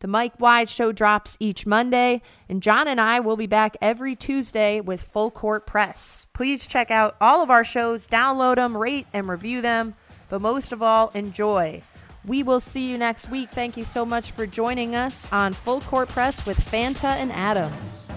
The 0.00 0.08
Mike 0.08 0.38
Wide 0.38 0.68
Show 0.68 0.92
drops 0.92 1.38
each 1.40 1.64
Monday, 1.64 2.20
and 2.46 2.62
John 2.62 2.86
and 2.86 3.00
I 3.00 3.20
will 3.20 3.38
be 3.38 3.46
back 3.46 3.74
every 3.80 4.14
Tuesday 4.14 4.82
with 4.82 5.02
Full 5.02 5.30
Court 5.30 5.66
Press. 5.66 6.26
Please 6.34 6.66
check 6.66 6.90
out 6.90 7.16
all 7.22 7.42
of 7.42 7.50
our 7.50 7.64
shows, 7.64 8.06
download 8.06 8.56
them, 8.56 8.76
rate, 8.76 9.06
and 9.14 9.30
review 9.30 9.62
them, 9.62 9.94
but 10.28 10.40
most 10.40 10.72
of 10.72 10.82
all, 10.82 11.10
enjoy. 11.14 11.82
We 12.24 12.42
will 12.42 12.60
see 12.60 12.90
you 12.90 12.96
next 12.96 13.30
week. 13.30 13.50
Thank 13.50 13.76
you 13.76 13.84
so 13.84 14.06
much 14.06 14.30
for 14.30 14.46
joining 14.46 14.94
us 14.94 15.30
on 15.32 15.52
Full 15.52 15.82
Court 15.82 16.08
Press 16.08 16.46
with 16.46 16.58
Fanta 16.58 17.16
and 17.16 17.30
Adams. 17.32 18.12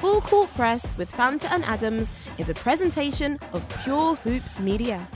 Full 0.00 0.20
Court 0.20 0.52
Press 0.54 0.96
with 0.98 1.10
Fanta 1.10 1.50
and 1.50 1.64
Adams 1.64 2.12
is 2.36 2.50
a 2.50 2.54
presentation 2.54 3.38
of 3.52 3.66
Pure 3.82 4.16
Hoops 4.16 4.60
Media. 4.60 5.08